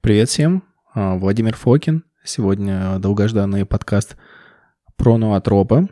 Привет 0.00 0.28
всем, 0.28 0.62
а, 0.94 1.16
Владимир 1.16 1.56
Фокин. 1.56 2.04
Сегодня 2.24 3.00
долгожданный 3.00 3.66
подкаст 3.66 4.16
про 4.96 5.18
ноотропы. 5.18 5.88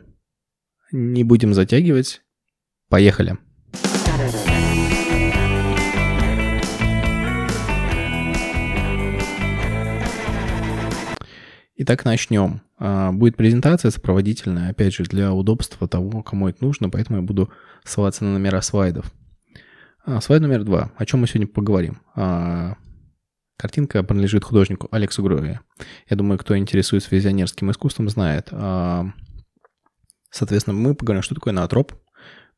Не 0.93 1.25
будем 1.25 1.53
затягивать. 1.53 2.21
Поехали. 2.89 3.37
Итак, 11.75 12.05
начнем. 12.05 12.61
А, 12.79 13.11
будет 13.11 13.35
презентация 13.35 13.91
сопроводительная, 13.91 14.69
опять 14.69 14.93
же, 14.93 15.03
для 15.03 15.33
удобства 15.33 15.85
того, 15.85 16.23
кому 16.23 16.47
это 16.47 16.63
нужно, 16.63 16.89
поэтому 16.89 17.19
я 17.19 17.25
буду 17.25 17.51
ссылаться 17.83 18.23
на 18.23 18.33
номера 18.33 18.61
слайдов. 18.61 19.11
А, 20.05 20.21
слайд 20.21 20.41
номер 20.41 20.63
два. 20.63 20.91
О 20.95 21.05
чем 21.05 21.19
мы 21.19 21.27
сегодня 21.27 21.47
поговорим? 21.47 21.99
Картинка 23.57 24.03
принадлежит 24.03 24.43
художнику 24.43 24.87
Алексу 24.91 25.23
Грови. 25.23 25.59
Я 26.07 26.15
думаю, 26.15 26.37
кто 26.37 26.55
интересуется 26.55 27.13
визионерским 27.13 27.71
искусством, 27.71 28.07
знает. 28.07 28.49
А, 28.51 29.07
соответственно, 30.29 30.75
мы 30.75 30.93
поговорим, 30.93 31.23
что 31.23 31.33
такое 31.33 31.53
наотроп. 31.53 31.93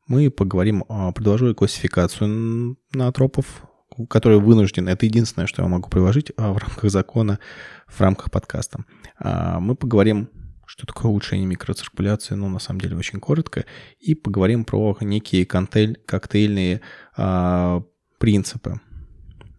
Мы 0.06 0.30
поговорим, 0.30 0.84
а, 0.90 1.10
предложу 1.12 1.54
классификацию 1.54 2.76
наотропов, 2.92 3.64
которые 4.10 4.40
вынуждены. 4.40 4.90
Это 4.90 5.06
единственное, 5.06 5.46
что 5.46 5.62
я 5.62 5.68
могу 5.68 5.88
приложить 5.88 6.32
а, 6.36 6.52
в 6.52 6.58
рамках 6.58 6.90
закона, 6.90 7.38
в 7.86 7.98
рамках 7.98 8.30
подкаста. 8.30 8.84
Мы 9.18 9.76
поговорим, 9.76 10.28
что 10.66 10.86
такое 10.86 11.10
улучшение 11.10 11.46
микроциркуляции, 11.46 12.34
ну, 12.34 12.50
на 12.50 12.58
самом 12.58 12.82
деле, 12.82 12.96
очень 12.96 13.20
коротко, 13.20 13.64
и 13.98 14.14
поговорим 14.14 14.64
про 14.66 14.98
некие 15.00 15.46
коктейль, 15.46 15.98
коктейльные 16.06 16.82
принципы 18.18 18.80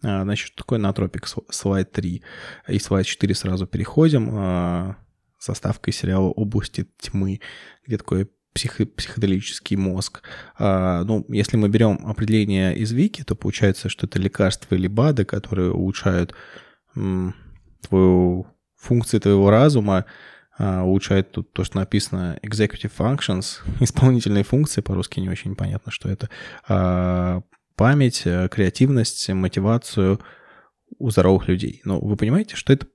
значит, 0.01 0.47
что 0.47 0.57
такое 0.57 0.79
натропик? 0.79 1.27
Слайд 1.49 1.91
3 1.91 2.23
и 2.69 2.79
слайд 2.79 3.05
4 3.05 3.35
сразу 3.35 3.67
переходим. 3.67 4.29
А, 4.33 4.97
Составкой 5.37 5.91
сериала 5.91 6.27
«Области 6.27 6.87
тьмы», 6.99 7.41
где 7.85 7.97
такой 7.97 8.29
психо 8.53 8.85
психоделический 8.85 9.75
мозг. 9.77 10.21
А, 10.57 11.03
ну, 11.03 11.25
если 11.29 11.57
мы 11.57 11.69
берем 11.69 11.99
определение 12.05 12.75
из 12.77 12.91
Вики, 12.91 13.23
то 13.23 13.35
получается, 13.35 13.89
что 13.89 14.05
это 14.05 14.19
лекарства 14.19 14.75
или 14.75 14.87
БАДы, 14.87 15.25
которые 15.25 15.71
улучшают 15.71 16.33
м, 16.95 17.35
твою 17.87 18.47
функции 18.75 19.19
твоего 19.19 19.49
разума, 19.49 20.05
а, 20.57 20.83
улучшает 20.83 21.31
тут 21.31 21.53
то, 21.53 21.63
что 21.63 21.77
написано 21.77 22.37
executive 22.43 22.91
functions, 22.97 23.61
исполнительные 23.79 24.43
функции, 24.43 24.81
по-русски 24.81 25.19
не 25.19 25.29
очень 25.29 25.55
понятно, 25.55 25.91
что 25.91 26.09
это, 26.09 26.29
а, 26.67 27.41
память, 27.81 28.21
э, 28.25 28.47
креативность, 28.47 29.27
мотивацию 29.29 30.19
у 30.99 31.09
здоровых 31.09 31.47
людей. 31.47 31.81
Но 31.83 31.99
вы 31.99 32.15
понимаете, 32.15 32.55
что 32.55 32.71
это 32.71 32.85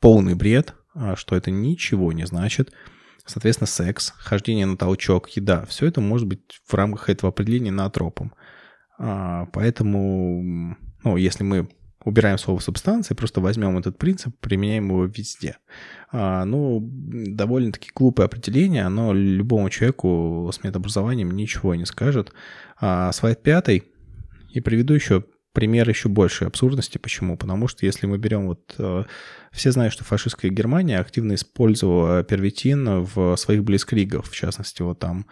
полный 0.00 0.34
бред, 0.34 0.74
а, 0.94 1.16
что 1.16 1.34
это 1.34 1.50
ничего 1.50 2.12
не 2.12 2.26
значит. 2.26 2.70
Соответственно, 3.24 3.66
секс, 3.66 4.12
хождение 4.18 4.66
на 4.66 4.76
толчок, 4.76 5.30
еда, 5.30 5.64
все 5.64 5.86
это 5.86 6.02
может 6.02 6.28
быть 6.28 6.60
в 6.66 6.74
рамках 6.74 7.08
этого 7.08 7.30
определения 7.30 7.70
наотропом. 7.70 8.34
А, 8.98 9.46
поэтому, 9.46 10.76
ну, 11.04 11.16
если 11.16 11.42
мы 11.42 11.66
убираем 12.04 12.36
слово 12.36 12.58
субстанции, 12.58 13.14
просто 13.14 13.40
возьмем 13.40 13.78
этот 13.78 13.96
принцип, 13.96 14.36
применяем 14.40 14.88
его 14.88 15.06
везде. 15.06 15.56
А, 16.12 16.44
ну, 16.44 16.80
довольно-таки 16.82 17.88
глупое 17.94 18.26
определение, 18.26 18.82
оно 18.82 19.14
любому 19.14 19.70
человеку 19.70 20.50
с 20.52 20.62
медобразованием 20.62 21.30
ничего 21.30 21.74
не 21.76 21.86
скажет. 21.86 22.34
А, 22.78 23.10
слайд 23.12 23.42
пятый 23.42 23.93
и 24.54 24.60
приведу 24.60 24.94
еще 24.94 25.24
пример 25.52 25.88
еще 25.88 26.08
большей 26.08 26.48
абсурдности. 26.48 26.98
Почему? 26.98 27.36
Потому 27.36 27.68
что 27.68 27.86
если 27.86 28.06
мы 28.06 28.18
берем 28.18 28.46
вот... 28.46 28.74
Э, 28.78 29.04
все 29.52 29.70
знают, 29.70 29.92
что 29.92 30.02
фашистская 30.02 30.50
Германия 30.50 30.98
активно 30.98 31.34
использовала 31.34 32.24
первитин 32.24 33.02
в 33.02 33.36
своих 33.36 33.62
блицкригах. 33.62 34.24
В 34.24 34.34
частности, 34.34 34.82
вот 34.82 34.98
там 34.98 35.26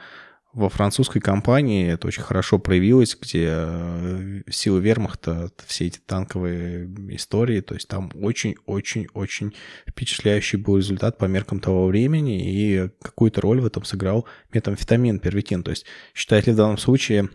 во 0.53 0.69
французской 0.69 1.21
компании 1.21 1.91
это 1.91 2.07
очень 2.07 2.23
хорошо 2.23 2.59
проявилось, 2.59 3.17
где 3.21 3.49
э, 3.49 4.43
силы 4.51 4.81
вермахта, 4.81 5.51
все 5.67 5.87
эти 5.87 5.99
танковые 5.99 6.93
истории, 7.09 7.61
то 7.61 7.75
есть 7.75 7.89
там 7.89 8.11
очень-очень-очень 8.15 9.55
впечатляющий 9.89 10.59
был 10.59 10.77
результат 10.77 11.17
по 11.17 11.25
меркам 11.25 11.59
того 11.59 11.87
времени, 11.87 12.43
и 12.45 12.91
какую-то 13.01 13.41
роль 13.41 13.61
в 13.61 13.67
этом 13.67 13.85
сыграл 13.85 14.27
метамфетамин, 14.53 15.21
первитин. 15.21 15.63
То 15.63 15.71
есть 15.71 15.87
считает 16.15 16.47
ли 16.47 16.53
в 16.53 16.57
данном 16.57 16.79
случае 16.79 17.31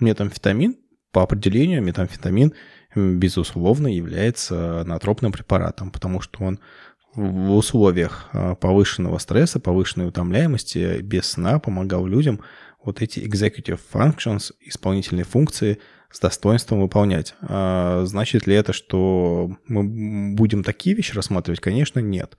метамфетамин 0.00 0.76
по 1.12 1.22
определению 1.22 1.82
метамфетамин, 1.82 2.54
безусловно, 2.94 3.86
является 3.86 4.82
натропным 4.84 5.32
препаратом, 5.32 5.90
потому 5.90 6.20
что 6.20 6.42
он 6.42 6.58
в 7.14 7.54
условиях 7.54 8.28
а, 8.32 8.54
повышенного 8.54 9.18
стресса, 9.18 9.60
повышенной 9.60 10.08
утомляемости, 10.08 11.00
без 11.02 11.26
сна 11.26 11.58
помогал 11.58 12.06
людям 12.06 12.40
вот 12.82 13.02
эти 13.02 13.20
executive 13.20 13.80
functions, 13.92 14.52
исполнительные 14.60 15.24
функции 15.24 15.78
с 16.10 16.20
достоинством 16.20 16.80
выполнять. 16.80 17.34
А 17.42 18.04
значит 18.04 18.46
ли 18.46 18.54
это, 18.54 18.72
что 18.72 19.56
мы 19.66 20.34
будем 20.34 20.62
такие 20.64 20.96
вещи 20.96 21.14
рассматривать? 21.14 21.60
Конечно, 21.60 22.00
нет. 22.00 22.36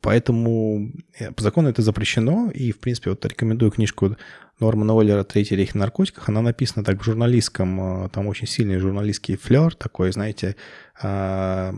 Поэтому 0.00 0.92
э, 1.18 1.32
по 1.32 1.42
закону 1.42 1.68
это 1.68 1.82
запрещено, 1.82 2.50
и, 2.52 2.72
в 2.72 2.80
принципе, 2.80 3.10
вот 3.10 3.24
рекомендую 3.24 3.70
книжку 3.70 4.16
Нормана 4.58 4.94
Уоллера 4.94 5.24
«Третий 5.24 5.56
рейх 5.56 5.70
в 5.72 5.76
наркотиках». 5.76 6.28
Она 6.28 6.42
написана 6.42 6.84
так 6.84 7.00
в 7.00 7.04
журналистском, 7.04 8.04
э, 8.04 8.08
там 8.10 8.26
очень 8.26 8.46
сильный 8.46 8.78
журналистский 8.78 9.36
флер 9.36 9.74
такой, 9.74 10.12
знаете, 10.12 10.56
а, 11.00 11.74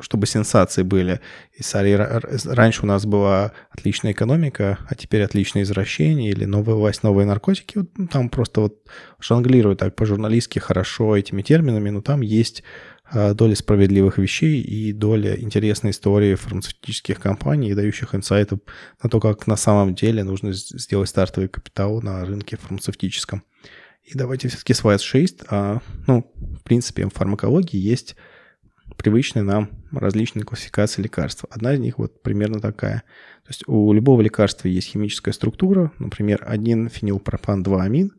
чтобы 0.00 0.26
сенсации 0.26 0.82
были. 0.82 1.20
И 1.54 1.62
раньше 2.44 2.82
у 2.82 2.86
нас 2.86 3.06
была 3.06 3.52
отличная 3.70 4.12
экономика, 4.12 4.78
а 4.88 4.94
теперь 4.94 5.22
отличное 5.22 5.62
извращение 5.62 6.30
или 6.30 6.44
новая 6.44 6.74
власть, 6.74 7.02
новые 7.02 7.26
наркотики. 7.26 7.78
Вот 7.78 8.10
там 8.10 8.28
просто 8.28 8.60
вот 8.62 8.74
жонглируют 9.20 9.78
так 9.78 9.96
по-журналистски 9.96 10.58
хорошо 10.58 11.16
этими 11.16 11.40
терминами, 11.42 11.90
но 11.90 12.02
там 12.02 12.20
есть 12.20 12.62
доля 13.12 13.54
справедливых 13.54 14.18
вещей 14.18 14.60
и 14.60 14.92
доля 14.92 15.40
интересной 15.40 15.90
истории 15.90 16.34
фармацевтических 16.34 17.20
компаний, 17.20 17.74
дающих 17.74 18.14
инсайтов 18.14 18.60
на 19.02 19.08
то, 19.08 19.20
как 19.20 19.46
на 19.46 19.56
самом 19.56 19.94
деле 19.94 20.24
нужно 20.24 20.52
сделать 20.52 21.08
стартовый 21.08 21.48
капитал 21.48 22.02
на 22.02 22.24
рынке 22.24 22.56
фармацевтическом. 22.56 23.44
И 24.02 24.16
давайте 24.16 24.48
все-таки 24.48 24.72
слайд 24.72 25.00
6. 25.00 25.44
А, 25.48 25.80
ну, 26.06 26.32
в 26.36 26.62
принципе, 26.62 27.06
в 27.06 27.10
фармакологии 27.10 27.78
есть 27.78 28.16
привычные 28.96 29.42
нам 29.42 29.70
различные 29.92 30.44
классификации 30.44 31.02
лекарств. 31.02 31.44
Одна 31.50 31.74
из 31.74 31.80
них 31.80 31.98
вот 31.98 32.22
примерно 32.22 32.60
такая. 32.60 33.02
То 33.44 33.50
есть 33.50 33.64
у 33.66 33.92
любого 33.92 34.20
лекарства 34.20 34.68
есть 34.68 34.88
химическая 34.88 35.34
структура, 35.34 35.92
например, 35.98 36.44
1 36.46 36.88
фенилпропан-2 36.88 37.80
амин. 37.80 38.12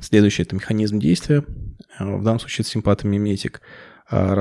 Следующий– 0.00 0.42
это 0.44 0.54
механизм 0.54 0.98
действия. 0.98 1.44
А, 1.98 2.04
в 2.04 2.22
данном 2.22 2.40
случае 2.40 2.62
это 2.62 2.70
симпатомиметик. 2.70 3.62
А, 4.10 4.40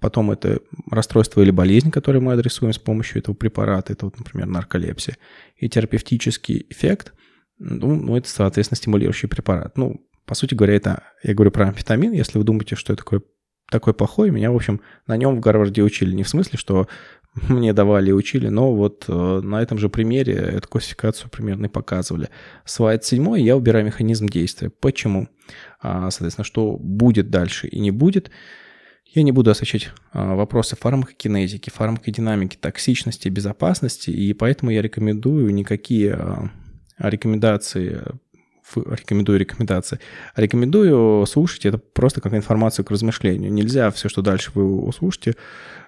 потом 0.00 0.30
это 0.30 0.60
расстройство 0.90 1.40
или 1.40 1.50
болезнь, 1.50 1.90
которое 1.90 2.20
мы 2.20 2.32
адресуем 2.32 2.72
с 2.72 2.78
помощью 2.78 3.18
этого 3.18 3.34
препарата. 3.34 3.92
Это, 3.92 4.06
вот, 4.06 4.18
например, 4.18 4.46
нарколепсия. 4.46 5.16
И 5.56 5.68
терапевтический 5.68 6.66
эффект 6.70 7.12
ну, 7.58 7.94
ну, 7.94 8.16
это, 8.16 8.28
соответственно, 8.28 8.76
стимулирующий 8.76 9.28
препарат. 9.28 9.76
Ну, 9.78 10.06
по 10.26 10.34
сути 10.34 10.54
говоря, 10.54 10.74
это, 10.74 11.04
я 11.22 11.34
говорю 11.34 11.50
про 11.50 11.68
амфетамин. 11.68 12.12
Если 12.12 12.38
вы 12.38 12.44
думаете, 12.44 12.76
что 12.76 12.92
это 12.92 13.02
такое 13.02 13.22
такой 13.70 13.94
плохой, 13.94 14.30
меня, 14.30 14.50
в 14.52 14.56
общем, 14.56 14.80
на 15.06 15.16
нем 15.16 15.36
в 15.36 15.40
Гарварде 15.40 15.82
учили. 15.82 16.14
Не 16.14 16.22
в 16.22 16.28
смысле, 16.28 16.58
что 16.58 16.88
мне 17.48 17.72
давали 17.72 18.10
и 18.10 18.12
учили, 18.12 18.48
но 18.48 18.74
вот 18.74 19.04
э, 19.08 19.40
на 19.42 19.62
этом 19.62 19.78
же 19.78 19.88
примере 19.88 20.34
эту 20.34 20.68
классификацию 20.68 21.30
примерно 21.30 21.66
и 21.66 21.70
показывали. 21.70 22.28
Слайд 22.64 23.04
седьмой, 23.04 23.42
я 23.42 23.56
убираю 23.56 23.84
механизм 23.84 24.26
действия. 24.26 24.70
Почему? 24.70 25.28
А, 25.80 26.10
соответственно, 26.10 26.44
что 26.44 26.76
будет 26.78 27.30
дальше 27.30 27.68
и 27.68 27.78
не 27.78 27.90
будет. 27.90 28.30
Я 29.04 29.22
не 29.22 29.32
буду 29.32 29.50
освещать 29.50 29.90
а, 30.12 30.34
вопросы 30.34 30.76
фармакокинезики, 30.76 31.70
фармакодинамики, 31.70 32.56
токсичности, 32.56 33.28
безопасности, 33.28 34.10
и 34.10 34.32
поэтому 34.32 34.70
я 34.70 34.82
рекомендую 34.82 35.52
никакие 35.54 36.14
а, 36.14 36.50
рекомендации 36.98 38.02
рекомендую 38.74 39.38
рекомендации. 39.38 40.00
Рекомендую 40.34 41.24
слушать 41.26 41.66
это 41.66 41.78
просто 41.78 42.20
как 42.20 42.34
информацию 42.34 42.84
к 42.84 42.90
размышлению. 42.90 43.52
Нельзя 43.52 43.90
все, 43.90 44.08
что 44.08 44.22
дальше 44.22 44.50
вы 44.54 44.64
услышите, 44.82 45.34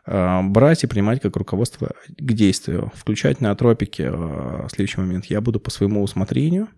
а, 0.06 0.42
брать 0.42 0.84
и 0.84 0.86
принимать 0.86 1.20
как 1.20 1.36
руководство 1.36 1.90
к 2.08 2.32
действию. 2.32 2.92
Включать 2.94 3.40
на 3.40 3.54
тропики 3.54 4.02
а, 4.02 4.66
в 4.66 4.70
следующий 4.70 5.00
момент 5.00 5.26
я 5.26 5.40
буду 5.40 5.60
по 5.60 5.70
своему 5.70 6.02
усмотрению, 6.02 6.68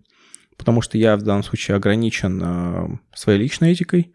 потому 0.57 0.81
что 0.81 0.97
я 0.97 1.15
в 1.15 1.21
данном 1.21 1.43
случае 1.43 1.77
ограничен 1.77 2.41
а, 2.43 2.89
своей 3.13 3.39
личной 3.39 3.73
этикой, 3.73 4.13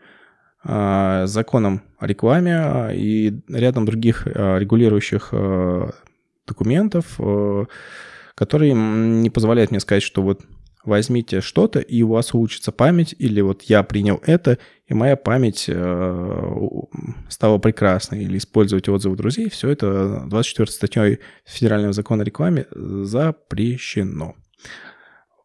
законом 0.64 1.82
о 2.00 2.08
рекламе 2.08 2.90
и 2.92 3.40
рядом 3.48 3.84
других 3.84 4.26
регулирующих 4.26 5.32
документов, 6.44 7.20
которые 8.34 8.74
не 8.74 9.30
позволяют 9.30 9.70
мне 9.70 9.78
сказать, 9.78 10.02
что 10.02 10.22
вот 10.22 10.40
возьмите 10.86 11.40
что-то, 11.40 11.80
и 11.80 12.02
у 12.02 12.08
вас 12.08 12.32
улучшится 12.32 12.72
память, 12.72 13.14
или 13.18 13.40
вот 13.40 13.62
я 13.62 13.82
принял 13.82 14.20
это, 14.24 14.58
и 14.86 14.94
моя 14.94 15.16
память 15.16 15.66
э, 15.68 16.52
стала 17.28 17.58
прекрасной, 17.58 18.24
или 18.24 18.38
использовать 18.38 18.88
отзывы 18.88 19.16
друзей, 19.16 19.50
все 19.50 19.68
это 19.70 20.24
24 20.26 20.70
статьей 20.70 21.18
Федерального 21.44 21.92
закона 21.92 22.22
о 22.22 22.24
рекламе 22.24 22.66
запрещено. 22.72 24.36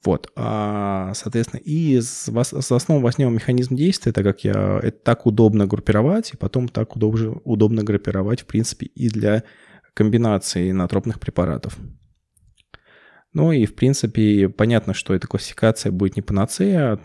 Вот, 0.04 0.32
а, 0.36 1.14
соответственно, 1.14 1.60
и 1.60 2.02
с, 2.02 2.28
с 2.28 2.72
основы 2.72 3.02
возьмем 3.02 3.36
механизм 3.36 3.76
действия, 3.76 4.12
так 4.12 4.24
как 4.24 4.44
я, 4.44 4.80
это 4.82 4.98
так 5.04 5.28
удобно 5.28 5.68
группировать, 5.68 6.34
и 6.34 6.38
потом 6.38 6.70
так 6.70 6.96
удобно, 6.96 7.34
удобно 7.44 7.84
группировать, 7.84 8.42
в 8.42 8.46
принципе, 8.48 8.88
и 8.88 9.10
для 9.10 9.44
комбинации 9.94 10.72
натропных 10.72 11.20
препаратов. 11.20 11.78
Ну 13.34 13.52
и, 13.52 13.66
в 13.66 13.76
принципе, 13.76 14.50
понятно, 14.50 14.94
что 14.94 15.14
эта 15.14 15.28
классификация 15.28 15.92
будет 15.92 16.16
не 16.16 16.22
панацея, 16.22 16.94
а 16.94 17.00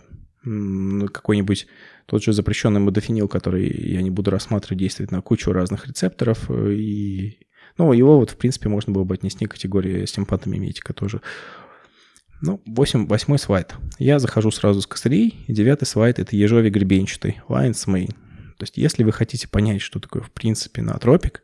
какой-нибудь 1.08 1.67
тот 2.06 2.23
же 2.23 2.32
запрещенный 2.32 2.81
модофенил, 2.81 3.28
который 3.28 3.69
я 3.69 4.02
не 4.02 4.11
буду 4.11 4.31
рассматривать, 4.31 4.78
действует 4.78 5.11
на 5.11 5.20
кучу 5.20 5.52
разных 5.52 5.87
рецепторов, 5.88 6.50
и 6.50 7.38
ну, 7.78 7.93
его 7.93 8.19
вот, 8.19 8.31
в 8.31 8.37
принципе, 8.37 8.69
можно 8.69 8.93
было 8.93 9.05
бы 9.05 9.14
отнести 9.14 9.44
к 9.46 9.52
категории 9.52 10.06
симпатомиметика 10.06 10.93
тоже. 10.93 11.20
Ну, 12.40 12.61
8, 12.67 13.06
восьмой 13.06 13.38
слайд. 13.38 13.75
Я 13.99 14.19
захожу 14.19 14.50
сразу 14.50 14.82
с 14.82 14.87
костылей. 14.87 15.44
Девятый 15.49 15.87
слайд— 15.87 16.19
это 16.20 16.37
ежовик 16.37 16.72
гребенчатый, 16.72 17.40
Lion's 17.49 17.87
Mane. 17.87 18.14
То 18.56 18.62
есть 18.62 18.76
если 18.76 19.05
вы 19.05 19.12
хотите 19.12 19.49
понять, 19.49 19.82
что 19.82 20.00
такое, 20.00 20.22
в 20.22 20.31
принципе, 20.31 20.82
натропик, 20.82 21.43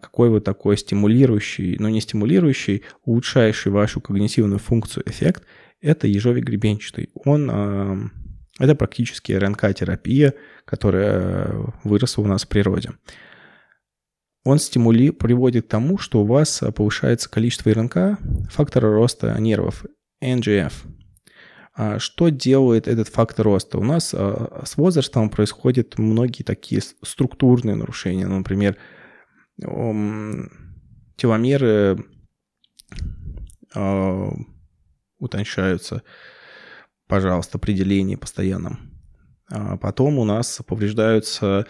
какой 0.00 0.30
вот 0.30 0.44
такой 0.44 0.76
стимулирующий, 0.76 1.76
но 1.78 1.84
ну, 1.84 1.94
не 1.94 2.00
стимулирующий, 2.00 2.82
улучшающий 3.04 3.70
вашу 3.70 4.00
когнитивную 4.00 4.58
функцию 4.58 5.04
эффект, 5.08 5.44
это 5.80 6.06
ежовик 6.06 6.44
гребенчатый. 6.44 7.10
Он, 7.14 7.50
а, 7.50 7.98
это 8.58 8.74
практически 8.74 9.32
РНК-терапия, 9.32 10.34
которая 10.64 11.54
выросла 11.84 12.22
у 12.22 12.26
нас 12.26 12.44
в 12.44 12.48
природе. 12.48 12.90
Он 14.44 14.58
стимули 14.58 15.10
приводит 15.10 15.66
к 15.66 15.68
тому, 15.68 15.98
что 15.98 16.22
у 16.22 16.26
вас 16.26 16.62
повышается 16.74 17.30
количество 17.30 17.72
РНК, 17.72 18.18
фактора 18.50 18.92
роста 18.92 19.36
нервов, 19.38 19.84
NGF. 20.22 20.72
А 21.74 21.98
что 21.98 22.28
делает 22.28 22.86
этот 22.86 23.08
фактор 23.08 23.46
роста? 23.46 23.78
У 23.78 23.84
нас 23.84 24.10
с 24.10 24.76
возрастом 24.76 25.30
происходят 25.30 25.96
многие 25.96 26.42
такие 26.42 26.82
структурные 27.02 27.76
нарушения, 27.76 28.26
например, 28.26 28.76
теломеры 31.16 32.04
э, 33.74 34.28
утончаются, 35.18 36.02
пожалуйста, 37.06 37.58
при 37.58 37.74
делении 37.74 38.16
постоянном. 38.16 38.91
А 39.54 39.76
потом 39.76 40.18
у 40.18 40.24
нас 40.24 40.60
повреждаются 40.66 41.66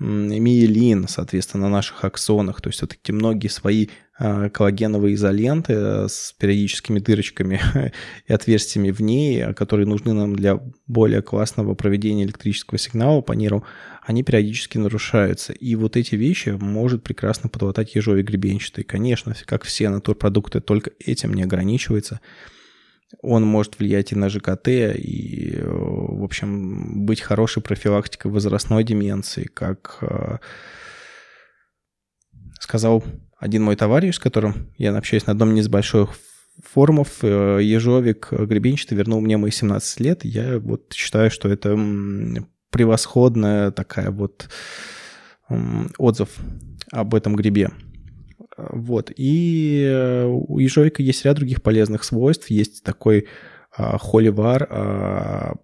миелин, 0.00 1.06
соответственно, 1.06 1.68
на 1.68 1.76
наших 1.76 2.04
аксонах. 2.04 2.60
То 2.60 2.70
есть 2.70 2.82
эти 2.82 3.12
многие 3.12 3.48
свои 3.48 3.88
а, 4.18 4.48
коллагеновые 4.48 5.14
изоленты 5.14 5.74
э, 5.74 6.08
с 6.08 6.34
периодическими 6.38 6.98
дырочками 6.98 7.60
и 8.26 8.32
отверстиями 8.32 8.90
в 8.90 9.00
ней, 9.00 9.52
которые 9.54 9.86
нужны 9.86 10.12
нам 10.12 10.34
для 10.34 10.58
более 10.88 11.22
классного 11.22 11.74
проведения 11.74 12.24
электрического 12.24 12.78
сигнала 12.78 13.20
по 13.20 13.32
нерву, 13.32 13.64
они 14.02 14.24
периодически 14.24 14.78
нарушаются. 14.78 15.52
И 15.52 15.76
вот 15.76 15.96
эти 15.96 16.16
вещи 16.16 16.48
может 16.60 17.04
прекрасно 17.04 17.48
подлатать 17.48 17.94
ежовик 17.94 18.26
гребенчатый. 18.26 18.82
Конечно, 18.82 19.36
как 19.44 19.62
все 19.62 19.88
натурпродукты, 19.88 20.60
только 20.60 20.90
этим 20.98 21.34
не 21.34 21.44
ограничивается. 21.44 22.20
Он 23.22 23.44
может 23.44 23.78
влиять 23.78 24.12
и 24.12 24.16
на 24.16 24.28
ЖКТ, 24.28 24.68
и, 24.68 25.54
э, 25.56 25.66
в 25.66 26.22
общем, 26.22 27.04
быть 27.06 27.20
хорошей 27.20 27.62
профилактикой 27.62 28.30
возрастной 28.30 28.84
деменции, 28.84 29.44
как 29.44 29.98
э, 30.02 30.38
сказал 32.60 33.04
один 33.38 33.64
мой 33.64 33.76
товарищ, 33.76 34.14
с 34.14 34.18
которым 34.18 34.72
я 34.78 34.96
общаюсь 34.96 35.26
на 35.26 35.32
одном 35.32 35.56
из 35.56 35.68
больших 35.68 36.10
форумов, 36.62 37.18
э, 37.22 37.58
Ежовик 37.62 38.28
Гребенчатый 38.30 38.96
вернул 38.96 39.20
мне 39.20 39.36
мои 39.36 39.50
17 39.50 40.00
лет. 40.00 40.24
Я 40.24 40.58
вот 40.58 40.92
считаю, 40.92 41.30
что 41.30 41.48
это 41.48 41.76
превосходная 42.70 43.72
такая 43.72 44.10
вот 44.10 44.48
отзыв 45.98 46.28
об 46.92 47.14
этом 47.14 47.34
грибе. 47.34 47.70
Вот. 48.56 49.10
И 49.16 49.84
э, 49.86 50.24
у 50.26 50.58
ежовика 50.58 51.02
есть 51.02 51.24
ряд 51.24 51.36
других 51.36 51.62
полезных 51.62 52.04
свойств. 52.04 52.50
Есть 52.50 52.82
такой 52.82 53.26
а, 53.76 53.98
холивар 53.98 54.66
а, 54.68 55.54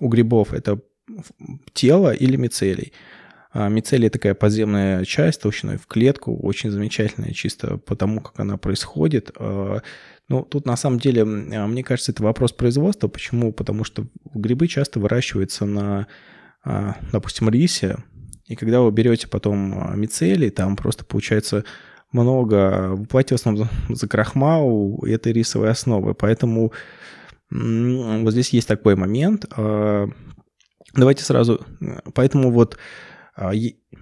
у 0.00 0.08
грибов. 0.08 0.52
Это 0.54 0.80
тело 1.72 2.12
или 2.12 2.36
мицелий. 2.36 2.92
А, 3.52 3.68
мицелий 3.68 4.08
такая 4.08 4.34
подземная 4.34 5.04
часть 5.04 5.42
толщиной 5.42 5.76
в 5.76 5.86
клетку, 5.86 6.36
очень 6.36 6.70
замечательная, 6.70 7.32
чисто 7.32 7.76
потому, 7.76 8.20
как 8.20 8.40
она 8.40 8.56
происходит. 8.56 9.32
А, 9.36 9.82
ну, 10.28 10.42
тут 10.44 10.64
на 10.64 10.76
самом 10.76 10.98
деле, 10.98 11.24
мне 11.24 11.84
кажется, 11.84 12.12
это 12.12 12.22
вопрос 12.22 12.52
производства. 12.52 13.08
Почему? 13.08 13.52
Потому 13.52 13.84
что 13.84 14.06
грибы 14.32 14.68
часто 14.68 15.00
выращиваются 15.00 15.66
на, 15.66 16.06
допустим, 17.12 17.48
рисе, 17.48 17.96
и 18.46 18.54
когда 18.54 18.80
вы 18.80 18.92
берете 18.92 19.26
потом 19.26 19.98
мицелий, 20.00 20.50
там 20.50 20.76
просто 20.76 21.04
получается 21.04 21.64
много. 22.12 22.94
Вы 22.94 23.06
платите 23.06 23.36
в 23.36 23.40
основном 23.40 23.68
за 23.88 24.08
крахмал 24.08 25.02
этой 25.04 25.32
рисовой 25.32 25.70
основы. 25.70 26.14
Поэтому 26.14 26.72
вот 27.50 28.32
здесь 28.32 28.50
есть 28.50 28.68
такой 28.68 28.94
момент. 28.96 29.46
А, 29.56 30.08
давайте 30.94 31.24
сразу... 31.24 31.60
Поэтому 32.14 32.50
вот 32.50 32.78
а, 33.34 33.52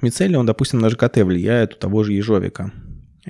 мицелий, 0.03 0.37
он, 0.37 0.47
допустим, 0.47 0.81
на 0.81 0.91
ЖКТ 0.91 1.19
влияет 1.19 1.75
у 1.75 1.79
того 1.79 2.05
же 2.05 2.13
ежовика. 2.13 2.73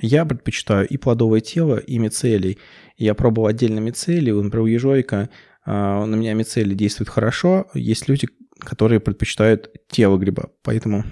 Я 0.01 0.25
предпочитаю 0.25 0.87
и 0.87 0.97
плодовое 0.97 1.39
тело, 1.41 1.77
и 1.77 1.97
мицелий. 1.97 2.57
Я 2.97 3.13
пробовал 3.13 3.47
отдельно 3.47 3.79
мицелий, 3.79 4.31
например, 4.31 4.63
у 4.63 4.67
ежовика 4.67 5.29
а, 5.65 6.05
на 6.05 6.15
меня 6.15 6.33
мицелий 6.33 6.75
действует 6.75 7.09
хорошо. 7.09 7.67
Есть 7.73 8.09
люди, 8.09 8.27
которые 8.59 8.99
предпочитают 8.99 9.71
тело 9.89 10.17
гриба. 10.17 10.49
Поэтому 10.63 11.05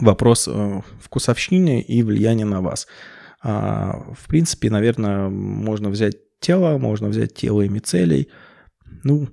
вопрос 0.00 0.48
э, 0.48 0.80
вкусовщины 1.00 1.80
и 1.80 2.02
влияния 2.02 2.44
на 2.44 2.60
вас. 2.60 2.86
А, 3.42 4.12
в 4.16 4.26
принципе, 4.28 4.70
наверное, 4.70 5.28
можно 5.28 5.88
взять 5.88 6.16
тело, 6.40 6.78
можно 6.78 7.08
взять 7.08 7.34
тело 7.34 7.62
и 7.62 7.68
мицелий. 7.68 8.28
Ну, 9.02 9.28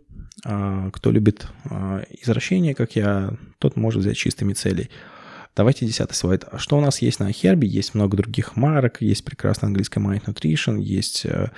а, 0.46 0.90
кто 0.92 1.12
любит 1.12 1.48
а, 1.66 2.04
извращение, 2.22 2.76
как 2.76 2.96
я, 2.96 3.34
тот 3.60 3.76
может 3.76 4.02
взять 4.02 4.18
чистый 4.18 4.44
мицелий. 4.44 4.90
Давайте 5.58 5.88
десятый 5.88 6.14
слайд. 6.14 6.46
Что 6.58 6.78
у 6.78 6.82
нас 6.82 7.02
есть 7.02 7.20
на 7.20 7.32
Хербе? 7.32 7.68
Есть 7.68 7.96
много 7.96 8.16
других 8.16 8.56
марок. 8.56 9.02
Есть 9.02 9.26
прекрасная 9.26 9.70
английская 9.70 10.00
Mind 10.00 10.26
Nutrition, 10.26 10.80
есть 10.80 11.26
э, 11.26 11.50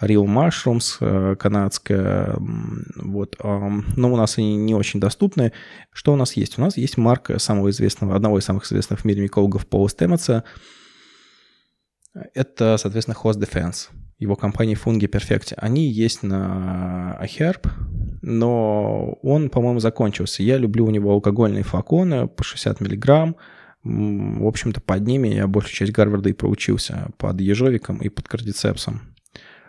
Real 0.00 0.24
Mushrooms 0.24 0.96
э, 0.98 1.36
канадская. 1.36 2.34
Вот. 2.96 3.36
Но 3.40 4.12
у 4.12 4.16
нас 4.16 4.38
они 4.38 4.56
не 4.56 4.74
очень 4.74 4.98
доступны. 4.98 5.52
Что 5.92 6.12
у 6.14 6.16
нас 6.16 6.32
есть? 6.32 6.58
У 6.58 6.62
нас 6.62 6.76
есть 6.76 6.96
марка 6.96 7.38
самого 7.38 7.70
известного, 7.70 8.16
одного 8.16 8.40
из 8.40 8.44
самых 8.44 8.64
известных 8.64 9.02
в 9.02 9.04
мире 9.04 9.22
микологов 9.22 9.68
Пола 9.68 9.88
Стемоца. 9.88 10.42
Это, 12.34 12.76
соответственно, 12.76 13.16
Host 13.22 13.38
Defense. 13.38 13.90
Его 14.18 14.36
компания 14.36 14.74
Fungi 14.74 15.08
Perfect. 15.08 15.54
Они 15.56 15.86
есть 15.86 16.22
на 16.22 17.18
Herb, 17.22 17.68
но 18.22 19.18
он, 19.22 19.50
по-моему, 19.50 19.80
закончился. 19.80 20.42
Я 20.42 20.56
люблю 20.56 20.86
у 20.86 20.90
него 20.90 21.12
алкогольные 21.12 21.62
флаконы 21.62 22.28
по 22.28 22.42
60 22.42 22.80
миллиграмм. 22.80 23.36
В 23.82 24.46
общем-то, 24.46 24.80
под 24.80 25.06
ними 25.06 25.28
я 25.28 25.46
большую 25.46 25.74
часть 25.74 25.92
Гарварда 25.92 26.30
и 26.30 26.32
проучился, 26.32 27.10
под 27.18 27.40
ежовиком 27.40 27.98
и 27.98 28.08
под 28.08 28.28
кардицепсом. 28.28 29.02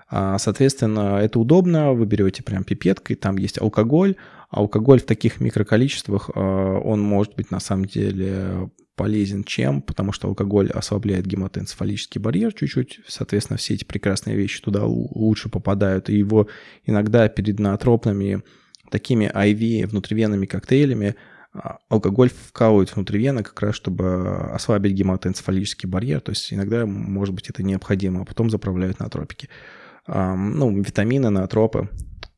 А, 0.07 0.37
соответственно, 0.37 1.17
это 1.21 1.39
удобно, 1.39 1.93
вы 1.93 2.05
берете 2.05 2.43
прям 2.43 2.63
пипеткой, 2.63 3.15
там 3.15 3.37
есть 3.37 3.59
алкоголь. 3.59 4.15
Алкоголь 4.49 5.01
в 5.01 5.05
таких 5.05 5.41
микроколичествах, 5.41 6.29
а, 6.33 6.79
он 6.79 7.01
может 7.01 7.35
быть 7.35 7.51
на 7.51 7.59
самом 7.59 7.85
деле 7.85 8.69
полезен 8.95 9.43
чем? 9.43 9.81
Потому 9.81 10.11
что 10.11 10.27
алкоголь 10.27 10.69
ослабляет 10.69 11.25
гематоэнцефалический 11.25 12.19
барьер 12.19 12.53
чуть-чуть, 12.53 13.01
соответственно, 13.07 13.57
все 13.57 13.75
эти 13.75 13.83
прекрасные 13.83 14.35
вещи 14.35 14.61
туда 14.61 14.85
лучше 14.85 15.49
попадают, 15.49 16.09
и 16.09 16.17
его 16.17 16.47
иногда 16.85 17.27
перед 17.27 17.59
наотропными 17.59 18.43
такими 18.89 19.25
IV 19.25 19.87
внутривенными 19.87 20.45
коктейлями 20.45 21.15
а, 21.53 21.77
алкоголь 21.89 22.29
вкалывают 22.29 22.95
внутривенно 22.95 23.43
как 23.43 23.61
раз, 23.61 23.75
чтобы 23.75 24.51
ослабить 24.51 24.93
гематоэнцефалический 24.93 25.89
барьер, 25.89 26.21
то 26.21 26.31
есть 26.31 26.53
иногда, 26.53 26.85
может 26.85 27.33
быть, 27.33 27.49
это 27.49 27.63
необходимо, 27.63 28.21
а 28.21 28.25
потом 28.25 28.49
заправляют 28.49 28.99
натропики. 28.99 29.49
Ну, 30.07 30.83
витамины, 30.83 31.31
натропы, 31.31 31.89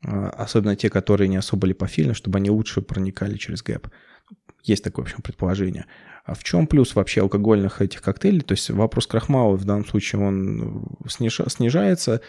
а, 0.06 0.30
особенно 0.30 0.76
те, 0.76 0.90
которые 0.90 1.28
не 1.28 1.38
особо 1.38 1.68
липофильны, 1.68 2.14
чтобы 2.14 2.38
они 2.38 2.50
лучше 2.50 2.82
проникали 2.82 3.38
через 3.38 3.62
ГЭП. 3.62 3.88
Есть 4.68 4.84
такое, 4.84 5.06
в 5.06 5.08
общем, 5.08 5.22
предположение. 5.22 5.86
А 6.26 6.36
в 6.36 6.44
чем 6.44 6.68
плюс 6.68 6.94
вообще 6.94 7.22
алкогольных 7.22 7.82
этих 7.82 8.02
коктейлей? 8.02 8.42
То 8.42 8.52
есть 8.52 8.70
вопрос 8.70 9.08
крахмала 9.08 9.56
в 9.56 9.66
данном 9.66 9.86
случае 9.86 10.22
он 10.22 10.98
сниж, 11.08 11.42
снижается, 11.48 12.22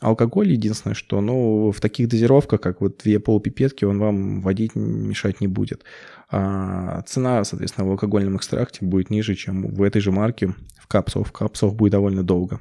Алкоголь 0.00 0.52
единственное, 0.52 0.94
что 0.94 1.20
ну, 1.20 1.72
в 1.72 1.80
таких 1.80 2.08
дозировках, 2.08 2.60
как 2.60 2.80
вот 2.80 2.98
две 2.98 3.18
полупипетки, 3.18 3.84
он 3.84 3.98
вам 3.98 4.40
водить 4.42 4.76
мешать 4.76 5.40
не 5.40 5.48
будет. 5.48 5.82
А 6.30 7.02
цена, 7.02 7.42
соответственно, 7.42 7.88
в 7.88 7.90
алкогольном 7.90 8.36
экстракте 8.36 8.84
будет 8.84 9.10
ниже, 9.10 9.34
чем 9.34 9.74
в 9.74 9.82
этой 9.82 10.00
же 10.00 10.12
марке 10.12 10.54
в 10.78 10.86
капсулах. 10.86 11.28
В 11.28 11.32
капсулах 11.32 11.74
будет 11.74 11.92
довольно 11.92 12.22
долго. 12.22 12.60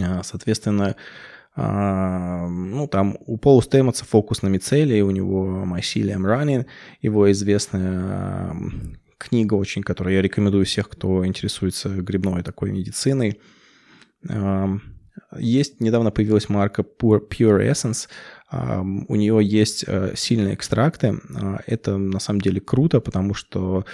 А, 0.00 0.24
соответственно, 0.24 0.96
ну, 1.56 2.88
там 2.90 3.16
у 3.26 3.36
Пола 3.36 3.60
Стэммонса 3.60 4.04
фокус 4.04 4.42
на 4.42 4.48
у 5.02 5.10
него 5.10 5.64
Mycelium 5.64 6.22
Running, 6.22 6.66
его 7.00 7.30
известная 7.30 8.56
книга 9.18 9.54
очень, 9.54 9.82
которую 9.82 10.14
я 10.14 10.22
рекомендую 10.22 10.64
всех, 10.64 10.88
кто 10.88 11.24
интересуется 11.24 11.88
грибной 11.88 12.42
такой 12.42 12.72
медициной. 12.72 13.40
Есть, 15.36 15.80
недавно 15.80 16.10
появилась 16.10 16.48
марка 16.48 16.82
Pure, 16.82 17.28
Pure 17.28 17.70
Essence, 17.70 18.08
у 19.08 19.14
нее 19.14 19.38
есть 19.42 19.84
э, 19.86 20.12
сильные 20.16 20.54
экстракты. 20.54 21.18
А, 21.34 21.60
это 21.66 21.96
на 21.96 22.20
самом 22.20 22.40
деле 22.40 22.60
круто, 22.60 23.00
потому 23.00 23.34
что 23.34 23.84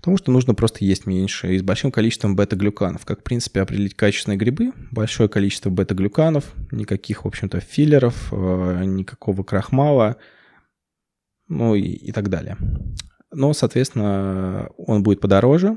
Потому 0.00 0.16
что 0.16 0.32
нужно 0.32 0.54
просто 0.54 0.82
есть 0.82 1.04
меньше 1.04 1.54
и 1.54 1.58
с 1.58 1.62
большим 1.62 1.92
количеством 1.92 2.34
бета-глюканов. 2.34 3.04
Как, 3.04 3.20
в 3.20 3.22
принципе, 3.22 3.60
определить 3.60 3.94
качественные 3.94 4.38
грибы? 4.38 4.72
Большое 4.90 5.28
количество 5.28 5.68
бета-глюканов, 5.68 6.54
никаких, 6.70 7.24
в 7.24 7.28
общем-то, 7.28 7.60
филлеров, 7.60 8.32
э, 8.32 8.84
никакого 8.86 9.42
крахмала, 9.42 10.16
ну 11.48 11.74
и, 11.74 11.82
и 11.82 12.12
так 12.12 12.30
далее. 12.30 12.56
Но, 13.30 13.52
соответственно, 13.52 14.70
он 14.78 15.02
будет 15.02 15.20
подороже. 15.20 15.76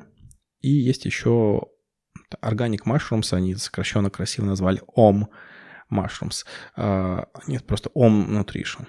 И 0.62 0.70
есть 0.70 1.04
еще 1.04 1.64
Organic 2.42 2.84
Mushrooms, 2.86 3.36
они 3.36 3.56
сокращенно 3.56 4.10
красиво 4.10 4.46
назвали 4.46 4.82
OM 4.96 5.26
Mushrooms. 5.92 6.46
А, 6.78 7.28
нет, 7.48 7.66
просто 7.66 7.90
OM 7.90 8.30
Nutrition. 8.30 8.88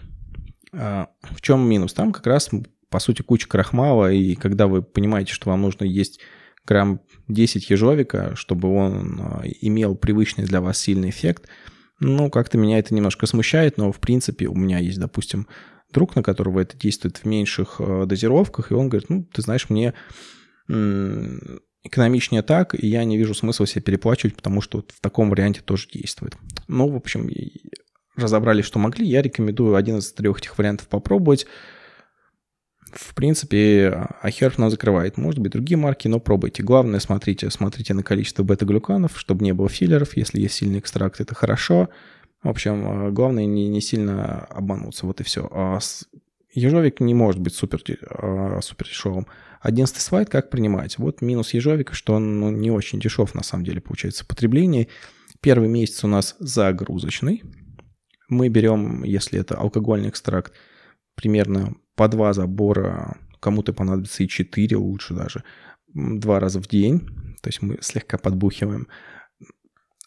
А, 0.72 1.08
в 1.22 1.40
чем 1.40 1.68
минус? 1.68 1.92
Там 1.92 2.12
как 2.12 2.28
раз, 2.28 2.50
по 2.94 3.00
сути, 3.00 3.22
куча 3.22 3.48
крахмала, 3.48 4.12
и 4.12 4.36
когда 4.36 4.68
вы 4.68 4.80
понимаете, 4.80 5.32
что 5.32 5.50
вам 5.50 5.62
нужно 5.62 5.82
есть 5.82 6.20
грамм 6.64 7.00
10 7.26 7.68
ежовика, 7.68 8.36
чтобы 8.36 8.72
он 8.72 9.20
а, 9.20 9.42
имел 9.62 9.96
привычный 9.96 10.44
для 10.44 10.60
вас 10.60 10.78
сильный 10.78 11.10
эффект, 11.10 11.48
ну, 11.98 12.30
как-то 12.30 12.56
меня 12.56 12.78
это 12.78 12.94
немножко 12.94 13.26
смущает, 13.26 13.78
но, 13.78 13.90
в 13.90 13.98
принципе, 13.98 14.46
у 14.46 14.54
меня 14.54 14.78
есть, 14.78 15.00
допустим, 15.00 15.48
друг, 15.92 16.14
на 16.14 16.22
которого 16.22 16.60
это 16.60 16.76
действует 16.76 17.16
в 17.16 17.24
меньших 17.24 17.80
дозировках, 18.06 18.70
и 18.70 18.74
он 18.74 18.90
говорит, 18.90 19.10
ну, 19.10 19.24
ты 19.24 19.42
знаешь, 19.42 19.68
мне 19.68 19.92
экономичнее 21.82 22.42
так, 22.42 22.80
и 22.80 22.86
я 22.86 23.02
не 23.02 23.18
вижу 23.18 23.34
смысла 23.34 23.66
себе 23.66 23.82
переплачивать, 23.82 24.36
потому 24.36 24.60
что 24.60 24.78
вот 24.78 24.92
в 24.92 25.00
таком 25.00 25.30
варианте 25.30 25.62
тоже 25.62 25.88
действует. 25.92 26.36
Ну, 26.68 26.86
в 26.86 26.94
общем, 26.94 27.28
разобрали, 28.14 28.62
что 28.62 28.78
могли. 28.78 29.04
Я 29.04 29.20
рекомендую 29.20 29.74
один 29.74 29.98
из 29.98 30.12
трех 30.12 30.38
этих 30.38 30.56
вариантов 30.58 30.86
попробовать. 30.86 31.48
В 32.94 33.14
принципе, 33.14 34.08
Ахерф 34.22 34.56
нас 34.56 34.70
закрывает. 34.70 35.16
Может 35.16 35.40
быть, 35.40 35.52
другие 35.52 35.76
марки, 35.76 36.06
но 36.06 36.20
пробуйте. 36.20 36.62
Главное, 36.62 37.00
смотрите, 37.00 37.50
смотрите 37.50 37.92
на 37.92 38.04
количество 38.04 38.44
бета-глюканов, 38.44 39.18
чтобы 39.18 39.44
не 39.44 39.52
было 39.52 39.68
филлеров. 39.68 40.16
Если 40.16 40.40
есть 40.40 40.54
сильный 40.54 40.78
экстракт, 40.78 41.20
это 41.20 41.34
хорошо. 41.34 41.88
В 42.42 42.48
общем, 42.48 43.12
главное 43.12 43.46
не, 43.46 43.68
не 43.68 43.80
сильно 43.80 44.44
обмануться. 44.44 45.06
Вот 45.06 45.20
и 45.20 45.24
все. 45.24 45.48
А 45.50 45.80
ежовик 46.52 47.00
не 47.00 47.14
может 47.14 47.40
быть 47.40 47.54
супер, 47.54 47.82
а, 48.10 48.60
супер 48.62 48.86
дешевым. 48.86 49.26
Одиннадцатый 49.60 50.00
слайд, 50.00 50.28
как 50.28 50.50
принимать. 50.50 50.98
Вот 50.98 51.20
минус 51.20 51.52
ежовика, 51.52 51.94
что 51.94 52.14
он 52.14 52.38
ну, 52.38 52.50
не 52.50 52.70
очень 52.70 53.00
дешев 53.00 53.34
на 53.34 53.42
самом 53.42 53.64
деле 53.64 53.80
получается 53.80 54.24
потребление. 54.24 54.88
Первый 55.40 55.68
месяц 55.68 56.04
у 56.04 56.08
нас 56.08 56.36
загрузочный. 56.38 57.42
Мы 58.28 58.48
берем, 58.48 59.02
если 59.02 59.40
это 59.40 59.56
алкогольный 59.56 60.10
экстракт, 60.10 60.52
примерно 61.14 61.74
по 61.94 62.08
два 62.08 62.32
забора, 62.32 63.18
кому-то 63.40 63.72
понадобится 63.72 64.22
и 64.22 64.28
четыре 64.28 64.76
лучше 64.76 65.14
даже, 65.14 65.44
два 65.92 66.40
раза 66.40 66.60
в 66.60 66.68
день. 66.68 67.00
То 67.42 67.48
есть 67.48 67.62
мы 67.62 67.78
слегка 67.80 68.18
подбухиваем. 68.18 68.88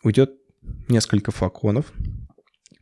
Уйдет 0.03 0.31
несколько 0.87 1.31
флаконов. 1.31 1.91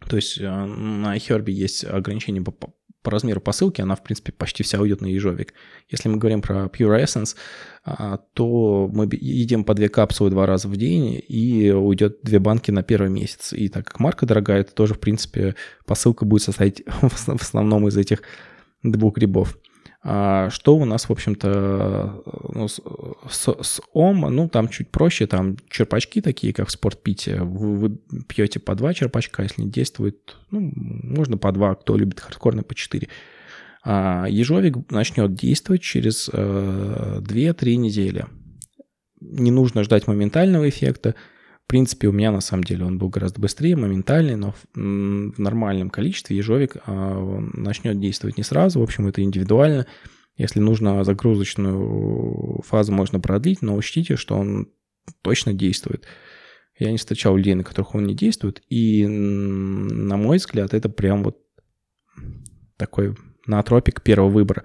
То 0.07 0.15
есть 0.15 0.39
э, 0.39 0.65
на 0.65 1.17
Хербе 1.17 1.53
есть 1.53 1.83
ограничение 1.83 2.43
по 2.43 2.73
по 3.05 3.11
размеру 3.11 3.39
посылки 3.39 3.81
она, 3.81 3.95
в 3.95 4.03
принципе, 4.03 4.31
почти 4.31 4.63
вся 4.63 4.79
уйдет 4.79 4.99
на 4.99 5.05
ежовик. 5.05 5.53
Если 5.89 6.09
мы 6.09 6.17
говорим 6.17 6.41
про 6.41 6.65
Pure 6.65 7.03
Essence, 7.03 7.35
а, 7.83 8.17
то 8.33 8.89
мы 8.91 9.07
едим 9.11 9.63
по 9.63 9.75
две 9.75 9.89
капсулы 9.89 10.31
два 10.31 10.47
раза 10.47 10.67
в 10.67 10.75
день, 10.75 11.23
и 11.27 11.71
уйдет 11.71 12.17
две 12.23 12.39
банки 12.39 12.71
на 12.71 12.81
первый 12.81 13.11
месяц. 13.11 13.53
И 13.53 13.69
так 13.69 13.85
как 13.85 13.99
марка 13.99 14.25
дорогая, 14.25 14.63
то 14.63 14.73
тоже, 14.73 14.95
в 14.95 14.99
принципе, 14.99 15.55
посылка 15.85 16.25
будет 16.25 16.41
состоять 16.41 16.81
в 17.01 17.41
основном 17.41 17.87
из 17.87 17.95
этих 17.95 18.23
двух 18.91 19.15
грибов. 19.15 19.57
А 20.07 20.51
что 20.51 20.77
у 20.77 20.85
нас, 20.85 21.09
в 21.09 21.11
общем-то, 21.11 22.21
ну, 22.53 22.67
с, 22.67 22.79
с 23.29 23.81
ОМ, 23.91 24.21
ну, 24.21 24.47
там 24.47 24.67
чуть 24.67 24.91
проще, 24.91 25.25
там 25.25 25.57
черпачки 25.67 26.21
такие, 26.21 26.53
как 26.53 26.67
в 26.67 26.71
спортпите. 26.71 27.41
Вы, 27.41 27.75
вы 27.75 27.97
пьете 28.27 28.59
по 28.59 28.75
два 28.75 28.93
черпачка, 28.93 29.41
если 29.41 29.63
не 29.63 29.71
действует, 29.71 30.37
ну, 30.51 30.71
можно 30.75 31.37
по 31.37 31.51
два, 31.51 31.73
кто 31.73 31.97
любит 31.97 32.19
хардкорно, 32.19 32.61
по 32.61 32.75
четыре. 32.75 33.07
А 33.83 34.27
ежовик 34.29 34.91
начнет 34.91 35.33
действовать 35.33 35.81
через 35.81 36.29
э, 36.31 37.19
2-3 37.21 37.75
недели. 37.75 38.25
Не 39.21 39.49
нужно 39.49 39.83
ждать 39.83 40.05
моментального 40.05 40.69
эффекта. 40.69 41.15
В 41.65 41.67
принципе, 41.67 42.07
у 42.07 42.11
меня 42.11 42.31
на 42.31 42.41
самом 42.41 42.63
деле 42.63 42.85
он 42.85 42.99
был 42.99 43.09
гораздо 43.09 43.41
быстрее, 43.41 43.75
моментальный, 43.75 44.35
но 44.35 44.53
в, 44.53 44.67
нормальном 44.75 45.89
количестве 45.89 46.37
ежовик 46.37 46.77
а, 46.85 47.39
начнет 47.53 47.99
действовать 47.99 48.37
не 48.37 48.43
сразу. 48.43 48.79
В 48.79 48.83
общем, 48.83 49.07
это 49.07 49.23
индивидуально. 49.23 49.87
Если 50.37 50.59
нужно 50.59 51.03
загрузочную 51.03 52.61
фазу, 52.61 52.91
можно 52.91 53.19
продлить, 53.19 53.63
но 53.63 53.75
учтите, 53.75 54.15
что 54.15 54.35
он 54.35 54.69
точно 55.23 55.53
действует. 55.53 56.05
Я 56.77 56.91
не 56.91 56.97
встречал 56.97 57.35
людей, 57.35 57.55
на 57.55 57.63
которых 57.63 57.95
он 57.95 58.05
не 58.05 58.13
действует. 58.13 58.61
И, 58.69 59.07
на 59.07 60.17
мой 60.17 60.37
взгляд, 60.37 60.75
это 60.75 60.87
прям 60.87 61.23
вот 61.23 61.39
такой 62.77 63.15
наотропик 63.47 64.03
первого 64.03 64.29
выбора 64.29 64.63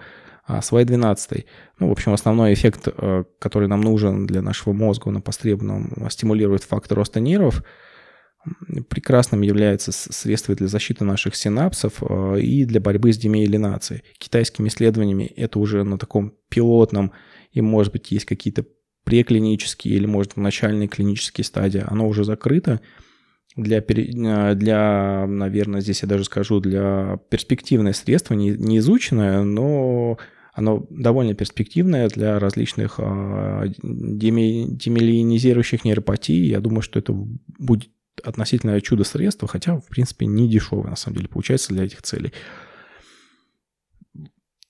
а 0.59 0.63
слайд 0.63 0.89
12. 0.89 1.47
Ну, 1.79 1.89
в 1.89 1.93
общем, 1.93 2.13
основной 2.13 2.55
эффект, 2.55 2.89
э, 2.89 3.25
который 3.39 3.69
нам 3.69 3.81
нужен 3.81 4.27
для 4.27 4.43
нашего 4.43 4.73
мозга, 4.73 5.09
он 5.09 5.23
постребованном 5.23 6.09
стимулирует 6.11 6.65
фактор 6.65 6.99
роста 6.99 7.21
нервов, 7.21 7.63
прекрасным 8.89 9.43
является 9.43 9.93
средство 9.93 10.55
для 10.55 10.67
защиты 10.67 11.05
наших 11.05 11.37
синапсов 11.37 12.03
э, 12.03 12.41
и 12.41 12.65
для 12.65 12.81
борьбы 12.81 13.13
с 13.13 13.19
демиелинацией. 13.19 14.03
Китайскими 14.19 14.69
исследованиями 14.69 15.25
это 15.37 15.59
уже 15.59 15.85
на 15.85 15.99
таком 15.99 16.35
пилотном, 16.49 17.13
и, 17.53 17.61
может 17.61 17.93
быть, 17.93 18.11
есть 18.11 18.25
какие-то 18.25 18.65
преклинические 19.05 19.95
или, 19.95 20.07
может, 20.07 20.37
в 20.37 20.41
начальной 20.41 20.89
клинические 20.89 21.45
стадии, 21.45 21.85
оно 21.87 22.09
уже 22.09 22.25
закрыто. 22.25 22.81
Для, 23.57 23.79
э, 23.79 24.55
для, 24.55 25.27
наверное, 25.29 25.81
здесь 25.81 26.03
я 26.03 26.09
даже 26.09 26.25
скажу, 26.25 26.61
для 26.61 27.21
перспективное 27.29 27.93
средство, 27.93 28.35
не, 28.35 28.51
не 28.51 28.79
изученное, 28.79 29.43
но 29.43 30.19
оно 30.61 30.87
довольно 30.91 31.35
перспективное 31.35 32.09
для 32.09 32.39
различных 32.39 32.95
а, 32.99 33.65
демиелинизирующих 33.83 35.85
нейропатий. 35.85 36.47
Я 36.47 36.61
думаю, 36.61 36.83
что 36.83 36.99
это 36.99 37.13
будет 37.13 37.91
относительно 38.23 38.81
чудо-средство, 38.81 39.49
хотя, 39.49 39.79
в 39.79 39.87
принципе, 39.87 40.27
не 40.27 40.49
дешевое, 40.49 40.91
на 40.91 40.97
самом 40.97 41.17
деле, 41.17 41.29
получается 41.29 41.73
для 41.73 41.85
этих 41.85 42.03
целей. 42.03 42.33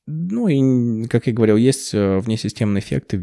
Ну 0.06 0.48
и, 0.48 1.06
как 1.08 1.26
я 1.26 1.32
говорил, 1.32 1.56
есть 1.56 1.94
э, 1.94 2.18
внесистемные 2.18 2.80
эффекты 2.80 3.18
в 3.18 3.22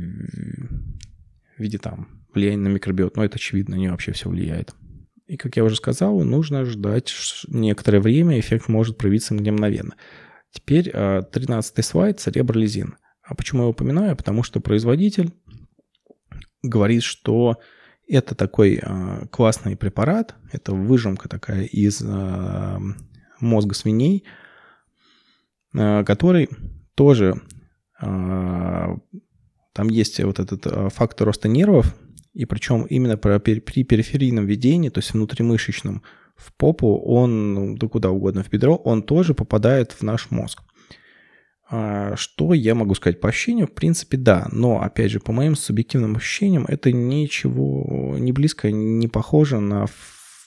виде 1.57 1.77
там 1.77 2.07
влияния 2.33 2.63
на 2.63 2.67
микробиот, 2.69 3.17
но 3.17 3.25
это 3.25 3.35
очевидно, 3.35 3.75
не 3.75 3.89
вообще 3.89 4.11
все 4.11 4.29
влияет. 4.29 4.73
И, 5.25 5.35
как 5.35 5.57
я 5.57 5.63
уже 5.63 5.75
сказал, 5.75 6.21
нужно 6.21 6.63
ждать 6.65 7.13
некоторое 7.47 7.99
время, 7.99 8.39
эффект 8.39 8.69
может 8.69 8.97
проявиться 8.97 9.33
мгновенно. 9.33 9.95
Теперь 10.57 10.91
13 10.91 11.79
а, 11.79 11.83
слайд– 11.83 12.19
церебролизин. 12.19 12.95
А 13.21 13.35
почему 13.35 13.61
я 13.63 13.69
упоминаю? 13.69 14.15
Потому 14.15 14.41
что 14.41 14.59
производитель 14.59 15.31
говорит, 16.63 17.03
что 17.03 17.57
это 18.07 18.33
такой 18.33 18.79
а, 18.81 19.27
классный 19.27 19.77
препарат, 19.77 20.33
это 20.51 20.73
выжимка 20.73 21.29
такая 21.29 21.65
из 21.65 22.01
а, 22.03 22.79
мозга 23.39 23.75
свиней, 23.75 24.23
который 25.71 26.49
тоже 26.95 27.39
там 27.99 28.99
есть 29.89 30.19
вот 30.23 30.39
этот 30.39 30.91
фактор 30.91 31.27
роста 31.27 31.47
нервов, 31.47 31.95
и 32.33 32.45
причем 32.45 32.83
именно 32.83 33.15
при 33.17 33.59
периферийном 33.83 34.47
введении, 34.47 34.89
то 34.89 34.99
есть 34.99 35.13
внутримышечном, 35.13 36.01
в 36.37 36.53
попу, 36.53 36.97
он, 36.97 37.53
ну, 37.53 37.77
да 37.77 37.87
куда 37.87 38.11
угодно, 38.11 38.43
в 38.43 38.49
бедро, 38.49 38.75
он 38.75 39.01
тоже 39.03 39.33
попадает 39.33 39.91
в 39.91 40.03
наш 40.03 40.31
мозг. 40.31 40.61
А 41.69 42.15
что 42.15 42.53
я 42.53 42.75
могу 42.75 42.95
сказать 42.95 43.19
по 43.19 43.27
ощущению? 43.27 43.67
В 43.67 43.73
принципе, 43.73 44.17
да. 44.17 44.47
Но, 44.51 44.81
опять 44.81 45.11
же, 45.11 45.19
по 45.19 45.33
моим 45.33 45.55
субъективным 45.55 46.15
ощущениям, 46.15 46.65
это 46.65 46.93
ничего 46.93 48.15
не 48.17 48.31
близко, 48.31 48.71
не 48.71 49.07
похоже 49.07 49.59
на 49.59 49.87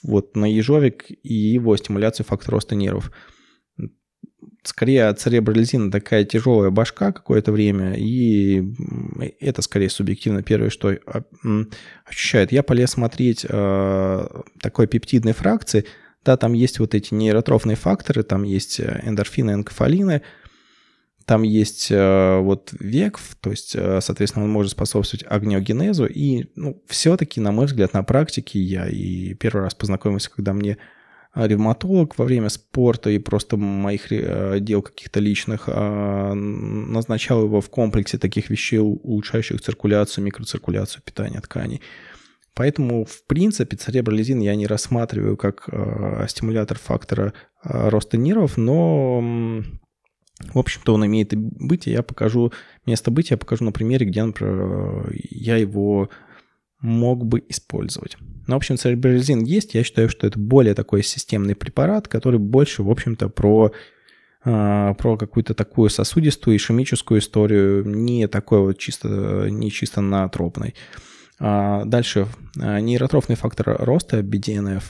вот 0.03 0.35
на 0.35 0.45
ежовик 0.45 1.05
и 1.09 1.33
его 1.33 1.77
стимуляцию 1.77 2.25
фактора 2.25 2.55
роста 2.55 2.73
нервов. 2.75 3.11
Скорее 4.63 5.05
от 5.05 5.19
церебролизина 5.19 5.91
такая 5.91 6.23
тяжелая 6.23 6.69
башка 6.69 7.11
какое-то 7.11 7.51
время, 7.51 7.95
и 7.95 8.63
это 9.39 9.61
скорее 9.61 9.89
субъективно 9.89 10.43
первое, 10.43 10.69
что 10.69 10.97
а, 11.05 11.23
ощущает. 12.05 12.51
Я 12.51 12.61
полез 12.61 12.91
смотреть 12.91 13.45
э, 13.47 14.27
такой 14.61 14.87
пептидной 14.87 15.33
фракции, 15.33 15.85
да, 16.23 16.37
там 16.37 16.53
есть 16.53 16.79
вот 16.79 16.93
эти 16.93 17.13
нейротрофные 17.13 17.75
факторы, 17.75 18.23
там 18.23 18.43
есть 18.43 18.79
э, 18.79 19.01
эндорфины, 19.03 19.51
энкофалины, 19.51 20.21
там 21.25 21.43
есть 21.43 21.87
э, 21.89 22.39
вот 22.39 22.73
ВЕКФ, 22.79 23.37
то 23.41 23.51
есть, 23.51 23.75
э, 23.75 23.99
соответственно, 24.01 24.45
он 24.45 24.51
может 24.51 24.73
способствовать 24.73 25.25
агниогенезу. 25.27 26.05
И 26.05 26.51
ну, 26.55 26.81
все-таки, 26.87 27.39
на 27.39 27.51
мой 27.51 27.65
взгляд, 27.65 27.93
на 27.93 28.03
практике 28.03 28.59
я 28.59 28.87
и 28.87 29.33
первый 29.35 29.63
раз 29.63 29.73
познакомился, 29.73 30.29
когда 30.29 30.53
мне 30.53 30.77
ревматолог 31.35 32.17
во 32.17 32.25
время 32.25 32.49
спорта 32.49 33.09
и 33.09 33.17
просто 33.17 33.57
моих 33.57 34.11
э, 34.11 34.59
дел 34.59 34.81
каких-то 34.81 35.19
личных 35.19 35.63
э, 35.67 36.33
назначал 36.33 37.43
его 37.43 37.61
в 37.61 37.69
комплексе 37.69 38.17
таких 38.17 38.49
вещей, 38.49 38.79
улучшающих 38.79 39.61
циркуляцию, 39.61 40.25
микроциркуляцию 40.25 41.03
питания 41.03 41.39
тканей. 41.39 41.81
Поэтому, 42.53 43.05
в 43.05 43.25
принципе, 43.27 43.77
церебролизин 43.77 44.39
я 44.39 44.55
не 44.55 44.67
рассматриваю 44.67 45.37
как 45.37 45.69
э, 45.71 46.25
стимулятор 46.27 46.77
фактора 46.77 47.33
роста 47.63 48.17
нервов, 48.17 48.57
но 48.57 49.21
в 50.53 50.57
общем-то, 50.57 50.95
он 50.95 51.05
имеет 51.05 51.33
быть, 51.35 51.87
и 51.87 51.91
я 51.91 52.01
покажу 52.01 52.51
место 52.85 53.11
быть, 53.11 53.29
я 53.29 53.37
покажу 53.37 53.63
на 53.63 53.71
примере, 53.71 54.07
где, 54.07 54.23
например, 54.23 55.13
я 55.29 55.57
его 55.57 56.09
мог 56.81 57.25
бы 57.25 57.43
использовать. 57.49 58.17
Ну, 58.47 58.55
в 58.55 58.57
общем, 58.57 58.77
церебролизин 58.77 59.43
есть. 59.43 59.75
Я 59.75 59.83
считаю, 59.83 60.09
что 60.09 60.27
это 60.27 60.37
более 60.39 60.73
такой 60.73 61.03
системный 61.03 61.55
препарат, 61.55 62.07
который 62.07 62.39
больше, 62.39 62.83
в 62.83 62.89
общем-то, 62.89 63.29
про, 63.29 63.71
э, 64.43 64.93
про 64.97 65.17
какую-то 65.17 65.53
такую 65.53 65.89
сосудистую 65.89 66.57
ишемическую 66.57 67.19
историю, 67.19 67.85
не 67.85 68.27
такой 68.27 68.59
вот 68.61 68.77
чисто, 68.77 69.47
не 69.49 69.71
чисто 69.71 70.01
натропной. 70.01 70.75
А 71.39 71.85
дальше 71.85 72.27
нейротрофный 72.55 73.35
фактор 73.35 73.77
роста, 73.79 74.19
BDNF, 74.19 74.83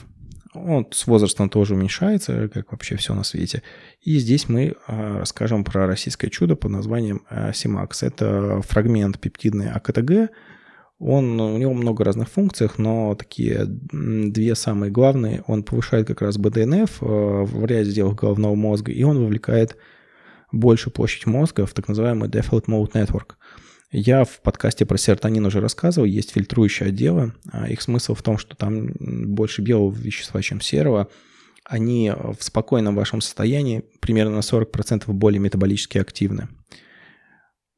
он 0.54 0.86
с 0.90 1.06
возрастом 1.06 1.48
тоже 1.48 1.74
уменьшается, 1.74 2.48
как 2.48 2.72
вообще 2.72 2.96
все 2.96 3.14
на 3.14 3.24
свете. 3.24 3.62
И 4.02 4.18
здесь 4.18 4.48
мы 4.50 4.74
а, 4.86 5.20
расскажем 5.20 5.64
про 5.64 5.86
российское 5.86 6.28
чудо 6.28 6.56
под 6.56 6.72
названием 6.72 7.22
Симакс. 7.54 8.02
Это 8.02 8.60
фрагмент 8.62 9.18
пептидной 9.18 9.70
АКТГ. 9.70 10.30
Он, 11.04 11.40
у 11.40 11.58
него 11.58 11.74
много 11.74 12.04
разных 12.04 12.28
функций, 12.28 12.68
но 12.78 13.16
такие 13.16 13.64
две 13.66 14.54
самые 14.54 14.92
главные. 14.92 15.42
Он 15.48 15.64
повышает 15.64 16.06
как 16.06 16.22
раз 16.22 16.38
БДНФ 16.38 16.98
а, 17.00 17.44
в 17.44 17.64
ряде 17.66 17.90
дел 17.90 18.12
головного 18.12 18.54
мозга, 18.54 18.92
и 18.92 19.02
он 19.02 19.18
вовлекает 19.18 19.76
большую 20.52 20.92
площадь 20.92 21.26
мозга 21.26 21.66
в 21.66 21.72
так 21.74 21.88
называемый 21.88 22.28
Default 22.28 22.66
Mode 22.66 22.92
Network. 22.92 23.32
Я 23.90 24.22
в 24.22 24.40
подкасте 24.42 24.86
про 24.86 24.96
серотонин 24.96 25.44
уже 25.44 25.60
рассказывал, 25.60 26.06
есть 26.06 26.30
фильтрующие 26.30 26.90
отделы. 26.90 27.32
А, 27.50 27.68
их 27.68 27.82
смысл 27.82 28.14
в 28.14 28.22
том, 28.22 28.38
что 28.38 28.54
там 28.54 28.92
больше 29.00 29.60
белого 29.60 29.92
вещества, 29.92 30.40
чем 30.40 30.60
серого. 30.60 31.08
Они 31.64 32.12
в 32.12 32.44
спокойном 32.44 32.94
вашем 32.94 33.20
состоянии 33.20 33.82
примерно 34.00 34.36
на 34.36 34.40
40% 34.40 35.12
более 35.12 35.40
метаболически 35.40 35.98
активны. 35.98 36.46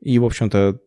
И, 0.00 0.18
в 0.18 0.26
общем-то, 0.26 0.78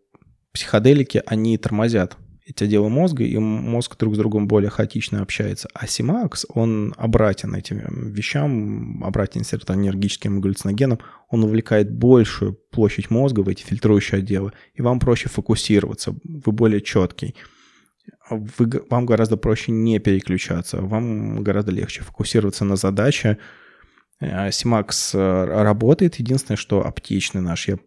психоделики, 0.51 1.23
они 1.25 1.57
тормозят 1.57 2.15
эти 2.47 2.63
отделы 2.63 2.89
мозга, 2.89 3.25
и 3.25 3.37
мозг 3.37 3.97
друг 3.97 4.15
с 4.15 4.17
другом 4.17 4.47
более 4.47 4.69
хаотично 4.69 5.21
общается. 5.21 5.67
А 5.73 5.85
Симакс, 5.85 6.45
он 6.47 6.93
обратен 6.97 7.53
этим 7.53 8.11
вещам, 8.11 9.03
обратен 9.03 9.43
серотонинергическим 9.43 10.39
галлюциногенам, 10.39 10.99
он 11.29 11.43
увлекает 11.43 11.91
большую 11.91 12.53
площадь 12.53 13.09
мозга 13.09 13.41
в 13.41 13.49
эти 13.49 13.63
фильтрующие 13.63 14.19
отделы, 14.19 14.53
и 14.73 14.81
вам 14.81 14.99
проще 14.99 15.27
фокусироваться, 15.27 16.15
вы 16.23 16.51
более 16.53 16.79
четкий. 16.81 17.35
Вы, 18.29 18.81
вам 18.89 19.05
гораздо 19.05 19.35
проще 19.35 19.73
не 19.73 19.99
переключаться, 19.99 20.81
вам 20.81 21.43
гораздо 21.43 21.71
легче 21.71 22.01
фокусироваться 22.01 22.63
на 22.63 22.77
задаче. 22.77 23.37
Симакс 24.19 25.13
э, 25.13 25.43
работает, 25.45 26.15
единственное, 26.15 26.57
что 26.57 26.83
аптечный 26.85 27.41
наш, 27.41 27.67
я 27.67 27.77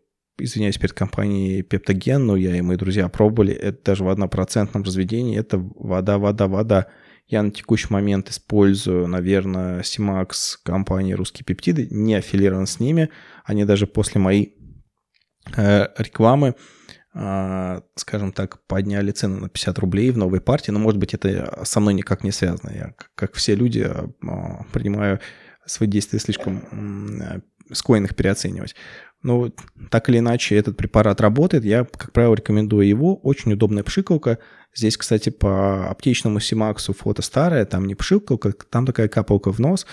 извиняюсь 0.43 0.79
перед 0.79 0.93
компанией 0.93 1.63
Пептоген, 1.63 2.27
но 2.27 2.37
я 2.37 2.57
и 2.57 2.61
мои 2.61 2.77
друзья 2.77 3.09
пробовали, 3.09 3.53
это 3.53 3.85
даже 3.85 4.05
в 4.05 4.09
однопроцентном 4.09 4.83
разведении, 4.83 5.39
это 5.39 5.59
вода, 5.59 6.19
вода, 6.19 6.49
вода. 6.49 6.87
Я 7.27 7.43
на 7.43 7.53
текущий 7.53 7.87
момент 7.91 8.29
использую, 8.29 9.07
наверное, 9.07 9.85
Симакс 9.85 10.57
компании 10.57 11.13
«Русские 11.13 11.45
пептиды», 11.45 11.87
не 11.91 12.15
аффилирован 12.15 12.67
с 12.67 12.81
ними. 12.81 13.09
Они 13.45 13.65
даже 13.65 13.87
после 13.87 14.21
моей 14.21 14.57
э, 15.57 15.87
рекламы, 15.97 16.57
э, 17.15 17.81
скажем 17.95 18.33
так, 18.33 18.67
подняли 18.67 19.13
цены 19.13 19.43
на 19.43 19.49
50 19.49 19.79
рублей 19.79 20.11
в 20.11 20.19
новой 20.19 20.41
партии. 20.41 20.73
Но, 20.73 20.81
может 20.81 20.99
быть, 20.99 21.15
это 21.15 21.61
со 21.65 21.79
мной 21.79 21.95
никак 21.95 22.25
не 22.25 22.33
связано. 22.33 22.73
Я, 22.75 22.95
как 23.15 23.35
все 23.35 23.55
люди, 23.55 23.87
э, 23.87 24.09
принимаю 24.73 25.21
свои 25.67 25.89
действия 25.89 26.19
слишком 26.19 27.21
э, 27.23 27.41
склонен 27.73 28.09
переоценивать. 28.09 28.75
Но 29.23 29.51
так 29.91 30.09
или 30.09 30.19
иначе 30.19 30.57
этот 30.57 30.77
препарат 30.77 31.21
работает. 31.21 31.65
Я, 31.65 31.85
как 31.85 32.13
правило, 32.13 32.35
рекомендую 32.35 32.87
его. 32.87 33.17
Очень 33.17 33.53
удобная 33.53 33.83
пшикалка. 33.83 34.39
Здесь, 34.75 34.97
кстати, 34.97 35.31
по 35.31 35.89
аптечному 35.89 36.41
Симаксу 36.41 36.93
фото 36.95 37.23
старое. 37.23 37.67
Там 37.67 37.87
не 37.87 37.95
пшикалка, 37.95 38.53
там 38.53 38.87
такая 38.87 39.09
капалка 39.09 39.53
в 39.53 39.59
нос. 39.59 39.87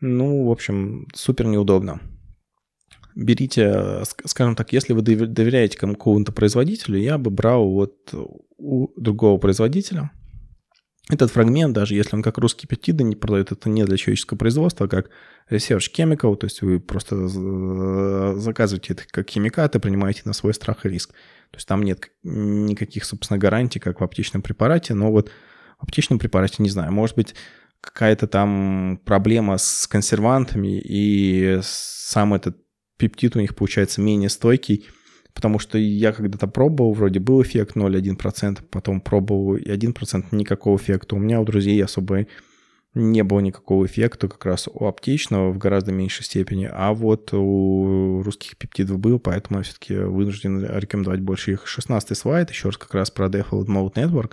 Ну, 0.00 0.44
в 0.44 0.50
общем, 0.50 1.08
супер 1.14 1.46
неудобно. 1.46 2.00
Берите, 3.16 4.02
скажем 4.24 4.56
так, 4.56 4.72
если 4.72 4.92
вы 4.92 5.02
доверяете 5.02 5.78
какому-то 5.78 6.32
производителю, 6.32 6.98
я 6.98 7.16
бы 7.16 7.30
брал 7.30 7.68
вот 7.68 8.12
у 8.58 8.88
другого 9.00 9.38
производителя– 9.38 10.10
этот 11.10 11.30
фрагмент, 11.30 11.74
даже 11.74 11.94
если 11.94 12.16
он 12.16 12.22
как 12.22 12.38
русский 12.38 12.66
пептиды 12.66 13.04
не 13.04 13.14
продает, 13.14 13.52
это 13.52 13.68
не 13.68 13.84
для 13.84 13.96
человеческого 13.96 14.38
производства, 14.38 14.86
а 14.86 14.88
как 14.88 15.10
research 15.50 15.92
chemical, 15.94 16.34
то 16.36 16.46
есть 16.46 16.62
вы 16.62 16.80
просто 16.80 17.28
заказываете 18.38 18.94
это 18.94 19.02
как 19.10 19.28
химикаты, 19.28 19.80
принимаете 19.80 20.22
на 20.24 20.32
свой 20.32 20.54
страх 20.54 20.86
и 20.86 20.88
риск. 20.88 21.10
То 21.50 21.58
есть 21.58 21.68
там 21.68 21.82
нет 21.82 22.10
никаких, 22.22 23.04
собственно, 23.04 23.38
гарантий, 23.38 23.80
как 23.80 24.00
в 24.00 24.04
аптечном 24.04 24.40
препарате, 24.40 24.94
но 24.94 25.12
вот 25.12 25.30
в 25.78 25.82
аптечном 25.82 26.18
препарате, 26.18 26.62
не 26.62 26.70
знаю, 26.70 26.90
может 26.90 27.16
быть, 27.16 27.34
какая-то 27.82 28.26
там 28.26 28.98
проблема 29.04 29.58
с 29.58 29.86
консервантами, 29.86 30.80
и 30.82 31.60
сам 31.62 32.32
этот 32.32 32.56
пептид 32.96 33.36
у 33.36 33.40
них 33.40 33.54
получается 33.54 34.00
менее 34.00 34.30
стойкий, 34.30 34.86
Потому 35.34 35.58
что 35.58 35.78
я 35.78 36.12
когда-то 36.12 36.46
пробовал, 36.46 36.92
вроде 36.92 37.18
был 37.18 37.42
эффект 37.42 37.76
0,1%, 37.76 38.62
потом 38.70 39.00
пробовал 39.00 39.56
и 39.56 39.68
1%, 39.68 40.26
никакого 40.30 40.76
эффекта. 40.76 41.16
У 41.16 41.18
меня 41.18 41.40
у 41.40 41.44
друзей 41.44 41.82
особо 41.82 42.26
не 42.94 43.24
было 43.24 43.40
никакого 43.40 43.86
эффекта, 43.86 44.28
как 44.28 44.44
раз 44.46 44.68
у 44.72 44.86
аптечного 44.86 45.50
в 45.50 45.58
гораздо 45.58 45.90
меньшей 45.90 46.24
степени, 46.24 46.70
а 46.72 46.94
вот 46.94 47.30
у 47.32 48.22
русских 48.22 48.56
пептидов 48.56 49.00
был, 49.00 49.18
поэтому 49.18 49.58
я 49.58 49.64
все-таки 49.64 49.96
вынужден 49.96 50.64
рекомендовать 50.64 51.20
больше 51.20 51.52
их. 51.52 51.66
16 51.66 52.16
слайд, 52.16 52.50
еще 52.50 52.68
раз 52.68 52.76
как 52.76 52.94
раз 52.94 53.10
про 53.10 53.26
Default 53.26 53.66
Mode 53.66 53.94
Network. 53.94 54.32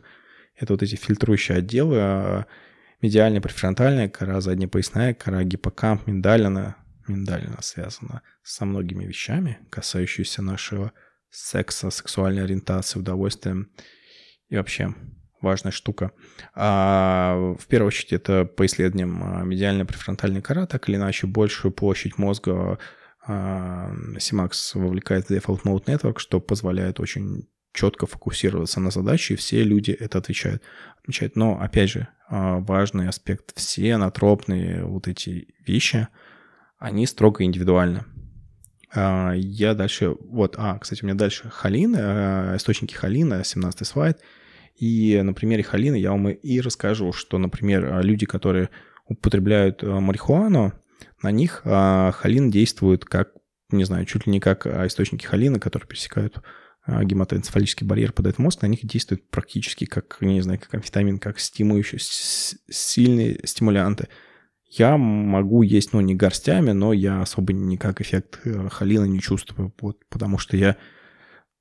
Это 0.55 0.73
вот 0.73 0.83
эти 0.83 0.95
фильтрующие 0.95 1.57
отделы, 1.57 1.97
а 1.99 2.45
медиальная, 3.01 3.41
префронтальная 3.41 4.09
кора, 4.09 4.41
задняя 4.41 4.69
поясная 4.69 5.15
кора, 5.15 5.43
гиппокамп, 5.43 6.05
миндалина, 6.05 6.75
миндалина 7.07 7.61
связана 7.61 8.21
со 8.43 8.65
многими 8.65 9.05
вещами, 9.05 9.59
касающимися 9.69 10.41
нашего 10.41 10.91
секса, 11.29 11.89
сексуальной 11.89 12.43
ориентации, 12.43 12.99
удовольствия 12.99 13.65
и 14.49 14.57
вообще 14.57 14.93
важная 15.41 15.71
штука. 15.71 16.11
А 16.53 17.55
в 17.59 17.65
первую 17.67 17.87
очередь 17.87 18.13
это 18.13 18.45
по 18.45 18.65
исследованиям 18.65 19.23
а, 19.23 19.43
медиальная 19.43 19.85
префронтальная 19.85 20.41
кора, 20.41 20.67
так 20.67 20.87
или 20.87 20.97
иначе 20.97 21.25
большую 21.25 21.71
площадь 21.71 22.17
мозга 22.17 22.77
а, 23.25 23.91
вовлекает 24.75 25.27
в 25.27 25.31
Default 25.31 25.63
Mode 25.63 25.85
Network, 25.85 26.19
что 26.19 26.39
позволяет 26.39 26.99
очень 26.99 27.47
четко 27.73 28.05
фокусироваться 28.05 28.81
на 28.81 28.91
задаче, 28.91 29.33
и 29.33 29.37
все 29.37 29.63
люди 29.63 29.91
это 29.91 30.17
отвечают. 30.17 30.61
отвечают. 31.01 31.35
Но, 31.35 31.59
опять 31.59 31.89
же, 31.89 32.07
а, 32.27 32.59
важный 32.59 33.07
аспект, 33.07 33.53
все 33.55 33.93
анатропные 33.95 34.83
вот 34.83 35.07
эти 35.07 35.55
вещи– 35.65 36.07
они 36.81 37.05
строго 37.05 37.43
индивидуальны. 37.43 38.03
А, 38.93 39.33
я 39.35 39.75
дальше, 39.75 40.15
вот, 40.19 40.55
а, 40.57 40.79
кстати, 40.79 41.03
у 41.03 41.05
меня 41.05 41.15
дальше 41.15 41.47
холин, 41.49 41.95
э, 41.95 42.55
источники 42.57 42.95
холина, 42.95 43.43
17 43.43 43.87
слайд. 43.87 44.19
И 44.75 45.21
на 45.21 45.33
примере 45.33 45.61
холина 45.61 45.95
я 45.95 46.09
вам 46.11 46.29
и 46.29 46.59
расскажу, 46.59 47.13
что, 47.13 47.37
например, 47.37 48.03
люди, 48.03 48.25
которые 48.25 48.69
употребляют 49.05 49.83
э, 49.83 49.87
марихуану, 49.87 50.73
на 51.21 51.29
них 51.29 51.61
а, 51.65 52.11
холин 52.13 52.49
действует 52.49 53.05
как, 53.05 53.29
не 53.69 53.83
знаю, 53.83 54.05
чуть 54.05 54.25
ли 54.25 54.31
не 54.31 54.39
как 54.39 54.65
источники 54.65 55.25
холина, 55.25 55.59
которые 55.59 55.87
пересекают 55.87 56.41
а, 56.83 57.03
гематоэнцефалический 57.03 57.85
барьер 57.85 58.11
подает 58.11 58.37
в 58.37 58.39
мозг, 58.39 58.63
на 58.63 58.67
них 58.67 58.83
действует 58.87 59.29
практически 59.29 59.85
как, 59.85 60.17
не 60.19 60.41
знаю, 60.41 60.59
как 60.59 60.73
амфетамин, 60.73 61.19
как 61.19 61.39
стимующие, 61.39 61.99
сильные 61.99 63.39
стимулянты. 63.45 64.07
Я 64.71 64.95
могу 64.95 65.63
есть, 65.63 65.91
ну, 65.91 65.99
не 65.99 66.15
горстями, 66.15 66.71
но 66.71 66.93
я 66.93 67.21
особо 67.21 67.51
никак 67.51 67.99
эффект 67.99 68.39
э, 68.45 68.69
холина 68.69 69.03
не 69.03 69.19
чувствую, 69.19 69.73
вот, 69.81 69.97
потому 70.09 70.37
что 70.37 70.55
я 70.55 70.77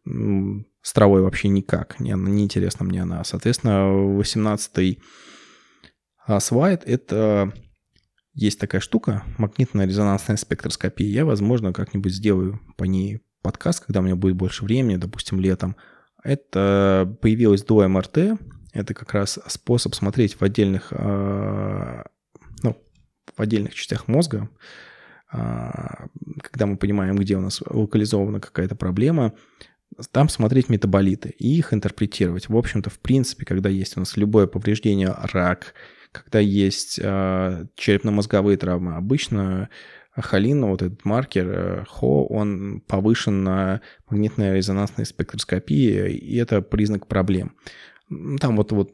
с 0.04 0.92
травой 0.94 1.20
вообще 1.20 1.48
никак, 1.48 1.98
не, 1.98 2.12
не 2.12 2.44
интересна 2.44 2.86
мне 2.86 3.02
она. 3.02 3.24
Соответственно, 3.24 4.18
18-й 4.18 5.02
слайд— 6.38 6.82
это 6.86 7.52
есть 8.32 8.60
такая 8.60 8.80
штука, 8.80 9.24
магнитная 9.38 9.86
резонансная 9.86 10.36
спектроскопия. 10.36 11.08
Я, 11.08 11.24
возможно, 11.24 11.72
как-нибудь 11.72 12.14
сделаю 12.14 12.60
по 12.76 12.84
ней 12.84 13.20
подкаст, 13.42 13.84
когда 13.84 14.00
у 14.00 14.02
меня 14.04 14.16
будет 14.16 14.36
больше 14.36 14.64
времени, 14.64 14.96
допустим, 14.96 15.40
летом. 15.40 15.76
Это 16.22 17.16
появилось 17.20 17.64
до 17.64 17.86
МРТ. 17.88 18.40
Это 18.72 18.94
как 18.94 19.12
раз 19.14 19.38
способ 19.48 19.94
смотреть 19.94 20.38
в 20.38 20.44
отдельных, 20.44 20.92
а, 20.92 22.04
ну, 22.04 22.19
в 23.36 23.40
отдельных 23.40 23.74
частях 23.74 24.08
мозга, 24.08 24.48
а, 25.32 26.06
когда 26.42 26.66
мы 26.66 26.76
понимаем, 26.76 27.16
где 27.16 27.36
у 27.36 27.40
нас 27.40 27.62
локализована 27.64 28.40
какая-то 28.40 28.74
проблема, 28.74 29.32
там 30.12 30.28
смотреть 30.28 30.68
метаболиты 30.68 31.30
и 31.30 31.56
их 31.56 31.74
интерпретировать. 31.74 32.48
В 32.48 32.56
общем-то, 32.56 32.90
в 32.90 32.98
принципе, 32.98 33.44
когда 33.44 33.68
есть 33.68 33.96
у 33.96 34.00
нас 34.00 34.16
любое 34.16 34.46
повреждение, 34.46 35.14
рак, 35.32 35.74
когда 36.12 36.38
есть 36.38 36.98
э, 37.02 37.66
черепно-мозговые 37.76 38.56
травмы, 38.56 38.96
обычно 38.96 39.68
холин, 40.16 40.64
вот 40.64 40.82
этот 40.82 41.04
маркер 41.04 41.48
э, 41.48 41.84
ХО, 41.88 42.26
он 42.26 42.82
повышен 42.86 43.44
на 43.44 43.80
магнитной 44.08 44.56
резонансной 44.56 45.06
спектроскопии, 45.06 46.10
и 46.10 46.36
это 46.36 46.62
признак 46.62 47.06
проблем. 47.06 47.54
Там 48.40 48.56
вот, 48.56 48.72
вот 48.72 48.92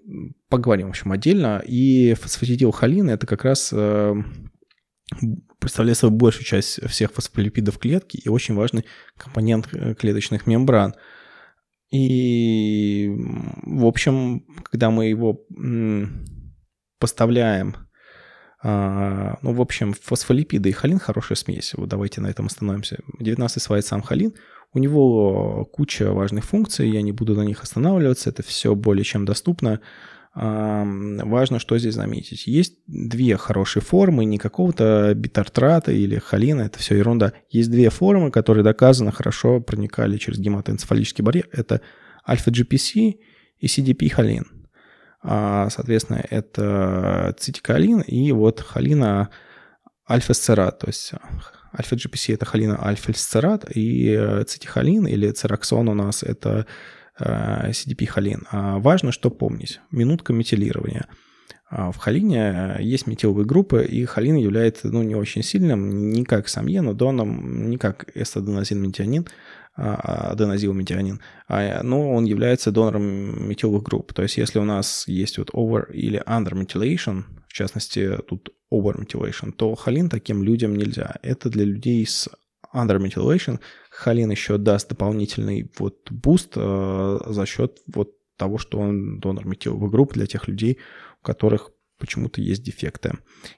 поговорим, 0.49 0.89
в 0.89 0.91
общем, 0.91 1.13
отдельно. 1.13 1.63
И 1.67 2.15
фосфатидилхолин– 2.15 3.09
это 3.11 3.27
как 3.27 3.45
раз 3.45 3.71
э, 3.73 4.15
представляет 5.59 5.99
собой 5.99 6.19
большую 6.19 6.45
часть 6.45 6.87
всех 6.89 7.13
фосфолипидов 7.13 7.79
клетки 7.79 8.19
и 8.19 8.29
очень 8.29 8.55
важный 8.55 8.85
компонент 9.17 9.69
э, 9.73 9.95
клеточных 9.95 10.47
мембран. 10.47 10.95
И, 11.91 13.11
в 13.63 13.87
общем, 13.87 14.45
когда 14.65 14.91
мы 14.91 15.07
его 15.07 15.47
поставляем 16.99 17.77
а, 18.63 19.39
ну, 19.43 19.53
в 19.53 19.61
общем, 19.61 19.93
фосфолипиды 19.93 20.71
и 20.71 20.73
холин 20.73 20.99
хорошая 20.99 21.37
смесь. 21.37 21.75
Вот 21.75 21.89
давайте 21.89 22.21
на 22.21 22.27
этом 22.27 22.47
остановимся. 22.47 22.99
19 23.21 23.63
слайд 23.63 23.87
сам 23.87 24.03
холин. 24.03 24.35
У 24.77 24.79
него 24.79 25.65
куча 25.73 26.13
важных 26.13 26.45
функций, 26.45 26.91
я 26.91 27.01
не 27.01 27.11
буду 27.11 27.35
на 27.35 27.41
них 27.41 27.63
останавливаться, 27.63 28.29
это 28.29 28.43
все 28.43 28.75
более 28.75 29.05
чем 29.05 29.25
доступно. 29.25 29.81
Важно, 30.35 31.59
что 31.59 31.79
здесь 31.79 31.95
заметить. 31.95 32.47
Есть 32.47 32.75
две 32.87 33.39
хорошие 33.39 33.83
формы, 33.83 34.27
не 34.27 34.37
какого-то 34.37 35.15
битартрата 35.15 35.93
или 35.93 36.19
холина, 36.19 36.61
это 36.61 36.79
все 36.79 36.95
ерунда. 36.95 37.33
Есть 37.49 37.71
две 37.71 37.89
формы, 37.89 38.31
которые 38.31 38.65
доказано 38.65 39.13
хорошо 39.13 39.63
проникали 39.63 40.19
через 40.19 40.39
гематоэнцефалический 40.41 41.25
барьер. 41.25 41.49
Это 41.53 41.81
альфа-GPC 42.29 43.17
и 43.59 43.67
CDP-холин. 43.67 44.45
А, 45.23 45.71
соответственно, 45.71 46.23
это 46.29 47.35
цитиколин 47.39 48.03
и 48.03 48.31
вот 48.33 48.61
холина 48.61 49.31
альфа-сцерат, 50.07 50.81
то 50.81 50.89
есть 50.89 51.13
альфа-GPC 51.77 52.35
это 52.35 52.45
холина 52.45 52.85
альфа-сцерат, 52.85 53.65
и 53.75 54.43
цитихолин 54.47 55.07
или 55.07 55.31
цераксон 55.31 55.89
у 55.89 55.95
нас 55.95 56.23
это 56.23 56.67
CDP-холин. 57.19 58.47
А 58.51 58.79
важно, 58.79 59.11
что 59.11 59.31
помнить. 59.31 59.81
Минутка 59.91 60.33
метилирования. 60.33 61.07
А 61.69 61.91
в 61.91 61.97
холине 61.97 62.77
есть 62.81 63.07
метиловые 63.07 63.47
группы, 63.47 63.85
и 63.85 64.05
холин 64.05 64.37
является 64.37 64.89
ну, 64.89 65.03
не 65.03 65.15
очень 65.15 65.43
сильным, 65.43 66.11
не 66.11 66.25
как 66.25 66.49
самьенодоном, 66.49 67.71
не 67.71 67.77
как 67.77 68.11
эстаденозин-метионин, 68.15 69.27
аденозилметионин, 69.77 71.21
а, 71.49 71.83
но 71.83 72.13
он 72.13 72.25
является 72.25 72.71
донором 72.71 73.49
метиловых 73.49 73.83
групп. 73.83 74.13
То 74.15 74.23
есть 74.23 74.37
если 74.37 74.59
у 74.59 74.65
нас 74.65 75.07
есть 75.07 75.39
вот 75.39 75.51
over 75.51 75.93
или 75.93 76.23
under 76.27 76.53
methylation, 76.53 77.25
в 77.57 77.59
частности 77.59 78.19
тут 78.29 78.51
over 78.71 78.95
methylation, 79.01 79.51
то 79.51 79.75
холин 79.75 80.11
таким 80.11 80.43
людям 80.43 80.77
нельзя. 80.77 81.17
Это 81.23 81.49
для 81.49 81.65
людей 81.65 82.07
с 82.07 82.29
under 82.75 82.99
methylation. 82.99 83.61
Холин 83.91 84.31
еще 84.31 84.59
даст 84.59 84.91
дополнительный 84.91 85.73
вот 85.79 86.11
boost 86.11 86.53
э, 86.57 87.19
за 87.25 87.47
счет 87.47 87.79
вот 87.87 88.11
того, 88.37 88.59
что 88.59 88.79
он 88.79 89.21
донор 89.21 89.47
метиловых 89.47 89.91
групп 89.91 90.13
для 90.13 90.27
тех 90.27 90.49
людей, 90.49 90.81
у 91.23 91.25
которых 91.25 91.71
почему-то 91.99 92.43
есть 92.43 92.63
дефекты 92.63 93.13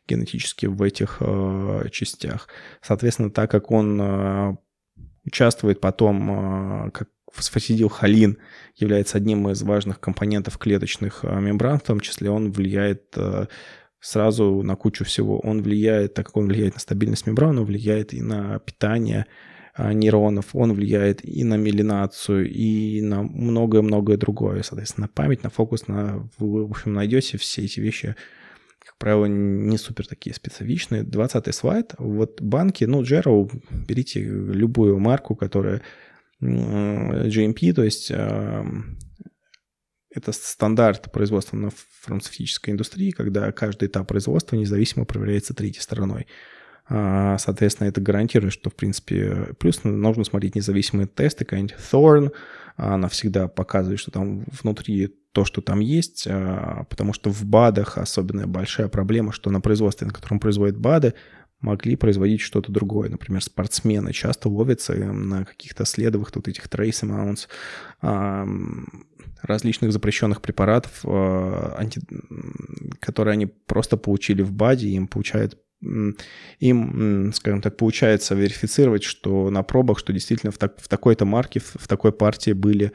генетические 0.06 0.70
в 0.70 0.80
этих 0.82 1.16
э, 1.18 1.88
частях. 1.90 2.46
Соответственно, 2.80 3.32
так 3.32 3.50
как 3.50 3.72
он 3.72 4.00
э, 4.00 4.56
участвует 5.24 5.80
потом, 5.80 6.30
а, 6.30 6.90
как 6.90 7.08
фосфатидилхолин 7.32 8.38
является 8.76 9.18
одним 9.18 9.48
из 9.48 9.62
важных 9.62 10.00
компонентов 10.00 10.58
клеточных 10.58 11.24
а, 11.24 11.38
мембран, 11.40 11.78
в 11.78 11.82
том 11.82 12.00
числе 12.00 12.30
он 12.30 12.50
влияет 12.50 13.16
а, 13.16 13.48
сразу 14.00 14.62
на 14.62 14.76
кучу 14.76 15.04
всего. 15.04 15.40
Он 15.40 15.62
влияет, 15.62 16.14
так 16.14 16.26
как 16.26 16.36
он 16.36 16.46
влияет 16.46 16.74
на 16.74 16.80
стабильность 16.80 17.26
мембран, 17.26 17.58
он 17.58 17.64
влияет 17.64 18.14
и 18.14 18.22
на 18.22 18.58
питание 18.60 19.26
нейронов, 19.76 20.54
он 20.54 20.72
влияет 20.72 21.24
и 21.24 21.44
на 21.44 21.56
мелинацию, 21.56 22.50
и 22.50 23.00
на 23.00 23.22
многое-многое 23.22 24.16
другое. 24.16 24.62
Соответственно, 24.62 25.06
на 25.06 25.08
память, 25.08 25.44
на 25.44 25.50
фокус, 25.50 25.86
на, 25.86 26.28
в 26.38 26.70
общем, 26.70 26.94
найдете 26.94 27.38
все 27.38 27.64
эти 27.64 27.78
вещи 27.78 28.16
правило, 28.98 29.26
не 29.26 29.78
супер 29.78 30.06
такие 30.06 30.34
специфичные. 30.34 31.02
20 31.04 31.54
слайд. 31.54 31.94
Вот 31.98 32.40
банки, 32.40 32.84
ну, 32.84 33.02
Jero, 33.02 33.50
берите 33.70 34.20
любую 34.20 34.98
марку, 34.98 35.34
которая 35.36 35.82
GMP, 36.40 37.72
то 37.72 37.82
есть 37.82 38.12
это 40.10 40.32
стандарт 40.32 41.12
производства 41.12 41.56
на 41.56 41.70
фармацевтической 42.00 42.72
индустрии, 42.72 43.10
когда 43.10 43.52
каждый 43.52 43.88
этап 43.88 44.08
производства 44.08 44.56
независимо 44.56 45.04
проверяется 45.04 45.54
третьей 45.54 45.82
стороной. 45.82 46.26
А, 46.90 47.36
соответственно, 47.38 47.88
это 47.88 48.00
гарантирует, 48.00 48.54
что, 48.54 48.70
в 48.70 48.74
принципе, 48.74 49.54
плюс 49.58 49.84
нужно 49.84 50.24
смотреть 50.24 50.54
независимые 50.54 51.06
тесты, 51.06 51.44
какая-нибудь 51.44 51.76
Thorn, 51.92 52.32
она 52.76 53.08
всегда 53.08 53.48
показывает, 53.48 54.00
что 54.00 54.10
там 54.10 54.44
внутри 54.62 55.14
то, 55.32 55.44
что 55.44 55.60
там 55.60 55.80
есть, 55.80 56.26
а, 56.28 56.84
потому 56.88 57.12
что 57.12 57.30
в 57.30 57.44
БАДах 57.44 57.98
особенно 57.98 58.46
большая 58.46 58.88
проблема, 58.88 59.32
что 59.32 59.50
на 59.50 59.60
производстве, 59.60 60.06
на 60.06 60.12
котором 60.12 60.40
производят 60.40 60.78
БАДы, 60.78 61.14
могли 61.60 61.96
производить 61.96 62.40
что-то 62.40 62.70
другое. 62.72 63.08
Например, 63.08 63.42
спортсмены 63.42 64.12
часто 64.12 64.48
ловятся 64.48 64.94
на 64.94 65.44
каких-то 65.44 65.84
следовых 65.84 66.30
тут 66.30 66.48
этих 66.48 66.66
trace 66.66 67.02
amounts 67.02 67.46
различных 69.42 69.92
запрещенных 69.92 70.42
препаратов, 70.42 71.00
а, 71.04 71.80
которые 73.00 73.32
они 73.32 73.46
просто 73.46 73.96
получили 73.96 74.42
в 74.42 74.52
БАДе, 74.52 74.88
им 74.88 75.06
получают 75.06 75.58
им, 76.58 77.32
скажем 77.32 77.62
так, 77.62 77.76
получается 77.76 78.34
верифицировать, 78.34 79.04
что 79.04 79.48
на 79.48 79.62
пробах, 79.62 80.00
что 80.00 80.12
действительно 80.12 80.50
в, 80.50 80.58
так, 80.58 80.80
в 80.80 80.88
такой-то 80.88 81.24
марке, 81.24 81.60
в, 81.60 81.76
в 81.78 81.86
такой 81.86 82.10
партии 82.10 82.50
были, 82.50 82.90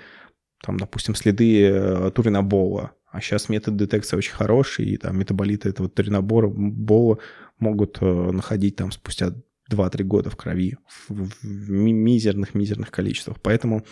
там, 0.61 0.77
допустим, 0.77 1.15
следы 1.15 1.61
э, 1.63 2.11
туринобола. 2.13 2.91
А 3.09 3.21
сейчас 3.21 3.47
метод 3.47 3.77
детекции 3.77 4.17
очень 4.17 4.33
хороший, 4.33 4.85
и 4.85 4.97
там 4.97 5.17
метаболиты 5.17 5.69
этого 5.69 5.87
туринобора 5.87 6.49
бола 6.49 7.19
могут 7.63 7.97
э, 8.01 8.05
находить 8.05 8.75
там 8.75 8.91
спустя 8.91 9.33
2-3 9.71 10.03
года 10.03 10.29
в 10.29 10.35
крови 10.35 10.77
в, 11.07 11.29
мизерных-мизерных 11.41 12.91
количествах. 12.91 13.37
Поэтому 13.41 13.85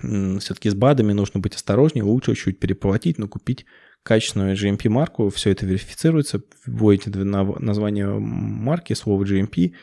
все-таки 0.00 0.70
с 0.70 0.74
БАДами 0.74 1.12
нужно 1.12 1.38
быть 1.40 1.54
осторожнее, 1.54 2.02
лучше 2.02 2.34
чуть-чуть 2.34 2.60
переплатить, 2.60 3.18
но 3.18 3.28
купить 3.28 3.66
качественную 4.02 4.56
GMP-марку, 4.56 5.28
все 5.28 5.50
это 5.50 5.66
верифицируется, 5.66 6.42
вводите 6.66 7.10
название 7.10 8.08
марки, 8.08 8.94
слово 8.94 9.24
GMP, 9.24 9.74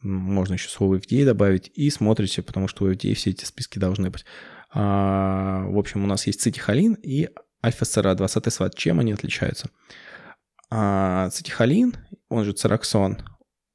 можно 0.00 0.54
еще 0.54 0.68
слово 0.68 0.96
FDA 0.96 1.24
добавить, 1.24 1.70
и 1.74 1.88
смотрите, 1.88 2.42
потому 2.42 2.68
что 2.68 2.84
у 2.84 2.90
FDA 2.90 3.14
все 3.14 3.30
эти 3.30 3.44
списки 3.44 3.78
должны 3.78 4.10
быть. 4.10 4.24
А, 4.70 5.64
в 5.66 5.78
общем, 5.78 6.04
у 6.04 6.06
нас 6.06 6.26
есть 6.26 6.42
цитихолин 6.42 6.94
и 6.94 7.28
альфа-сера 7.64 8.14
20 8.14 8.52
сват. 8.52 8.74
Чем 8.74 9.00
они 9.00 9.12
отличаются? 9.12 9.70
А, 10.76 11.30
цитихолин, 11.30 11.94
он 12.28 12.44
же 12.44 12.52
цераксон, 12.52 13.18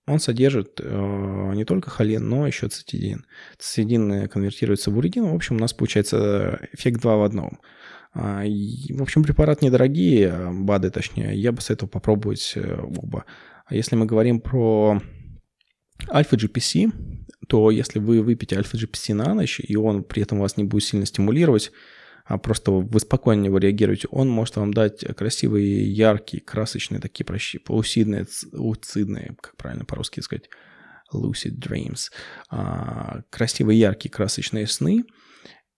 он 0.05 0.19
содержит 0.19 0.81
э, 0.81 1.51
не 1.55 1.63
только 1.63 1.89
холин, 1.89 2.27
но 2.27 2.45
еще 2.45 2.67
цитидин. 2.67 3.25
Цитидин 3.57 4.27
конвертируется 4.27 4.91
в 4.91 4.97
уридин. 4.97 5.27
В 5.27 5.35
общем, 5.35 5.55
у 5.55 5.59
нас 5.59 5.71
получается 5.71 6.59
эффект 6.73 6.99
2 6.99 7.15
в 7.15 7.23
одном. 7.23 7.59
А, 8.13 8.43
в 8.43 9.01
общем, 9.01 9.23
препарат 9.23 9.61
недорогие, 9.61 10.29
а, 10.29 10.51
БАДы 10.51 10.89
точнее. 10.89 11.35
Я 11.35 11.53
бы 11.53 11.61
советовал 11.61 11.89
попробовать 11.89 12.51
э, 12.55 12.81
оба. 12.81 13.23
А 13.65 13.75
если 13.75 13.95
мы 13.95 14.05
говорим 14.05 14.41
про 14.41 15.01
альфа-GPC, 16.09 16.91
то 17.47 17.71
если 17.71 17.99
вы 17.99 18.21
выпьете 18.21 18.57
альфа-GPC 18.57 19.13
на 19.13 19.33
ночь, 19.35 19.61
и 19.61 19.77
он 19.77 20.03
при 20.03 20.23
этом 20.23 20.39
вас 20.39 20.57
не 20.57 20.65
будет 20.65 20.83
сильно 20.83 21.05
стимулировать, 21.05 21.71
а 22.29 22.37
просто 22.37 22.71
вы 22.71 22.99
спокойно 22.99 23.41
на 23.41 23.45
него 23.45 23.57
реагируете, 23.57 24.07
он 24.11 24.29
может 24.29 24.55
вам 24.57 24.71
дать 24.71 25.03
красивые, 25.15 25.91
яркие, 25.91 26.43
красочные 26.43 27.01
такие 27.01 27.25
прощи, 27.25 27.57
полусидные, 27.57 28.27
луцидные, 28.53 29.35
как 29.41 29.57
правильно 29.57 29.83
по-русски 29.83 30.19
сказать, 30.19 30.47
lucid 31.11 31.57
dreams, 31.57 32.11
а, 32.51 33.21
красивые, 33.31 33.79
яркие, 33.79 34.11
красочные 34.11 34.67
сны, 34.67 35.05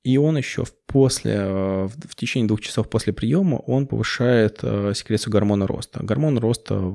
и 0.03 0.17
он 0.17 0.35
еще 0.35 0.65
после, 0.87 1.35
э, 1.37 1.87
в 1.87 2.15
течение 2.15 2.49
двух 2.49 2.59
часов 2.59 2.89
после 2.89 3.13
приема 3.13 3.55
он 3.55 3.87
повышает 3.87 4.59
э, 4.61 4.91
секрецию 4.93 5.31
гормона 5.31 5.67
роста. 5.67 6.03
Гормон 6.03 6.37
роста, 6.37 6.91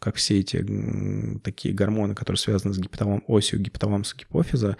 как 0.00 0.16
все 0.16 0.40
эти 0.40 0.66
такие 1.44 1.72
гормоны, 1.72 2.16
которые 2.16 2.38
связаны 2.38 2.74
с 2.74 2.78
гипоталамом, 2.78 3.22
осью 3.28 3.60
гипоталамуса 3.60 4.16
гипофиза, 4.16 4.76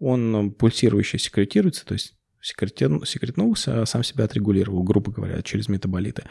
он 0.00 0.50
пульсирующий 0.52 1.20
секретируется, 1.20 1.86
то 1.86 1.92
есть 1.92 2.16
секретнулся, 2.42 3.82
а 3.82 3.86
сам 3.86 4.02
себя 4.02 4.24
отрегулировал, 4.24 4.82
грубо 4.82 5.12
говоря, 5.12 5.40
через 5.42 5.68
метаболиты. 5.68 6.24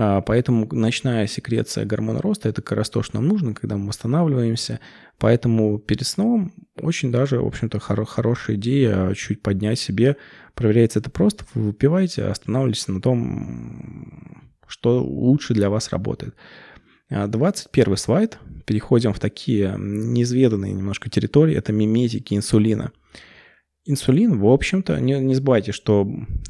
А, 0.00 0.20
поэтому 0.20 0.68
ночная 0.70 1.26
секреция 1.26 1.84
гормона 1.84 2.22
роста– 2.22 2.48
это 2.50 2.62
как 2.62 2.78
раз 2.78 2.88
то, 2.88 3.02
что 3.02 3.16
нам 3.16 3.26
нужно, 3.26 3.52
когда 3.52 3.76
мы 3.76 3.88
восстанавливаемся. 3.88 4.78
Поэтому 5.18 5.80
перед 5.80 6.06
сном 6.06 6.52
очень 6.80 7.10
даже, 7.10 7.40
в 7.40 7.46
общем-то, 7.46 7.78
хоро- 7.78 8.06
хорошая 8.06 8.56
идея 8.56 9.12
чуть 9.14 9.42
поднять 9.42 9.80
себе. 9.80 10.16
Проверяется 10.54 11.00
это 11.00 11.10
просто. 11.10 11.44
Вы 11.54 11.64
выпиваете, 11.64 12.24
останавливайтесь 12.26 12.86
на 12.86 13.00
том, 13.00 14.42
что 14.68 15.02
лучше 15.02 15.52
для 15.52 15.68
вас 15.68 15.90
работает. 15.90 16.36
21 17.10 17.92
а, 17.92 17.96
слайд. 17.96 18.38
Переходим 18.66 19.12
в 19.12 19.18
такие 19.18 19.74
неизведанные 19.76 20.72
немножко 20.72 21.10
территории. 21.10 21.56
Это 21.56 21.72
миметики 21.72 22.34
инсулина. 22.34 22.92
Инсулин, 23.88 24.38
в 24.38 24.46
общем-то, 24.46 25.00
не, 25.00 25.18
не 25.18 25.34
забывайте, 25.34 25.72
что 25.72 26.06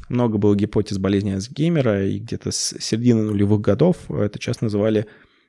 много 0.09 0.37
было 0.37 0.57
гипотез 0.57 0.97
болезни 0.97 1.31
Альцгеймера, 1.31 2.05
и 2.05 2.19
где-то 2.19 2.51
с 2.51 2.75
середины 2.81 3.23
нулевых 3.23 3.61
годов 3.61 4.11
это 4.11 4.37
часто 4.39 4.65
называли 4.65 5.07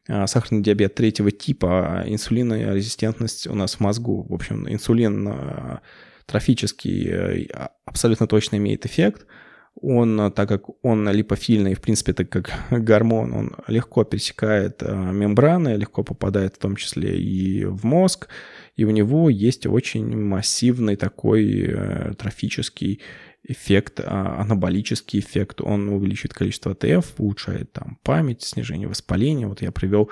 а, 0.09 0.29
сахарный 0.29 0.63
диабет 0.63 0.95
третьего 0.95 1.33
типа, 1.33 2.03
а 2.03 2.05
инсулинорезистентность 2.09 3.49
у 3.49 3.57
нас 3.57 3.75
в 3.75 3.81
мозгу. 3.81 4.25
В 4.29 4.33
общем, 4.33 4.69
инсулин 4.69 5.27
а, 5.27 5.81
трофический 6.27 7.49
а, 7.53 7.71
абсолютно 7.85 8.29
точно 8.29 8.57
имеет 8.57 8.87
эффект. 8.87 9.27
Он, 9.75 10.33
так 10.33 10.49
как 10.49 10.67
он 10.85 11.09
липофильный, 11.11 11.75
в 11.75 11.81
принципе, 11.81 12.13
так 12.13 12.29
как 12.29 12.53
гормон, 12.71 13.33
он 13.33 13.57
легко 13.67 14.05
пересекает 14.05 14.81
мембраны, 14.83 15.71
легко 15.71 16.05
попадает 16.05 16.55
в 16.55 16.59
том 16.59 16.77
числе 16.77 17.21
и 17.21 17.65
в 17.65 17.85
мозг, 17.85 18.29
и 18.77 18.85
у 18.85 18.91
него 18.91 19.29
есть 19.31 19.67
очень 19.67 20.17
массивный 20.17 20.97
такой 20.97 21.67
э, 21.69 22.15
трофический 22.19 23.01
эффект, 23.45 24.01
а, 24.03 24.41
анаболический 24.41 25.21
эффект. 25.21 25.61
Он 25.61 25.89
увеличивает 25.89 26.35
количество 26.35 26.73
АТФ, 26.73 27.15
улучшает 27.19 27.73
там 27.73 27.99
память, 28.03 28.43
снижение 28.43 28.89
воспаления. 28.89 29.47
Вот 29.47 29.63
я 29.63 29.73
привел 29.73 30.11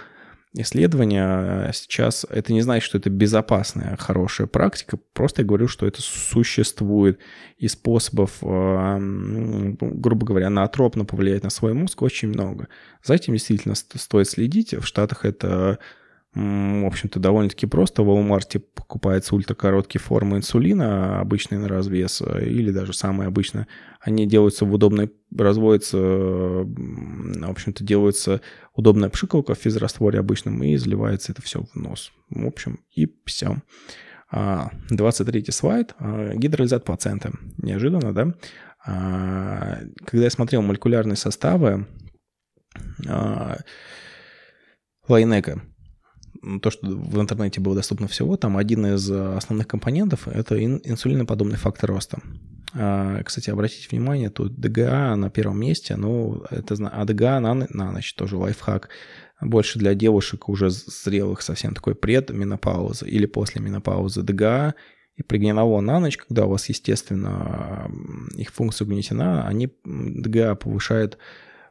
исследование. 0.55 1.23
А 1.23 1.71
сейчас 1.73 2.27
это 2.29 2.53
не 2.53 2.62
значит, 2.62 2.85
что 2.85 2.99
это 2.99 3.11
безопасная, 3.11 3.97
хорошая 3.97 4.47
практика. 4.47 4.99
Просто 5.12 5.42
я 5.42 5.47
говорю, 5.47 5.68
что 5.68 5.87
это 5.87 6.01
существует. 6.01 7.18
И 7.59 7.68
способов, 7.68 8.38
а, 8.42 8.99
грубо 9.01 10.27
говоря, 10.27 10.51
наотропно 10.51 11.05
повлиять 11.05 11.42
на 11.42 11.51
свой 11.51 11.75
мозг 11.75 12.03
очень 12.03 12.29
много. 12.29 12.68
За 13.05 13.14
этим 13.14 13.35
действительно 13.35 13.75
стоит 13.75 14.29
следить. 14.29 14.75
В 14.75 14.85
Штатах 14.85 15.25
это 15.25 15.79
в 16.38 16.87
общем-то, 16.87 17.18
довольно-таки 17.18 17.66
просто. 17.66 18.03
В 18.03 18.09
Walmart 18.09 18.61
покупается 18.74 19.35
ультракороткие 19.35 20.01
формы 20.01 20.37
инсулина, 20.37 21.20
обычные 21.20 21.59
на 21.59 21.66
развес, 21.68 22.22
или 22.22 22.70
даже 22.70 22.92
самые 22.92 23.27
обычные. 23.27 23.66
Они 24.01 24.24
делаются 24.27 24.64
в 24.64 24.72
удобной, 24.72 25.11
разводятся, 25.37 25.98
в 25.98 27.51
общем-то, 27.51 27.83
делается 27.83 28.40
удобная 28.74 29.09
пшикалка 29.09 29.55
в 29.55 29.59
физрастворе 29.59 30.20
обычном, 30.20 30.62
и 30.62 30.77
заливается 30.77 31.33
это 31.33 31.42
все 31.42 31.64
в 31.64 31.74
нос. 31.74 32.12
В 32.31 32.46
общем, 32.46 32.81
и 32.94 33.12
все. 33.24 33.57
23 34.31 35.44
а, 35.48 35.53
слайд. 35.53 35.96
А, 35.98 36.35
гидролизат 36.35 36.85
плаценты. 36.85 37.33
Неожиданно, 37.57 38.12
да? 38.12 38.35
А, 38.87 39.79
когда 40.05 40.24
я 40.24 40.31
смотрел 40.31 40.62
молекулярные 40.62 41.16
составы 41.16 41.87
Лайнека, 45.09 45.62
то, 46.62 46.70
что 46.70 46.87
в 46.87 47.20
интернете 47.20 47.61
было 47.61 47.74
доступно 47.74 48.09
всего, 48.09 48.37
там 48.37 48.57
один 48.57 48.87
из 48.87 49.11
основных 49.11 49.66
компонентов– 49.66 50.29
это 50.29 50.62
инсулиноподобный 50.62 51.57
фактор 51.57 51.90
роста. 51.90 52.20
А, 52.74 53.22
кстати, 53.22 53.51
обратите 53.51 53.88
внимание, 53.90 54.31
тут 54.31 54.59
ДГА 54.59 55.16
на 55.16 55.31
первом 55.31 55.61
месте, 55.61 55.96
ну, 55.96 56.42
это, 56.51 56.77
а 56.92 57.05
ДГА 57.05 57.40
на, 57.40 57.55
на 57.55 57.92
ночь 57.92 58.14
тоже 58.14 58.37
лайфхак. 58.37 58.88
Больше 59.40 59.79
для 59.79 59.94
девушек 59.94 60.48
уже 60.48 60.70
зрелых, 60.70 61.42
совсем 61.42 61.74
такой 61.74 61.94
предменопаузы 61.94 63.09
или 63.09 63.27
после 63.27 63.61
менопаузы 63.61 64.22
ДГА 64.22 64.74
и 65.16 65.22
прегненолон 65.22 65.85
на 65.85 66.01
ночь, 66.01 66.16
когда 66.16 66.46
у 66.46 66.51
вас, 66.51 66.68
естественно, 66.68 67.90
их 68.37 68.51
функция 68.51 68.85
угнетена, 68.85 69.46
они 69.46 69.72
ДГА 69.85 70.55
повышает 70.57 71.18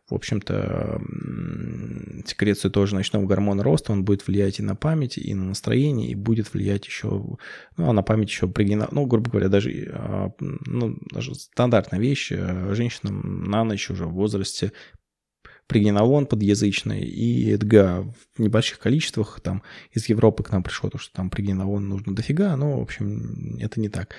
в 0.10 0.15
общем-то, 0.15 1.02
секрецию 2.26 2.72
тоже 2.72 2.96
ночного 2.96 3.26
гормона 3.26 3.62
роста, 3.62 3.91
он 3.91 4.06
будет 4.06 4.26
влиять 4.26 4.60
и 4.60 4.63
на 4.63 4.76
память, 4.76 5.17
и 5.17 5.34
на 5.34 5.46
настроение, 5.46 6.10
и 6.10 6.15
будет 6.15 6.54
влиять 6.54 6.86
еще, 6.86 7.10
ну, 7.76 7.89
а 7.89 7.93
на 7.93 8.04
память 8.04 8.30
еще 8.30 8.48
пригнено, 8.48 8.88
ну, 8.91 9.06
грубо 9.06 9.30
говоря, 9.30 9.50
даже, 9.50 9.91
а, 9.93 10.32
ну, 10.39 10.98
даже 11.12 11.36
стандартная 11.36 12.00
вещь, 12.00 12.32
э, 12.32 12.74
женщинам 12.74 13.43
на 13.43 13.65
ночь 13.65 13.89
уже 13.89 14.06
в 14.06 14.13
возрасте 14.13 14.72
пригенолон 15.67 16.26
подъязычный 16.26 17.02
и 17.02 17.54
ЭДГА 17.54 18.13
в 18.36 18.39
небольших 18.39 18.80
количествах, 18.80 19.41
там 19.41 19.62
из 19.91 20.08
Европы 20.08 20.43
к 20.43 20.52
нам 20.52 20.63
пришло 20.63 20.89
то, 20.89 20.98
что 20.98 21.13
там 21.13 21.30
пригенолон 21.30 21.88
нужно 21.88 22.15
дофига, 22.15 22.56
но, 22.56 22.80
в 22.80 22.82
общем, 22.82 23.58
это 23.60 23.82
не 23.82 23.89
так. 23.89 24.15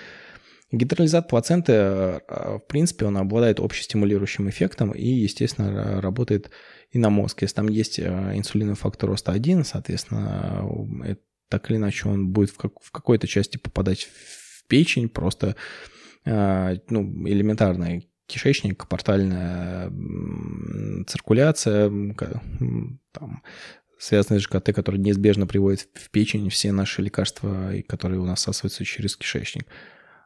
Гидролизат 0.70 1.28
плаценты, 1.28 1.72
э, 1.72 2.20
в 2.28 2.62
принципе, 2.68 3.07
он 3.07 3.16
обладает 3.16 3.59
общестимулирующим 3.59 4.50
эффектом 4.50 4.90
и, 4.92 5.09
естественно, 5.09 6.00
работает 6.02 6.50
и 6.90 6.98
на 6.98 7.09
мозг. 7.09 7.40
Если 7.40 7.54
там 7.54 7.68
есть 7.68 7.98
э, 7.98 8.33
инсулиновый 8.35 8.76
фактор 8.76 9.09
роста 9.09 9.33
1, 9.33 9.64
соответственно, 9.64 10.68
э, 11.07 11.16
так 11.48 11.70
или 11.70 11.78
иначе 11.78 12.09
он 12.09 12.28
будет 12.28 12.50
в, 12.50 12.59
как, 12.59 12.72
в 12.83 12.90
какой-то 12.90 13.26
части 13.26 13.57
попадать 13.57 14.04
в 14.04 14.66
печень, 14.66 15.09
просто 15.09 15.57
ну, 16.24 17.26
элементарная 17.26 18.02
кишечник, 18.26 18.87
портальная 18.87 19.90
циркуляция, 21.07 21.88
там, 23.12 23.42
связанные 23.98 24.40
с 24.40 24.42
ЖКТ, 24.42 24.74
которые 24.74 25.00
неизбежно 25.00 25.46
приводят 25.46 25.88
в 25.94 26.11
печень 26.11 26.50
все 26.50 26.72
наши 26.72 27.00
лекарства, 27.00 27.72
которые 27.88 28.20
у 28.20 28.26
нас 28.26 28.40
всасываются 28.40 28.85
через 28.85 29.16
кишечник. 29.16 29.66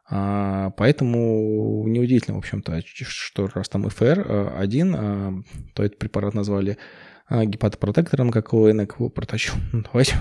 А, 0.09 0.71
поэтому 0.71 1.87
неудивительно, 1.87 2.35
в 2.35 2.39
общем-то, 2.39 2.81
что 2.85 3.47
раз 3.47 3.69
там 3.69 3.87
ФР-1, 3.87 4.95
а, 4.95 5.33
то 5.73 5.83
этот 5.83 5.97
препарат 5.97 6.33
назвали 6.33 6.77
а, 7.27 7.45
гепатопротектором, 7.45 8.31
как 8.31 8.53
его 8.53 9.09
протащил. 9.09 9.53
Ну, 9.71 9.83
давайте, 9.83 10.15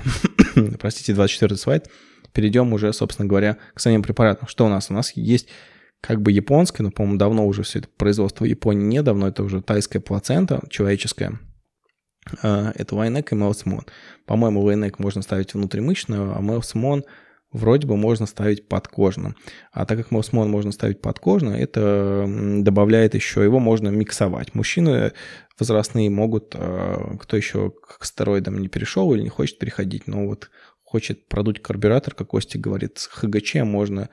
простите, 0.78 1.14
24 1.14 1.56
слайд. 1.56 1.90
Перейдем 2.32 2.72
уже, 2.72 2.92
собственно 2.92 3.28
говоря, 3.28 3.58
к 3.74 3.80
самим 3.80 4.02
препаратам. 4.02 4.48
Что 4.48 4.66
у 4.66 4.68
нас? 4.68 4.90
У 4.90 4.94
нас 4.94 5.12
есть 5.16 5.48
как 6.00 6.22
бы 6.22 6.32
японское, 6.32 6.82
но, 6.82 6.90
по-моему, 6.90 7.18
давно 7.18 7.46
уже 7.46 7.62
все 7.62 7.80
это 7.80 7.88
производство 7.96 8.44
в 8.44 8.48
Японии 8.48 8.84
недавно, 8.84 9.26
это 9.26 9.42
уже 9.42 9.60
тайская 9.62 10.00
плацента 10.00 10.62
человеческая. 10.68 11.38
Это 12.42 12.94
Вайнек 12.94 13.32
и 13.32 13.34
Мелсмон. 13.36 13.84
По-моему, 14.26 14.62
Вайнек 14.62 14.98
можно 14.98 15.22
ставить 15.22 15.54
внутримышечную, 15.54 16.36
а 16.36 16.40
Мелсмон– 16.40 17.04
вроде 17.52 17.86
бы 17.86 17.96
можно 17.96 18.26
ставить 18.26 18.68
подкожно. 18.68 19.34
А 19.72 19.86
так 19.86 19.98
как 19.98 20.10
Мосмон 20.10 20.50
можно 20.50 20.72
ставить 20.72 21.00
подкожно, 21.00 21.50
это 21.50 22.26
добавляет 22.60 23.14
еще, 23.14 23.42
его 23.42 23.58
можно 23.58 23.88
миксовать. 23.88 24.54
Мужчины 24.54 25.12
возрастные 25.58 26.10
могут, 26.10 26.54
а, 26.54 27.16
кто 27.18 27.36
еще 27.36 27.70
к 27.70 28.04
стероидам 28.04 28.58
не 28.58 28.68
перешел 28.68 29.12
или 29.14 29.22
не 29.22 29.28
хочет 29.28 29.58
переходить, 29.58 30.06
но 30.06 30.26
вот 30.26 30.50
хочет 30.82 31.28
продуть 31.28 31.62
карбюратор, 31.62 32.14
как 32.14 32.28
Костя 32.28 32.58
говорит, 32.58 32.98
с 32.98 33.06
ХГЧ 33.06 33.56
можно, 33.56 34.08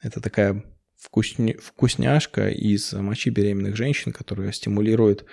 это 0.00 0.20
такая 0.20 0.64
вкусня, 0.96 1.56
вкусняшка 1.60 2.48
из 2.48 2.92
мочи 2.92 3.30
беременных 3.30 3.76
женщин, 3.76 4.12
которая 4.12 4.52
стимулирует 4.52 5.24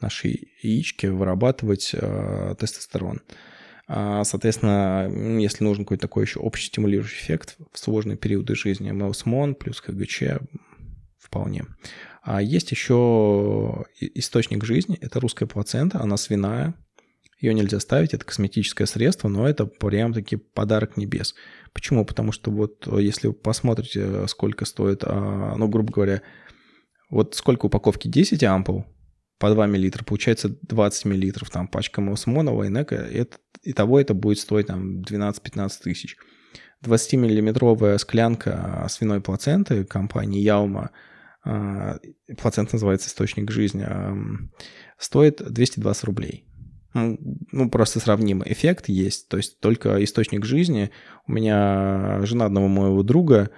наши 0.00 0.28
яички 0.62 1.06
вырабатывать 1.06 1.90
э, 1.94 2.54
тестостерон. 2.58 3.22
А, 3.28 3.55
соответственно, 3.88 5.08
если 5.38 5.64
нужен 5.64 5.84
какой-то 5.84 6.02
такой 6.02 6.24
еще 6.24 6.40
общий 6.40 6.66
стимулирующий 6.66 7.18
эффект 7.18 7.56
в 7.72 7.78
сложные 7.78 8.16
периоды 8.16 8.54
жизни, 8.54 8.90
МЛСМОН 8.90 9.54
плюс 9.54 9.80
ХГЧ 9.80 10.22
вполне. 11.18 11.64
А 12.22 12.42
есть 12.42 12.72
еще 12.72 13.84
источник 14.00 14.64
жизни, 14.64 14.98
это 15.00 15.20
русская 15.20 15.46
плацента, 15.46 16.00
она 16.00 16.16
свиная, 16.16 16.74
Ее 17.40 17.54
нельзя 17.54 17.78
ставить, 17.78 18.14
это 18.14 18.24
косметическое 18.24 18.86
средство, 18.86 19.28
но 19.28 19.48
это 19.48 19.66
прям-таки 19.66 20.36
подарок 20.36 20.96
небес. 20.96 21.34
Почему? 21.72 22.04
Потому 22.04 22.32
что 22.32 22.50
вот 22.50 22.88
э, 22.88 23.02
если 23.02 23.28
вы 23.28 23.34
посмотрите, 23.34 24.26
сколько 24.26 24.64
стоит, 24.64 25.04
а, 25.04 25.54
ну, 25.56 25.68
грубо 25.68 25.92
говоря, 25.92 26.22
вот 27.10 27.34
сколько 27.34 27.66
упаковки 27.66 28.08
10 28.08 28.42
ампул 28.42 28.86
по 29.38 29.50
2 29.50 29.66
мл, 29.66 29.90
получается 30.06 30.56
20 30.62 31.04
мл, 31.06 31.32
там 31.52 31.68
пачка 31.68 32.00
Мосмона, 32.00 32.52
Вайнека, 32.52 32.94
это, 32.94 33.36
итого 33.62 34.00
это 34.00 34.14
будет 34.14 34.38
стоить 34.38 34.68
там 34.68 35.00
12-15 35.02 35.70
тысяч. 35.82 36.16
20-миллиметровая 36.84 37.98
склянка 37.98 38.86
свиной 38.88 39.20
плаценты 39.20 39.84
компании 39.84 40.40
Яума, 40.40 40.90
а, 41.44 41.98
плацента 42.40 42.74
называется 42.74 43.08
«Источник 43.08 43.50
жизни», 43.50 43.86
стоит 44.98 45.42
220 45.42 46.04
рублей. 46.04 46.46
Ну, 46.94 47.18
ну, 47.52 47.70
просто 47.70 48.00
сравнимый 48.00 48.50
эффект 48.50 48.88
есть. 48.88 49.28
То 49.28 49.36
есть 49.36 49.60
только 49.60 50.02
источник 50.02 50.46
жизни. 50.46 50.90
У 51.26 51.32
меня 51.32 52.20
жена 52.22 52.46
одного 52.46 52.68
моего 52.68 53.02
друга 53.02 53.50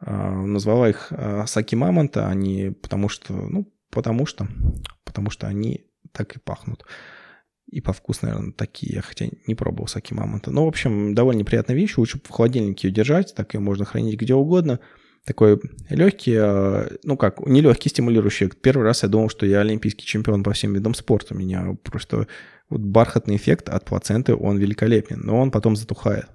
а, 0.00 0.32
назвала 0.32 0.88
их 0.88 1.08
а, 1.10 1.46
Саки 1.46 1.76
Мамонта, 1.76 2.28
они 2.28 2.70
потому 2.70 3.10
что, 3.10 3.34
ну, 3.34 3.70
потому 3.98 4.26
что, 4.26 4.46
потому 5.04 5.28
что 5.28 5.48
они 5.48 5.86
так 6.12 6.36
и 6.36 6.38
пахнут. 6.38 6.84
И 7.66 7.80
по 7.80 7.92
вкусу, 7.92 8.26
наверное, 8.26 8.52
такие. 8.52 9.00
Хотя 9.00 9.26
не 9.48 9.56
пробовал 9.56 9.88
Саки 9.88 10.14
Мамонта. 10.14 10.52
Но, 10.52 10.64
в 10.66 10.68
общем, 10.68 11.16
довольно 11.16 11.44
приятная 11.44 11.74
вещь. 11.74 11.96
Лучше 11.96 12.20
в 12.22 12.30
холодильнике 12.30 12.86
ее 12.86 12.94
держать, 12.94 13.34
так 13.34 13.54
ее 13.54 13.60
можно 13.60 13.84
хранить 13.84 14.16
где 14.16 14.34
угодно. 14.34 14.78
Такой 15.24 15.60
легкий, 15.90 16.36
а, 16.36 16.88
ну 17.02 17.16
как, 17.16 17.44
не 17.44 17.60
легкий, 17.60 17.88
стимулирующий. 17.88 18.50
Первый 18.50 18.84
раз 18.84 19.02
я 19.02 19.08
думал, 19.08 19.30
что 19.30 19.46
я 19.46 19.62
олимпийский 19.62 20.06
чемпион 20.06 20.44
по 20.44 20.52
всем 20.52 20.72
видам 20.74 20.94
спорта. 20.94 21.34
Меня 21.34 21.76
просто 21.82 22.28
вот 22.70 22.80
бархатный 22.80 23.34
эффект 23.34 23.68
от 23.68 23.84
плаценты, 23.84 24.36
он 24.36 24.58
великолепен, 24.58 25.22
но 25.24 25.40
он 25.40 25.50
потом 25.50 25.74
затухает. 25.74 26.26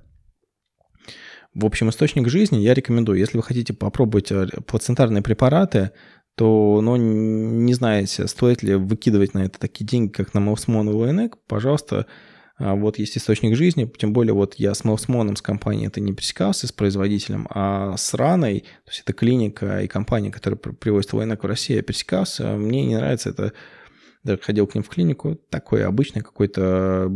В 1.54 1.66
общем, 1.66 1.90
источник 1.90 2.28
жизни 2.28 2.58
я 2.58 2.74
рекомендую. 2.74 3.20
Если 3.20 3.38
вы 3.38 3.44
хотите 3.44 3.74
попробовать 3.74 4.32
э, 4.34 4.48
плацентарные 4.68 5.24
препараты, 5.24 5.92
то, 6.36 6.80
ну, 6.82 6.96
не 6.96 7.74
знаете, 7.74 8.28
стоит 8.28 8.64
ли 8.64 8.76
выкидывать 8.76 9.34
на 9.34 9.46
это 9.46 9.60
такие 9.60 9.86
деньги, 9.86 10.12
как 10.12 10.34
на 10.34 10.40
Мелсмон 10.40 10.90
и 10.90 10.94
ВНЭК, 10.94 11.38
пожалуйста, 11.48 12.08
а, 12.58 12.76
вот 12.76 13.00
есть 13.00 13.18
источник 13.18 13.56
жизни, 13.56 13.92
тем 13.98 14.14
более 14.14 14.34
вот 14.34 14.56
я 14.56 14.74
с 14.74 14.84
Мелсмоном, 14.84 15.36
с 15.36 15.42
компанией 15.42 15.88
это 15.88 16.00
не 16.00 16.14
пересекался, 16.14 16.68
с 16.68 16.72
производителем, 16.72 17.48
а 17.50 17.98
с 17.98 18.14
Раной, 18.14 18.62
то 18.86 18.92
есть 18.92 19.02
это 19.02 19.14
клиника 19.14 19.82
и 19.82 19.88
компания, 19.88 20.32
которая 20.32 20.58
привозит 20.58 21.14
ВНЭК 21.14 21.44
в 21.44 21.48
Россию, 21.48 21.78
я 21.78 21.84
пересекался, 21.84 22.56
мне 22.56 22.86
не 22.86 22.96
нравится 22.96 23.30
это 23.30 23.54
даже 24.24 24.40
ходил 24.42 24.68
к 24.68 24.76
ним 24.76 24.84
в 24.84 24.90
клинику, 24.90 25.38
такой 25.50 25.86
обычный 25.86 26.22
какой-то 26.22 27.12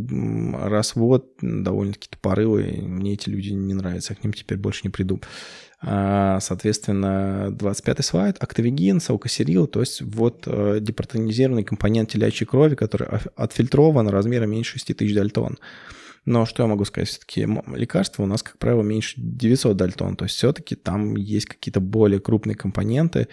развод, 0.61 1.31
довольно-таки 1.41 2.09
тупорылый, 2.09 2.81
мне 2.81 3.13
эти 3.13 3.29
люди 3.29 3.51
не 3.51 3.73
нравятся, 3.73 4.13
я 4.13 4.17
к 4.17 4.23
ним 4.23 4.33
теперь 4.33 4.57
больше 4.57 4.81
не 4.83 4.89
приду. 4.89 5.21
А, 5.79 6.39
соответственно, 6.39 7.49
25-й 7.51 8.03
слайд, 8.03 8.37
актовигин, 8.39 8.99
салкосерил, 8.99 9.67
то 9.67 9.81
есть 9.81 10.01
вот 10.01 10.43
э, 10.47 10.79
департонизированный 10.81 11.63
компонент 11.63 12.09
телячьей 12.09 12.47
крови, 12.47 12.73
который 12.73 13.07
отфильтрован 13.35 14.07
размером 14.07 14.51
меньше 14.51 14.79
6 14.79 14.97
тысяч 14.97 15.13
дальтон. 15.13 15.57
Но 16.25 16.45
что 16.45 16.63
я 16.63 16.67
могу 16.67 16.83
сказать, 16.83 17.09
все-таки 17.09 17.47
лекарства 17.75 18.23
у 18.23 18.25
нас, 18.25 18.41
как 18.41 18.57
правило, 18.57 18.81
меньше 18.81 19.13
900 19.17 19.77
дальтон, 19.77 20.15
то 20.15 20.25
есть 20.25 20.35
все-таки 20.35 20.75
там 20.75 21.15
есть 21.15 21.45
какие-то 21.45 21.79
более 21.79 22.19
крупные 22.19 22.55
компоненты, 22.55 23.27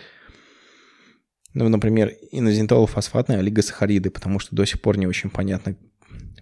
ну, 1.55 1.69
например, 1.69 2.13
инозентолофосфатные 2.31 3.39
олигосахариды, 3.39 4.11
потому 4.11 4.39
что 4.39 4.55
до 4.55 4.67
сих 4.67 4.81
пор 4.83 4.99
не 4.99 5.07
очень 5.07 5.31
понятно, 5.31 5.77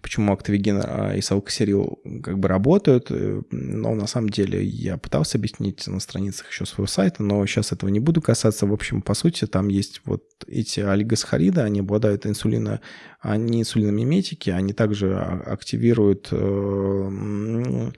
почему 0.03 0.33
актовиген 0.33 0.81
и 1.17 1.21
салкосерил 1.21 2.01
как 2.23 2.39
бы 2.39 2.49
работают, 2.49 3.07
э, 3.11 3.41
но 3.51 3.95
на 3.95 4.07
самом 4.07 4.29
деле 4.29 4.63
я 4.63 4.99
пытался 4.99 5.39
объяснить 5.39 5.87
на 5.87 6.01
страницах 6.01 6.51
еще 6.51 6.67
своего 6.67 6.87
сайта, 6.87 7.23
но 7.23 7.47
сейчас 7.47 7.73
этого 7.73 7.89
не 7.89 8.01
буду 8.01 8.21
касаться. 8.21 8.67
В 8.67 8.73
общем, 8.73 9.01
по 9.01 9.15
сути, 9.15 9.47
там 9.47 9.69
есть 9.69 10.03
вот 10.05 10.25
эти 10.47 10.81
олигосахариды, 10.81 11.61
они 11.61 11.81
обладают 11.81 12.27
инсулино, 12.27 12.81
они 13.21 13.61
инсулиномиметики, 13.61 14.51
они 14.51 14.73
также 14.73 15.15
а, 15.15 15.41
активируют 15.47 16.29
э, 16.33 17.91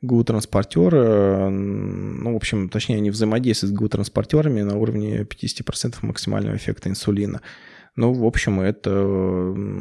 ГУ-транспортеры, 0.00 1.48
ну, 1.50 2.32
в 2.32 2.36
общем, 2.36 2.68
точнее, 2.68 2.96
они 2.96 3.10
взаимодействуют 3.10 3.74
с 3.74 3.78
ГУ-транспортерами 3.78 4.62
на 4.62 4.76
уровне 4.76 5.22
50% 5.22 5.96
максимального 6.02 6.56
эффекта 6.56 6.88
инсулина. 6.88 7.40
Ну, 7.94 8.12
в 8.12 8.24
общем, 8.24 8.60
это 8.60 8.90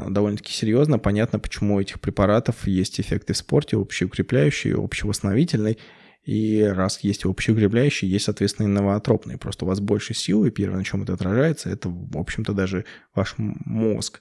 довольно-таки 0.09 0.51
серьезно. 0.51 0.99
Понятно, 0.99 1.39
почему 1.39 1.75
у 1.75 1.79
этих 1.79 2.01
препаратов 2.01 2.67
есть 2.67 2.99
эффекты 2.99 3.33
в 3.33 3.37
спорте, 3.37 3.77
общеукрепляющий, 3.77 4.73
общевосстановительный. 4.73 5.77
И 6.23 6.61
раз 6.61 6.99
есть 6.99 7.25
общеукрепляющий, 7.25 8.07
есть, 8.07 8.25
соответственно, 8.25 8.67
инновотропный. 8.67 9.37
Просто 9.37 9.65
у 9.65 9.67
вас 9.67 9.79
больше 9.79 10.13
сил, 10.13 10.45
и 10.45 10.51
первое, 10.51 10.77
на 10.77 10.83
чем 10.83 11.03
это 11.03 11.13
отражается, 11.13 11.69
это, 11.69 11.89
в 11.89 12.17
общем-то, 12.17 12.53
даже 12.53 12.85
ваш 13.15 13.35
мозг. 13.37 14.19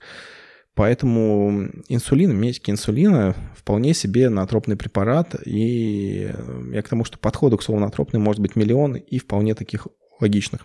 Поэтому 0.74 1.68
инсулин, 1.88 2.34
медики 2.34 2.70
инсулина 2.70 3.34
вполне 3.56 3.92
себе 3.92 4.30
натропный 4.30 4.76
препарат. 4.76 5.34
И 5.44 6.32
я 6.72 6.82
к 6.82 6.88
тому, 6.88 7.04
что 7.04 7.18
подходов 7.18 7.60
к 7.60 7.62
слову 7.62 7.80
натропный 7.80 8.20
может 8.20 8.40
быть 8.40 8.56
миллион 8.56 8.94
и 8.94 9.18
вполне 9.18 9.54
таких 9.54 9.88
логичных. 10.20 10.64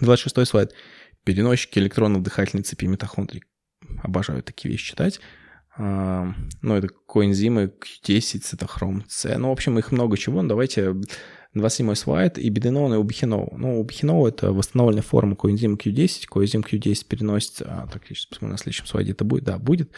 26 0.00 0.46
слайд. 0.46 0.72
Переносчики 1.24 1.78
электронов 1.78 2.22
дыхательной 2.22 2.62
цепи 2.62 2.86
митохондрий. 2.86 3.42
Обожаю 4.02 4.42
такие 4.42 4.70
вещи 4.70 4.90
читать. 4.90 5.20
Ну, 5.76 6.34
это 6.62 6.88
коэнзимы 6.88 7.64
Q10, 7.64 8.40
цитохром 8.40 9.04
С. 9.08 9.36
Ну, 9.36 9.48
в 9.48 9.52
общем, 9.52 9.78
их 9.78 9.90
много 9.90 10.16
чего. 10.16 10.42
Ну, 10.42 10.48
давайте 10.48 10.94
27 11.54 11.94
слайд, 11.94 12.38
и 12.38 12.48
беденол 12.48 12.92
и 12.92 12.96
убихинол. 12.96 13.54
Ну, 13.56 13.80
убихинол— 13.80 14.26
это 14.28 14.52
восстановленная 14.52 15.02
форма 15.02 15.34
коэнзима 15.34 15.76
Q10. 15.76 16.26
Коэнзим 16.28 16.60
Q10 16.60 17.06
переносится... 17.06 17.64
А, 17.66 17.86
так, 17.88 18.02
я 18.08 18.14
сейчас 18.14 18.26
посмотрю, 18.26 18.52
на 18.52 18.58
следующем 18.58 18.86
слайде 18.86 19.12
это 19.12 19.24
будет. 19.24 19.44
Да, 19.44 19.58
будет. 19.58 19.90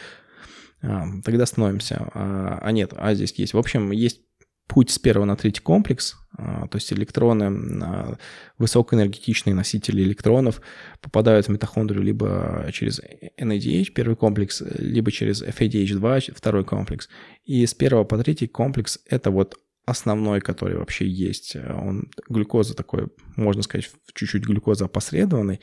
А, 0.81 1.05
тогда 1.23 1.45
становимся. 1.45 2.09
А, 2.13 2.59
а 2.61 2.71
нет, 2.71 2.93
а 2.95 3.13
здесь 3.13 3.33
есть. 3.37 3.53
В 3.53 3.57
общем, 3.57 3.91
есть 3.91 4.21
путь 4.67 4.91
с 4.91 4.99
первого 4.99 5.25
на 5.25 5.35
третий 5.35 5.61
комплекс, 5.61 6.15
а, 6.37 6.67
то 6.67 6.77
есть 6.77 6.91
электроны, 6.93 7.45
а, 7.83 8.17
высокоэнергетичные 8.57 9.55
носители 9.55 10.03
электронов 10.03 10.61
попадают 11.01 11.47
в 11.47 11.49
митохондрию 11.49 12.03
либо 12.03 12.69
через 12.73 13.01
NADH, 13.39 13.91
первый 13.93 14.15
комплекс, 14.15 14.61
либо 14.77 15.11
через 15.11 15.41
FADH2, 15.41 16.33
второй 16.35 16.63
комплекс. 16.63 17.09
И 17.45 17.65
с 17.65 17.73
первого 17.73 18.03
по 18.03 18.17
третий 18.17 18.47
комплекс— 18.47 18.99
это 19.09 19.31
вот 19.31 19.57
основной, 19.85 20.41
который 20.41 20.77
вообще 20.77 21.07
есть. 21.07 21.55
Он 21.55 22.11
глюкоза 22.27 22.75
такой, 22.75 23.07
можно 23.37 23.63
сказать, 23.63 23.89
чуть-чуть 24.13 24.43
глюкоза 24.43 24.85
опосредованный. 24.85 25.61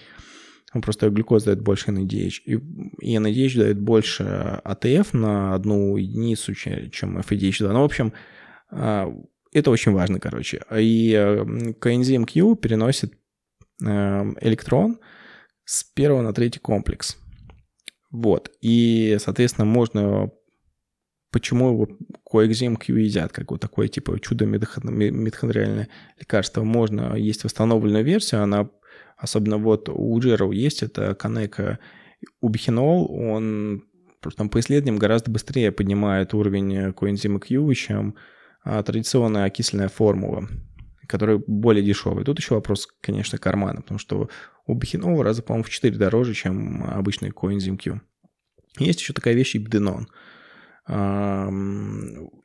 Он 0.73 0.81
просто 0.81 1.11
глюкоза 1.11 1.47
дает 1.47 1.61
больше 1.61 1.91
NADH. 1.91 2.41
И, 2.47 2.55
и 3.01 3.17
NADH 3.17 3.59
дает 3.59 3.79
больше 3.79 4.25
АТФ 4.65 5.13
на 5.13 5.55
одну 5.55 5.97
единицу, 5.97 6.55
чем 6.55 7.19
FADH2. 7.19 7.73
Ну, 7.73 7.83
в 7.83 7.85
общем, 7.85 8.13
это 8.75 9.71
очень 9.71 9.93
важно, 9.93 10.19
короче. 10.19 10.63
И 10.77 11.13
коэнзим 11.81 12.27
Q 12.27 12.57
переносит 12.57 13.15
э, 13.81 13.87
электрон 14.41 14.99
с 15.65 15.85
первого 15.85 16.23
на 16.23 16.35
третий 16.35 16.59
комплекс. 16.59 17.17
Вот. 18.11 18.51
И, 18.61 19.17
соответственно, 19.21 19.65
можно 19.65 20.31
почему 21.31 21.73
его 21.73 21.89
коэкзим 22.25 22.77
Q 22.77 22.97
едят, 22.97 23.33
как 23.33 23.51
вот 23.51 23.61
такое 23.61 23.89
типа 23.89 24.21
чудо 24.21 24.47
митохондриальное 24.47 25.89
лекарство. 26.19 26.63
Можно 26.63 27.15
есть 27.15 27.45
восстановленную 27.45 28.05
версию, 28.05 28.43
она 28.43 28.71
особенно 29.17 29.59
вот 29.59 29.89
у 29.89 30.19
Джеров 30.21 30.53
есть, 30.53 30.83
это 30.83 31.15
Канека 31.15 31.79
убихинол, 32.41 33.11
он 33.13 33.85
там 34.37 34.49
по 34.49 34.59
исследованиям 34.59 34.99
гораздо 34.99 35.31
быстрее 35.31 35.71
поднимает 35.71 36.35
уровень 36.35 36.93
коэнзима 36.93 37.41
Q, 37.41 37.75
чем 37.75 38.15
а, 38.17 38.34
традиционная 38.65 39.45
окисленная 39.45 39.89
формула, 39.89 40.49
которая 41.07 41.41
более 41.47 41.85
дешевая. 41.85 42.25
Тут 42.25 42.39
еще 42.39 42.55
вопрос, 42.55 42.89
конечно, 43.01 43.39
кармана, 43.39 43.83
потому 43.83 43.99
что 43.99 44.29
у 44.67 44.75
бихинола 44.75 45.23
раза, 45.23 45.43
по-моему, 45.43 45.65
в 45.65 45.71
4 45.71 45.97
дороже, 45.97 46.35
чем 46.35 46.85
обычный 46.85 47.31
коэнзим 47.31 47.77
Q. 47.79 48.01
Есть 48.79 49.01
еще 49.01 49.13
такая 49.13 49.35
вещь 49.35 49.57
ибденон. 49.57 50.09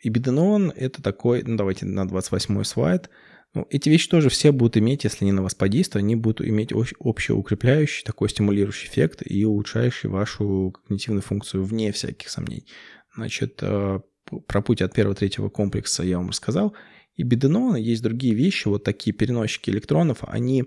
Ибиденон— 0.01 0.71
это 0.75 1.01
такой, 1.01 1.43
ну 1.43 1.57
давайте 1.57 1.85
на 1.85 2.07
28 2.07 2.63
слайд. 2.63 3.09
Ну, 3.55 3.65
эти 3.71 3.89
вещи 3.89 4.07
тоже 4.07 4.29
все 4.29 4.51
будут 4.51 4.77
иметь, 4.77 5.03
если 5.05 5.25
они 5.25 5.31
на 5.31 5.41
вас 5.41 5.55
подействуют, 5.55 6.03
они 6.03 6.15
будут 6.15 6.47
иметь 6.47 6.71
общеукрепляющий, 6.71 8.03
такой 8.05 8.29
стимулирующий 8.29 8.87
эффект 8.87 9.23
и 9.25 9.43
улучшающий 9.43 10.07
вашу 10.07 10.71
когнитивную 10.71 11.23
функцию 11.23 11.63
вне 11.63 11.91
всяких 11.91 12.29
сомнений. 12.29 12.67
Значит, 13.15 13.57
э, 13.63 14.01
про 14.47 14.61
путь 14.61 14.81
от 14.81 14.93
первого-третьего 14.93 15.49
комплекса 15.49 16.03
я 16.03 16.17
вам 16.17 16.29
рассказал. 16.29 16.73
И 17.15 17.23
беденон, 17.23 17.75
есть 17.75 18.01
другие 18.01 18.33
вещи, 18.33 18.67
вот 18.67 18.83
такие 18.83 19.13
переносчики 19.13 19.69
электронов, 19.69 20.19
они, 20.21 20.65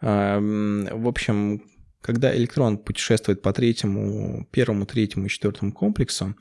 в 0.00 1.08
общем, 1.08 1.62
когда 2.06 2.34
электрон 2.36 2.78
путешествует 2.78 3.42
по 3.42 3.52
третьему, 3.52 4.46
первому, 4.52 4.86
третьему 4.86 5.26
и 5.26 5.28
четвертому 5.28 5.72
комплексу, 5.72 6.36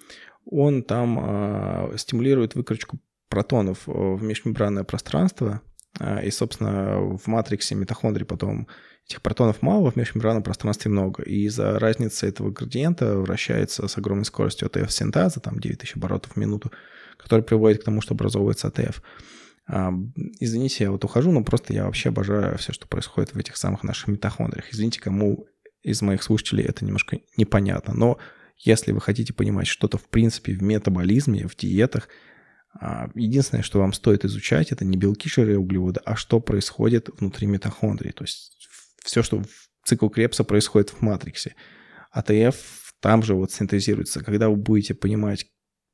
он 0.46 0.84
там 0.84 1.20
э, 1.20 1.98
стимулирует 1.98 2.54
выкручку 2.54 3.00
протонов 3.30 3.88
в 3.88 4.22
межмембранное 4.22 4.84
пространство, 4.84 5.62
э, 6.00 6.28
и, 6.28 6.30
собственно, 6.30 7.00
в 7.00 7.26
матриксе 7.26 7.74
митохондрий 7.74 8.26
потом 8.26 8.68
этих 9.08 9.22
протонов 9.22 9.62
мало, 9.62 9.92
в 9.92 9.96
межмембранном 9.96 10.44
пространстве 10.44 10.90
много. 10.92 11.24
И 11.24 11.46
из-за 11.46 11.78
разницы 11.80 12.28
этого 12.28 12.50
градиента 12.50 13.18
вращается 13.18 13.88
с 13.88 13.98
огромной 13.98 14.26
скоростью 14.26 14.68
АТФ 14.68 14.92
синтаза, 14.92 15.40
там 15.40 15.60
9000 15.60 15.96
оборотов 15.96 16.34
в 16.34 16.38
минуту, 16.38 16.72
который 17.18 17.44
приводит 17.44 17.82
к 17.82 17.86
тому, 17.86 18.02
что 18.02 18.14
образовывается 18.14 18.68
АТФ. 18.68 19.02
Извините, 20.40 20.86
я 20.86 20.92
вот 20.92 21.04
ухожу, 21.04 21.32
но 21.32 21.44
просто 21.44 21.74
я 21.74 21.86
вообще 21.86 22.10
обожаю 22.10 22.58
все, 22.58 22.72
что 22.74 22.88
происходит 22.88 23.34
в 23.34 23.38
этих 23.38 23.58
самых 23.58 23.84
наших 23.84 24.08
митохондриях. 24.08 24.72
Извините, 24.72 25.02
кому 25.02 25.48
из 25.82 26.02
моих 26.02 26.24
слушателей 26.24 26.64
это 26.64 26.84
немножко 26.84 27.20
непонятно, 27.38 27.94
но 27.94 28.18
если 28.58 28.92
вы 28.92 29.02
хотите 29.02 29.34
понимать 29.34 29.68
что-то 29.68 29.98
в 29.98 30.08
принципе 30.08 30.54
в 30.54 30.64
метаболизме, 30.64 31.48
в 31.48 31.56
диетах, 31.56 32.08
а, 32.80 33.10
единственное, 33.16 33.64
что 33.64 33.80
вам 33.80 33.94
стоит 33.94 34.26
изучать, 34.26 34.72
это 34.72 34.86
не 34.86 34.98
белки, 34.98 35.30
жиры 35.30 35.58
углеводы, 35.58 36.02
а 36.06 36.16
что 36.16 36.40
происходит 36.40 37.10
внутри 37.20 37.48
митохондрии. 37.48 38.12
То 38.12 38.24
есть 38.24 38.56
все, 39.06 39.24
что 39.24 39.42
в 39.42 39.48
цикл 39.86 40.10
Кребса 40.10 40.44
происходит 40.44 40.90
в 40.90 41.02
матриксе. 41.02 41.56
АТФ 42.12 42.56
там 43.00 43.24
же 43.24 43.36
вот 43.36 43.52
синтезируется. 43.52 44.24
Когда 44.24 44.50
вы 44.50 44.56
будете 44.56 44.94
понимать, 44.96 45.46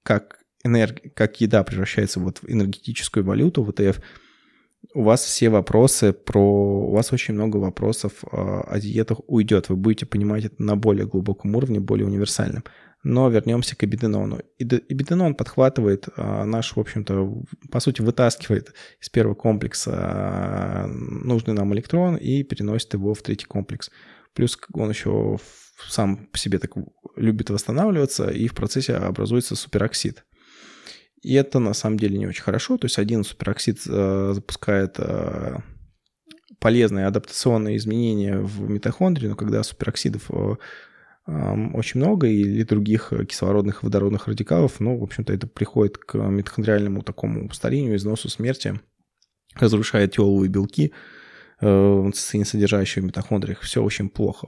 как 0.03 0.39
энерг... 0.63 1.13
как 1.13 1.41
еда 1.41 1.63
превращается 1.63 2.19
вот 2.19 2.39
в 2.39 2.49
энергетическую 2.49 3.25
валюту, 3.25 3.63
в 3.63 3.69
ETF, 3.69 4.01
у 4.93 5.03
вас 5.03 5.23
все 5.23 5.49
вопросы 5.49 6.13
про... 6.13 6.87
У 6.87 6.91
вас 6.91 7.11
очень 7.11 7.33
много 7.33 7.57
вопросов 7.57 8.23
а, 8.31 8.61
о 8.61 8.79
диетах 8.79 9.19
уйдет. 9.27 9.69
Вы 9.69 9.75
будете 9.75 10.05
понимать 10.05 10.45
это 10.45 10.61
на 10.63 10.75
более 10.75 11.05
глубоком 11.05 11.55
уровне, 11.55 11.79
более 11.79 12.07
универсальном. 12.07 12.63
Но 13.03 13.29
вернемся 13.29 13.75
к 13.75 13.83
эбиденону. 13.83 14.41
Эбиденон 14.59 15.33
подхватывает 15.33 16.07
а, 16.15 16.45
наш, 16.45 16.75
в 16.75 16.79
общем-то, 16.79 17.43
по 17.71 17.79
сути, 17.79 18.01
вытаскивает 18.01 18.73
из 18.99 19.09
первого 19.09 19.33
комплекса 19.33 19.91
а, 19.93 20.87
нужный 20.87 21.55
нам 21.55 21.73
электрон 21.73 22.15
и 22.15 22.43
переносит 22.43 22.93
его 22.93 23.13
в 23.13 23.21
третий 23.23 23.47
комплекс. 23.47 23.89
Плюс 24.33 24.57
он 24.73 24.89
еще 24.89 25.37
сам 25.89 26.27
по 26.27 26.37
себе 26.37 26.59
так 26.59 26.71
любит 27.15 27.49
восстанавливаться, 27.49 28.29
и 28.29 28.47
в 28.47 28.53
процессе 28.53 28.93
образуется 28.93 29.55
супероксид. 29.55 30.23
И 31.21 31.33
это 31.35 31.59
на 31.59 31.73
самом 31.73 31.97
деле 31.97 32.17
не 32.17 32.27
очень 32.27 32.43
хорошо. 32.43 32.77
То 32.77 32.85
есть 32.85 32.97
один 32.97 33.23
супероксид 33.23 33.79
э, 33.87 34.31
запускает 34.33 34.95
э, 34.97 35.57
полезные 36.59 37.05
адаптационные 37.05 37.77
изменения 37.77 38.39
в 38.39 38.69
митохондрии, 38.69 39.27
но 39.27 39.35
когда 39.35 39.63
супероксидов 39.63 40.29
э, 40.29 40.55
очень 41.25 41.99
много 41.99 42.27
или 42.27 42.63
других 42.63 43.13
кислородных 43.29 43.83
и 43.83 43.85
водородных 43.85 44.27
радикалов, 44.27 44.79
ну, 44.79 44.97
в 44.97 45.03
общем-то, 45.03 45.31
это 45.31 45.47
приходит 45.47 45.97
к 45.97 46.17
митохондриальному 46.17 47.03
такому 47.03 47.49
старению, 47.51 47.95
износу, 47.95 48.27
смерти, 48.27 48.79
разрушает 49.55 50.13
теловые 50.13 50.49
белки, 50.49 50.93
э, 51.61 52.11
цистеин, 52.13 52.45
содержащие 52.45 53.03
в 53.03 53.05
митохондриях. 53.05 53.61
Все 53.61 53.83
очень 53.83 54.09
плохо. 54.09 54.47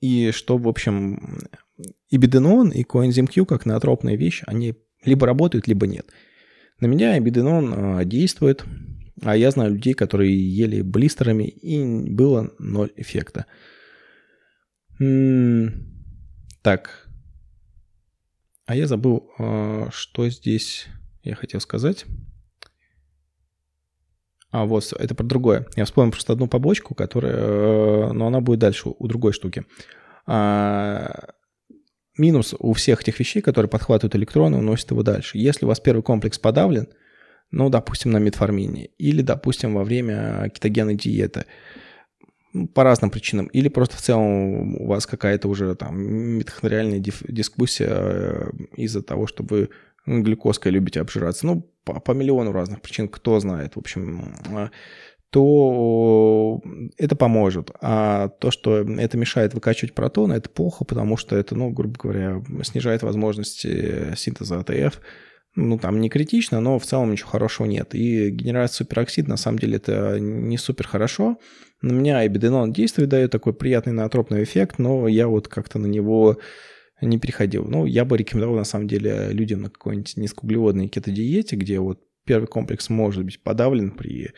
И 0.00 0.30
что, 0.32 0.58
в 0.58 0.68
общем, 0.68 1.38
и 2.08 2.16
беденон, 2.16 2.70
и 2.70 2.82
коэнзим 2.82 3.26
Q, 3.26 3.46
как 3.46 3.66
наотропная 3.66 4.16
вещь, 4.16 4.42
они 4.46 4.74
либо 5.04 5.26
работают, 5.26 5.68
либо 5.68 5.86
нет. 5.86 6.06
На 6.80 6.86
меня 6.86 7.18
беденон 7.20 7.72
а, 7.74 8.04
действует, 8.04 8.64
а 9.22 9.36
я 9.36 9.50
знаю 9.50 9.74
людей, 9.74 9.94
которые 9.94 10.36
ели 10.36 10.82
блистерами, 10.82 11.44
и 11.44 11.84
было 12.10 12.52
ноль 12.58 12.92
эффекта. 12.96 13.46
Так. 16.62 17.08
А 18.66 18.74
я 18.74 18.86
забыл, 18.86 19.30
а, 19.38 19.88
что 19.92 20.28
здесь 20.28 20.86
я 21.22 21.34
хотел 21.34 21.60
сказать. 21.60 22.04
А, 24.50 24.64
вот, 24.64 24.92
это 24.92 25.14
про 25.14 25.24
другое. 25.24 25.66
Я 25.76 25.84
вспомнил 25.84 26.12
просто 26.12 26.32
одну 26.32 26.48
побочку, 26.48 26.94
которая... 26.94 27.34
Э, 27.36 28.12
но 28.12 28.26
она 28.26 28.40
будет 28.40 28.58
дальше, 28.58 28.88
у 28.88 29.06
другой 29.06 29.32
штуки. 29.32 29.64
А, 30.26 31.28
минус 32.16 32.54
у 32.58 32.72
всех 32.72 33.02
этих 33.02 33.18
вещей, 33.20 33.42
которые 33.42 33.68
подхватывают 33.68 34.16
электроны, 34.16 34.58
уносят 34.58 34.90
его 34.90 35.02
дальше. 35.02 35.38
Если 35.38 35.64
у 35.64 35.68
вас 35.68 35.78
первый 35.78 36.02
комплекс 36.02 36.38
подавлен, 36.38 36.88
ну, 37.50 37.68
допустим, 37.68 38.12
на 38.12 38.18
метформине, 38.18 38.86
или, 38.98 39.22
допустим, 39.22 39.74
во 39.74 39.84
время 39.84 40.50
кетогенной 40.52 40.96
диеты, 40.96 41.44
по 42.74 42.84
разным 42.84 43.10
причинам, 43.10 43.46
или 43.46 43.68
просто 43.68 43.96
в 43.96 44.00
целом 44.00 44.76
у 44.76 44.86
вас 44.86 45.06
какая-то 45.06 45.48
уже 45.48 45.74
там 45.74 45.98
митохондриальная 46.38 47.00
дискуссия 47.00 47.88
э, 47.90 48.50
из-за 48.76 49.02
того, 49.02 49.26
что 49.26 49.42
вы 49.42 49.70
глюкозкой 50.06 50.72
любите 50.72 51.00
обжираться, 51.00 51.46
ну, 51.46 51.68
по, 51.84 52.00
по 52.00 52.12
миллиону 52.12 52.52
разных 52.52 52.80
причин, 52.80 53.08
кто 53.08 53.38
знает, 53.40 53.74
в 53.74 53.78
общем, 53.78 54.34
а, 54.50 54.70
то 55.30 56.62
это 56.96 57.16
поможет. 57.16 57.70
А 57.80 58.28
то, 58.28 58.50
что 58.50 58.78
это 58.78 59.18
мешает 59.18 59.54
выкачивать 59.54 59.94
протоны, 59.94 60.34
это 60.34 60.48
плохо, 60.48 60.84
потому 60.84 61.16
что 61.16 61.36
это, 61.36 61.54
ну, 61.54 61.70
грубо 61.70 61.98
говоря, 61.98 62.42
снижает 62.62 63.02
возможности 63.02 64.14
синтеза 64.16 64.60
АТФ. 64.60 65.00
Ну, 65.56 65.78
там 65.78 66.00
не 66.02 66.10
критично, 66.10 66.60
но 66.60 66.78
в 66.78 66.84
целом 66.84 67.10
ничего 67.10 67.30
хорошего 67.30 67.66
нет. 67.66 67.94
И 67.94 68.30
генерация 68.30 68.84
супероксида, 68.84 69.30
на 69.30 69.36
самом 69.38 69.58
деле, 69.58 69.76
это 69.76 70.20
не 70.20 70.58
супер 70.58 70.86
хорошо. 70.86 71.38
На 71.80 71.92
меня 71.92 72.26
эбиденон 72.26 72.72
действует, 72.72 73.08
дает 73.08 73.30
такой 73.30 73.54
приятный 73.54 73.94
наотропный 73.94 74.42
эффект, 74.42 74.78
но 74.78 75.08
я 75.08 75.28
вот 75.28 75.48
как-то 75.48 75.78
на 75.78 75.86
него 75.86 76.38
не 77.00 77.18
переходил. 77.18 77.64
Ну, 77.64 77.86
я 77.86 78.04
бы 78.04 78.18
рекомендовал, 78.18 78.56
на 78.56 78.64
самом 78.64 78.86
деле, 78.86 79.28
людям 79.30 79.62
на 79.62 79.70
какой-нибудь 79.70 80.16
низкоуглеводной 80.18 80.88
кето-диете, 80.88 81.56
где 81.56 81.80
вот 81.80 82.00
первый 82.26 82.46
комплекс 82.46 82.90
может 82.90 83.24
быть 83.24 83.42
подавлен 83.42 83.92
при 83.92 84.32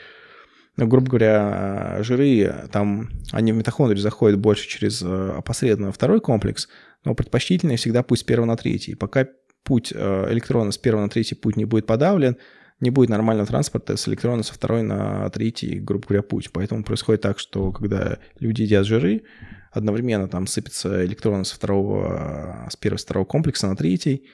ну, 0.76 0.86
грубо 0.86 1.08
говоря, 1.08 1.98
жиры, 2.02 2.54
там, 2.70 3.10
они 3.32 3.50
в 3.50 3.56
митохондрии 3.56 3.98
заходят 3.98 4.38
больше 4.38 4.68
через 4.68 5.02
э, 5.02 5.32
опосредованно 5.36 5.90
второй 5.90 6.20
комплекс, 6.20 6.68
но 7.04 7.16
предпочтительнее 7.16 7.76
всегда 7.76 8.04
путь 8.04 8.20
с 8.20 8.22
первого 8.22 8.46
на 8.46 8.56
третий. 8.56 8.94
Пока 8.94 9.26
путь 9.68 9.92
э, 9.94 10.32
электрона 10.32 10.72
с 10.72 10.78
первого 10.78 11.02
на 11.02 11.10
третий 11.10 11.34
путь 11.34 11.56
не 11.56 11.66
будет 11.66 11.86
подавлен, 11.86 12.38
не 12.80 12.90
будет 12.90 13.10
нормального 13.10 13.46
транспорта 13.46 13.96
с 13.98 14.08
электрона 14.08 14.42
со 14.42 14.54
второй 14.54 14.82
на 14.82 15.28
третий, 15.28 15.78
грубо 15.78 16.06
говоря, 16.08 16.22
путь. 16.22 16.50
Поэтому 16.52 16.82
происходит 16.82 17.20
так, 17.20 17.38
что 17.38 17.70
когда 17.70 18.18
люди 18.40 18.62
едят 18.62 18.86
жиры, 18.86 19.24
одновременно 19.70 20.26
там 20.26 20.46
сыпятся 20.46 21.04
электроны 21.04 21.44
со 21.44 21.54
второго, 21.54 22.66
с 22.70 22.76
первого, 22.76 22.98
с 22.98 23.04
второго 23.04 23.26
комплекса 23.26 23.68
на 23.68 23.76
третий, 23.76 24.26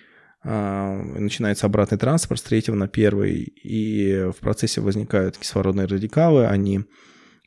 а, 0.45 1.03
начинается 1.03 1.67
обратный 1.67 1.99
транспорт 1.99 2.39
с 2.41 2.45
третьего 2.45 2.77
на 2.77 2.87
первый, 2.87 3.43
и 3.43 4.31
в 4.31 4.37
процессе 4.37 4.81
возникают 4.81 5.37
кислородные 5.37 5.87
радикалы, 5.87 6.47
они, 6.47 6.85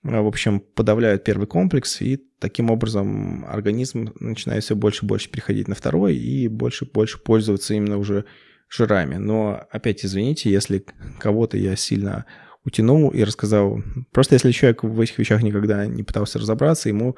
в 0.04 0.28
общем, 0.28 0.60
подавляют 0.60 1.24
первый 1.24 1.48
комплекс, 1.48 2.02
и 2.02 2.18
таким 2.40 2.70
образом 2.70 3.46
организм 3.46 4.14
начинает 4.20 4.64
все 4.64 4.76
больше 4.76 5.06
и 5.06 5.08
больше 5.08 5.30
переходить 5.30 5.68
на 5.68 5.76
второй 5.76 6.16
и 6.16 6.48
больше 6.48 6.86
и 6.86 6.90
больше 6.90 7.18
пользоваться 7.18 7.74
именно 7.74 7.98
уже 7.98 8.26
жирами. 8.70 9.16
Но 9.16 9.68
опять 9.72 10.06
извините, 10.06 10.52
если 10.52 10.86
кого-то 11.20 11.58
я 11.58 11.76
сильно 11.76 12.26
утянул 12.64 13.10
и 13.10 13.24
рассказал. 13.24 13.82
Просто 14.12 14.36
если 14.36 14.52
человек 14.52 14.84
в 14.84 15.00
этих 15.00 15.18
вещах 15.18 15.42
никогда 15.42 15.86
не 15.86 16.04
пытался 16.04 16.38
разобраться, 16.38 16.90
ему 16.90 17.16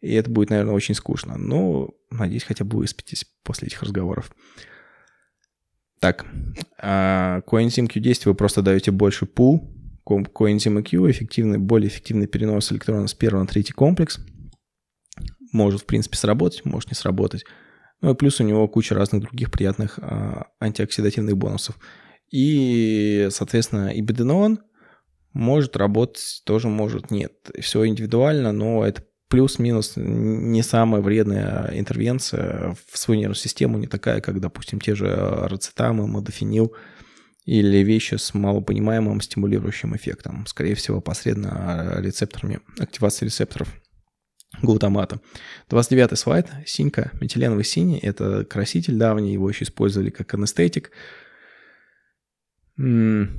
и 0.00 0.14
это 0.14 0.30
будет, 0.30 0.50
наверное, 0.50 0.74
очень 0.74 0.94
скучно. 0.94 1.36
Но, 1.36 1.90
надеюсь, 2.10 2.44
хотя 2.44 2.64
бы 2.64 2.78
выспитесь 2.78 3.24
после 3.42 3.66
этих 3.66 3.82
разговоров. 3.82 4.30
Так, 6.00 6.24
а 6.80 7.40
коэнзим 7.42 7.86
Q10 7.86 8.22
вы 8.26 8.34
просто 8.34 8.62
даете 8.62 8.92
больше 8.92 9.26
пул. 9.26 9.74
Коэнзим 10.08 10.82
Q 10.82 11.10
эффективный, 11.10 11.58
более 11.58 11.88
эффективный 11.88 12.26
перенос 12.26 12.72
электрона 12.72 13.06
с 13.06 13.14
первого 13.14 13.42
на 13.42 13.46
третий 13.46 13.72
комплекс. 13.72 14.18
Может, 15.52 15.82
в 15.82 15.86
принципе, 15.86 16.16
сработать, 16.16 16.64
может 16.64 16.90
не 16.90 16.94
сработать. 16.94 17.44
Ну 18.00 18.12
и 18.12 18.14
плюс 18.14 18.40
у 18.40 18.44
него 18.44 18.66
куча 18.68 18.94
разных 18.94 19.22
других 19.22 19.50
приятных 19.50 19.98
а, 19.98 20.46
антиоксидативных 20.60 21.36
бонусов. 21.36 21.78
И, 22.30 23.28
соответственно, 23.30 23.88
и 23.88 24.00
беденон 24.00 24.60
может 25.32 25.76
работать, 25.76 26.42
тоже 26.44 26.68
может 26.68 27.10
нет. 27.10 27.32
Все 27.60 27.86
индивидуально, 27.86 28.52
но 28.52 28.84
это 28.84 29.04
плюс-минус 29.28 29.94
не 29.96 30.62
самая 30.62 31.02
вредная 31.02 31.70
интервенция 31.74 32.76
в 32.90 32.98
свою 32.98 33.20
нервную 33.20 33.36
систему, 33.36 33.78
не 33.78 33.86
такая, 33.86 34.20
как, 34.20 34.40
допустим, 34.40 34.80
те 34.80 34.94
же 34.94 35.06
рацетамы, 35.06 36.06
модофенил 36.06 36.74
или 37.48 37.78
вещи 37.78 38.16
с 38.16 38.34
малопонимаемым 38.34 39.22
стимулирующим 39.22 39.96
эффектом, 39.96 40.44
скорее 40.46 40.74
всего, 40.74 41.00
посредственно 41.00 41.94
рецепторами, 41.98 42.60
активации 42.78 43.24
рецепторов 43.24 43.74
глутамата. 44.60 45.20
29 45.70 46.18
слайд, 46.18 46.46
синька, 46.66 47.10
метиленовый 47.22 47.64
синий, 47.64 47.98
это 48.02 48.44
краситель 48.44 48.96
давний, 48.96 49.32
его 49.32 49.48
еще 49.48 49.64
использовали 49.64 50.10
как 50.10 50.34
анестетик 50.34 50.90
или 52.76 53.30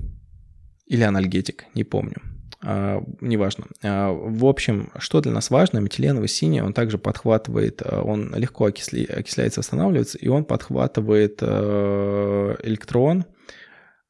анальгетик, 1.03 1.65
не 1.75 1.83
помню. 1.83 2.17
а, 2.63 3.03
неважно. 3.21 3.65
А, 3.83 4.11
в 4.11 4.43
общем, 4.43 4.89
что 4.97 5.21
для 5.21 5.31
нас 5.33 5.51
важно, 5.51 5.77
метиленовый 5.77 6.29
синий, 6.29 6.63
он 6.63 6.73
также 6.73 6.97
подхватывает, 6.97 7.83
а, 7.85 8.01
он 8.01 8.33
легко 8.35 8.65
окисли, 8.65 9.05
окисляется, 9.05 9.59
восстанавливается, 9.59 10.17
и 10.17 10.27
он 10.29 10.45
подхватывает 10.45 11.43
а, 11.43 12.57
электрон 12.63 13.25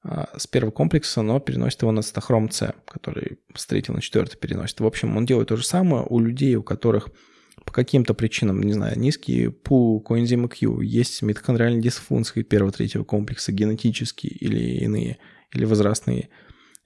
с 0.04 0.48
первого 0.48 0.72
комплекса, 0.72 1.22
но 1.22 1.40
переносит 1.40 1.82
его 1.82 1.92
на 1.92 2.02
цитохром 2.02 2.50
С, 2.50 2.74
который 2.86 3.40
с 3.54 3.66
третьего 3.66 3.96
на 3.96 4.02
четвертый 4.02 4.38
переносит. 4.38 4.80
В 4.80 4.86
общем, 4.86 5.18
он 5.18 5.26
делает 5.26 5.50
то 5.50 5.58
же 5.58 5.66
самое 5.66 6.06
у 6.10 6.20
людей, 6.20 6.56
у 6.56 6.64
которых 6.64 7.10
по 7.66 7.74
каким-то 7.74 8.14
причинам, 8.14 8.62
не 8.64 8.74
знаю, 8.74 8.98
низкий 8.98 9.50
пул 9.50 10.02
коэнзима 10.02 10.48
Q, 10.48 10.82
есть 10.82 11.22
митохондриальные 11.22 11.82
дисфункции 11.82 12.44
первого-третьего 12.44 13.04
комплекса, 13.04 13.52
генетические 13.52 14.32
или 14.32 14.80
иные, 14.84 15.18
или 15.54 15.66
возрастные. 15.66 16.30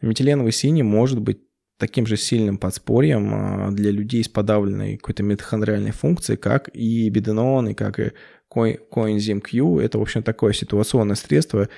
Метиленовый 0.02 0.52
синий 0.52 0.84
может 0.84 1.22
быть 1.22 1.40
таким 1.78 2.06
же 2.06 2.18
сильным 2.18 2.58
подспорьем 2.58 3.34
а, 3.34 3.72
для 3.72 3.92
людей 3.92 4.24
с 4.24 4.30
подавленной 4.30 4.98
какой-то 4.98 5.24
митохондриальной 5.24 5.92
функцией, 5.92 6.38
как 6.38 6.70
и 6.74 7.10
беденон, 7.10 7.70
и 7.70 7.74
как 7.74 8.00
и 8.00 8.12
коэнзим 8.50 9.42
Q. 9.42 9.80
Это, 9.80 9.98
в 9.98 10.02
общем, 10.02 10.24
такое 10.24 10.54
ситуационное 10.54 11.16
средство. 11.16 11.70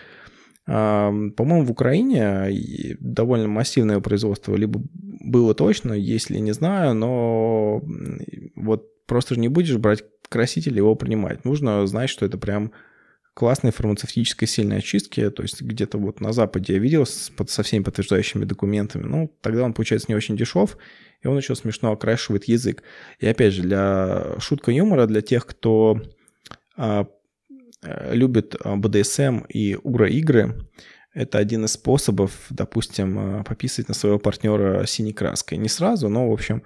По-моему, 0.65 1.63
в 1.63 1.71
Украине 1.71 2.97
довольно 2.99 3.47
массивное 3.47 3.99
производство 3.99 4.55
либо 4.55 4.81
было 4.93 5.53
точно, 5.53 5.93
если 5.93 6.39
не 6.39 6.53
знаю, 6.53 6.95
но 6.95 7.83
вот 8.55 9.05
просто 9.05 9.35
же 9.35 9.41
не 9.41 9.47
будешь 9.47 9.77
брать 9.77 10.03
краситель 10.27 10.73
и 10.73 10.77
его 10.77 10.95
принимать. 10.95 11.45
Нужно 11.45 11.85
знать, 11.85 12.09
что 12.09 12.25
это 12.25 12.37
прям 12.37 12.71
классной 13.35 13.71
фармацевтической 13.71 14.47
сильной 14.47 14.77
очистки, 14.77 15.29
то 15.29 15.43
есть 15.43 15.61
где-то 15.61 15.97
вот 15.97 16.21
на 16.21 16.31
Западе 16.31 16.73
я 16.73 16.79
видел 16.79 17.05
со 17.05 17.63
всеми 17.63 17.83
подтверждающими 17.83 18.45
документами, 18.45 19.03
ну, 19.03 19.35
тогда 19.41 19.63
он 19.63 19.73
получается 19.73 20.07
не 20.09 20.15
очень 20.15 20.37
дешев, 20.37 20.77
и 21.21 21.27
он 21.27 21.37
еще 21.37 21.53
смешно 21.53 21.91
окрашивает 21.91 22.45
язык. 22.45 22.81
И 23.19 23.27
опять 23.27 23.53
же, 23.53 23.61
для 23.61 24.39
шутка 24.39 24.71
юмора, 24.71 25.05
для 25.05 25.21
тех, 25.21 25.45
кто 25.45 26.01
а, 26.77 27.07
любит 28.11 28.55
BDSM 28.55 29.45
и 29.49 29.77
ура-игры, 29.83 30.55
это 31.15 31.37
один 31.37 31.63
из 31.63 31.71
способов, 31.71 32.31
допустим, 32.49 33.17
а, 33.17 33.43
пописать 33.43 33.87
на 33.87 33.93
своего 33.93 34.19
партнера 34.19 34.85
синей 34.85 35.13
краской. 35.13 35.57
Не 35.57 35.69
сразу, 35.69 36.09
но, 36.09 36.29
в 36.29 36.33
общем, 36.33 36.61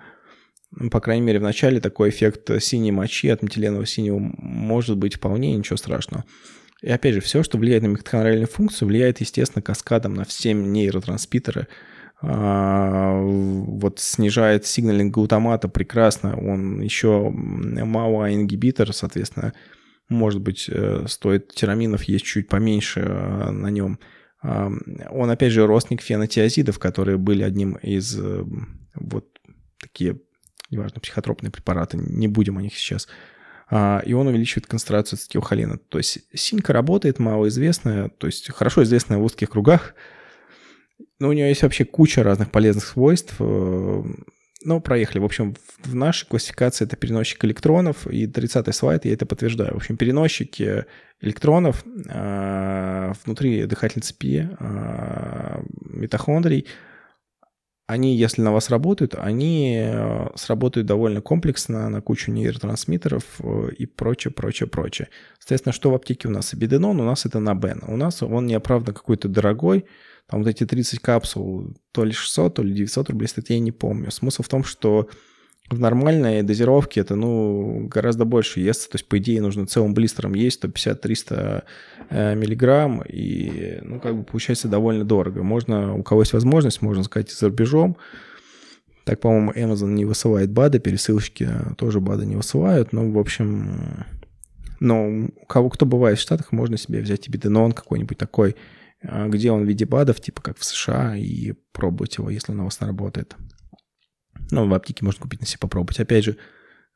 по 0.92 1.00
крайней 1.00 1.26
мере, 1.26 1.40
в 1.40 1.44
начале 1.44 1.80
такой 1.80 2.10
эффект 2.10 2.50
синей 2.62 2.92
мочи 2.92 3.30
от 3.30 3.44
метиленового 3.44 3.86
синего 3.86 4.18
может 4.20 4.98
быть 4.98 5.16
вполне 5.16 5.56
ничего 5.56 5.78
страшного. 5.78 6.26
И 6.82 6.90
опять 6.90 7.14
же, 7.14 7.22
все, 7.22 7.44
что 7.44 7.58
влияет 7.58 7.84
на 7.84 7.88
митохондриальную 7.88 8.48
функцию, 8.48 8.88
влияет, 8.88 9.20
естественно, 9.20 9.62
каскадом 9.62 10.16
на 10.16 10.26
все 10.26 10.54
нейротрансмиттеры. 10.54 11.68
А, 12.22 13.22
вот 13.22 14.00
снижает 14.00 14.66
сигналинг 14.66 15.14
глутамата 15.14 15.68
прекрасно. 15.68 16.36
Он 16.38 16.82
еще 16.82 17.30
МАОА-ингибитор, 17.30 18.94
соответственно, 18.94 19.54
может 20.10 20.42
быть, 20.42 20.66
э, 20.68 21.06
стоит 21.08 21.54
тираминов 21.54 22.04
есть 22.04 22.26
чуть 22.26 22.50
поменьше 22.50 23.02
э, 23.02 23.52
на 23.52 23.68
нем. 23.68 24.00
Он, 24.42 25.30
опять 25.30 25.52
же, 25.52 25.68
родственник 25.68 26.02
фенотиазидов, 26.02 26.80
которые 26.80 27.18
были 27.18 27.44
одним 27.44 27.74
из 27.74 28.18
э, 28.18 28.44
вот 28.96 29.28
такие, 29.82 30.22
неважно, 30.72 31.02
психотропные 31.02 31.52
препараты, 31.52 31.98
не 31.98 32.30
будем 32.30 32.58
о 32.58 32.62
них 32.62 32.74
сейчас 32.74 33.08
а, 33.72 34.02
и 34.06 34.14
он 34.14 34.28
увеличивает 34.28 34.66
концентрацию 34.68 35.18
ацетилхолина. 35.18 35.78
То 35.78 36.00
есть 36.00 36.20
синька 36.34 36.74
работает, 36.74 37.20
малоизвестная, 37.20 38.10
то 38.10 38.28
есть 38.28 38.52
хорошо 38.52 38.84
известная 38.84 39.20
в 39.20 39.24
узких 39.24 39.52
кругах, 39.52 39.94
но 41.20 41.30
у 41.30 41.34
нее 41.34 41.50
есть 41.50 41.62
вообще 41.62 41.86
куча 41.86 42.24
разных 42.24 42.50
полезных 42.52 42.86
свойств. 42.86 43.36
Э, 44.60 44.66
ну, 44.66 44.82
проехали. 44.82 45.20
В 45.20 45.26
общем, 45.26 45.56
в 45.84 45.96
нашей 45.96 46.28
классификации 46.28 46.86
это 46.86 46.96
переносчик 46.96 47.44
электронов, 47.46 48.08
и 48.08 48.26
30-й 48.26 48.74
слайд 48.74 49.06
я 49.06 49.14
это 49.14 49.26
подтверждаю. 49.26 49.74
В 49.74 49.78
общем, 49.78 49.98
переносчики 49.98 50.86
электронов 51.22 51.84
э, 51.86 53.14
внутри 53.26 53.66
дыхательной 53.66 54.04
цепи 54.04 54.50
э, 54.60 55.62
митохондрий– 55.82 56.68
они, 57.90 58.16
если 58.16 58.44
на 58.44 58.52
вас 58.52 58.70
работают, 58.70 59.16
они 59.16 59.82
э, 59.84 60.28
сработают 60.36 60.86
довольно 60.86 61.22
комплексно 61.22 61.90
на 61.90 62.02
кучу 62.02 62.32
нейротрансмиттеров 62.32 63.24
э, 63.40 63.70
и 63.80 63.88
прочее, 63.88 64.32
прочее, 64.32 64.70
прочее. 64.70 65.08
Соответственно, 65.40 65.74
что 65.74 65.90
в 65.90 65.96
аптеке 65.96 66.28
у 66.28 66.32
нас? 66.32 66.54
Беденон 66.54 67.00
у 67.02 67.04
нас 67.04 67.26
это 67.26 67.40
на 67.40 67.56
Бен. 67.56 67.82
У 67.88 67.98
нас 67.98 68.22
он 68.22 68.46
неоправданно 68.46 68.94
какой-то 68.94 69.28
дорогой, 69.28 69.86
там 70.30 70.44
вот 70.44 70.50
эти 70.50 70.66
30 70.66 71.00
капсул, 71.00 71.74
то 71.92 72.04
ли 72.04 72.12
600, 72.12 72.54
то 72.54 72.64
ли 72.64 72.74
900 72.74 73.10
рублей 73.10 73.28
стоит, 73.28 73.50
я 73.50 73.60
не 73.60 73.72
помню. 73.72 74.12
Смысл 74.12 74.44
в 74.44 74.48
том, 74.48 74.64
что 74.64 75.10
в 75.72 75.80
нормальной 75.80 76.44
дозировке 76.44 77.02
это, 77.02 77.16
ну, 77.16 77.88
гораздо 77.88 78.26
больше 78.26 78.60
ест. 78.60 78.92
То 78.92 78.96
есть, 78.96 79.08
по 79.08 79.18
идее, 79.18 79.42
нужно 79.42 79.66
целым 79.66 79.96
блистером 79.96 80.36
есть 80.36 80.64
150-300 80.64 81.64
э, 82.10 82.36
миллиграмм, 82.36 83.02
и, 83.02 83.80
ну, 83.82 84.00
как 84.00 84.18
бы 84.18 84.24
получается 84.24 84.68
довольно 84.68 85.04
дорого. 85.04 85.42
Можно, 85.42 85.96
у 85.96 86.04
кого 86.04 86.22
есть 86.22 86.34
возможность, 86.34 86.84
можно 86.84 87.04
сказать, 87.04 87.32
за 87.32 87.48
рубежом. 87.48 87.98
Так, 89.06 89.20
по-моему, 89.22 89.52
Amazon 89.54 89.94
не 89.94 90.06
высылает 90.06 90.52
БАДы, 90.52 90.80
пересылочки 90.80 91.50
тоже 91.78 92.00
БАДы 92.00 92.28
не 92.28 92.36
высылают. 92.36 92.94
Ну, 92.94 93.12
в 93.12 93.18
общем, 93.18 94.06
но 94.80 95.08
у 95.08 95.46
кого 95.48 95.70
кто 95.70 95.88
бывает 95.88 96.20
в 96.20 96.22
Штатах, 96.22 96.52
можно 96.52 96.78
себе 96.78 97.02
взять 97.02 97.28
и 97.28 97.32
беденон 97.32 97.72
какой-нибудь 97.72 98.18
такой, 98.18 98.52
э, 98.52 98.56
где 99.02 99.52
он 99.52 99.64
в 99.64 99.68
виде 99.68 99.86
БАДов, 99.86 100.20
типа 100.22 100.42
как 100.42 100.58
в 100.58 100.64
США, 100.64 101.16
и 101.16 101.54
пробовать 101.72 102.18
его, 102.18 102.30
если 102.30 102.52
он 102.52 102.62
у 102.62 102.64
вас 102.66 102.82
не 102.82 102.88
работает. 102.88 103.36
Ну, 104.52 104.68
в 104.68 104.74
аптеке 104.74 105.06
можно 105.06 105.22
купить 105.22 105.42
на 105.42 105.46
себе 105.46 105.60
попробовать. 105.60 106.00
Опять 106.00 106.26
же, 106.26 106.38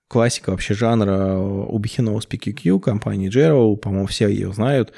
классика 0.08 0.52
вообще 0.52 0.74
жанра 0.74 1.38
убихиноус 1.38 2.28
PQQ 2.28 2.80
компании 2.80 3.30
Gero, 3.30 3.76
по-моему, 3.78 4.08
все 4.08 4.28
ее 4.28 4.52
знают. 4.54 4.94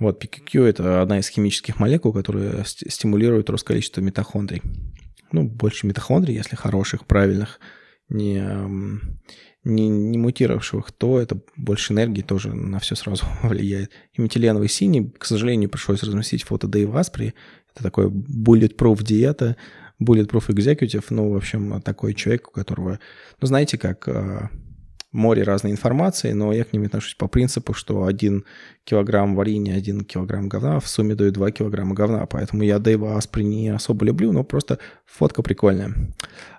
Вот 0.00 0.22
PQQ– 0.22 0.64
это 0.66 1.02
одна 1.02 1.18
из 1.20 1.28
химических 1.28 1.78
молекул, 1.78 2.12
которая 2.12 2.64
стимулирует 2.64 3.48
рост 3.50 3.66
количества 3.66 4.00
митохондрий. 4.00 4.62
Ну, 5.32 5.48
больше 5.48 5.86
митохондрий, 5.86 6.34
если 6.34 6.56
хороших, 6.56 7.06
правильных, 7.06 7.60
не, 8.08 8.42
не, 9.64 9.88
не 9.88 10.18
мутировавших, 10.18 10.92
то 10.92 11.18
это 11.18 11.38
больше 11.56 11.92
энергии 11.92 12.22
тоже 12.22 12.54
на 12.54 12.78
все 12.78 12.94
сразу 12.94 13.24
влияет. 13.42 13.90
И 14.12 14.22
метиленовый 14.22 14.68
синий, 14.68 15.10
к 15.10 15.24
сожалению, 15.24 15.70
пришлось 15.70 16.02
разместить 16.02 16.44
фото 16.44 16.68
Дэйва 16.68 17.00
Аспри. 17.00 17.34
Это 17.74 17.82
такой 17.82 18.06
bulletproof 18.06 19.02
диета– 19.02 19.56
Bulletproof 20.02 20.48
Executive, 20.48 21.04
ну, 21.10 21.30
в 21.30 21.36
общем, 21.36 21.80
такой 21.80 22.14
человек, 22.14 22.48
у 22.48 22.50
которого, 22.50 22.98
ну, 23.40 23.46
знаете, 23.46 23.78
как 23.78 24.08
э, 24.08 24.48
море 25.12 25.44
разной 25.44 25.72
информации, 25.72 26.32
но 26.32 26.52
я 26.52 26.64
к 26.64 26.72
ним 26.72 26.84
отношусь 26.84 27.14
по 27.14 27.28
принципу, 27.28 27.74
что 27.74 28.04
один 28.04 28.44
килограмм 28.84 29.36
варенья, 29.36 29.76
один 29.76 30.02
килограмм 30.02 30.48
говна 30.48 30.80
в 30.80 30.88
сумме 30.88 31.14
дают 31.14 31.34
2 31.34 31.50
килограмма 31.52 31.94
говна, 31.94 32.26
поэтому 32.26 32.62
я 32.62 32.78
Дэйва 32.78 33.16
Аспри 33.16 33.44
не 33.44 33.68
особо 33.68 34.04
люблю, 34.04 34.32
но 34.32 34.42
просто 34.42 34.78
фотка 35.06 35.42
прикольная. 35.42 35.94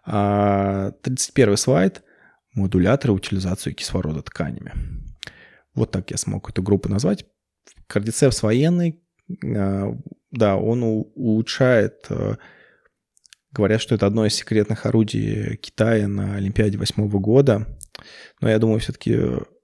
31 0.06 1.54
а, 1.54 1.58
слайд– 1.58 2.04
модуляторы 2.56 3.14
утилизации 3.14 3.74
кислорода 3.74 4.22
тканями. 4.22 4.74
Вот 5.74 5.92
так 5.92 6.12
я 6.12 6.18
смог 6.18 6.50
эту 6.50 6.64
группу 6.64 6.90
назвать. 6.90 7.26
Кардицепс 7.88 8.42
военный, 8.42 9.04
а, 9.44 9.96
да, 10.32 10.58
он 10.58 10.84
улучшает 10.84 12.06
э, 12.10 12.36
Говорят, 13.56 13.82
что 13.82 13.96
это 13.96 14.06
одно 14.06 14.26
из 14.26 14.36
секретных 14.36 14.86
орудий 14.86 15.56
Китая 15.56 16.10
на 16.10 16.36
Олимпиаде 16.36 16.78
восьмого 16.78 17.20
года. 17.20 17.66
Но 18.42 18.50
я 18.50 18.60
думаю, 18.60 18.82
все-таки 18.82 19.18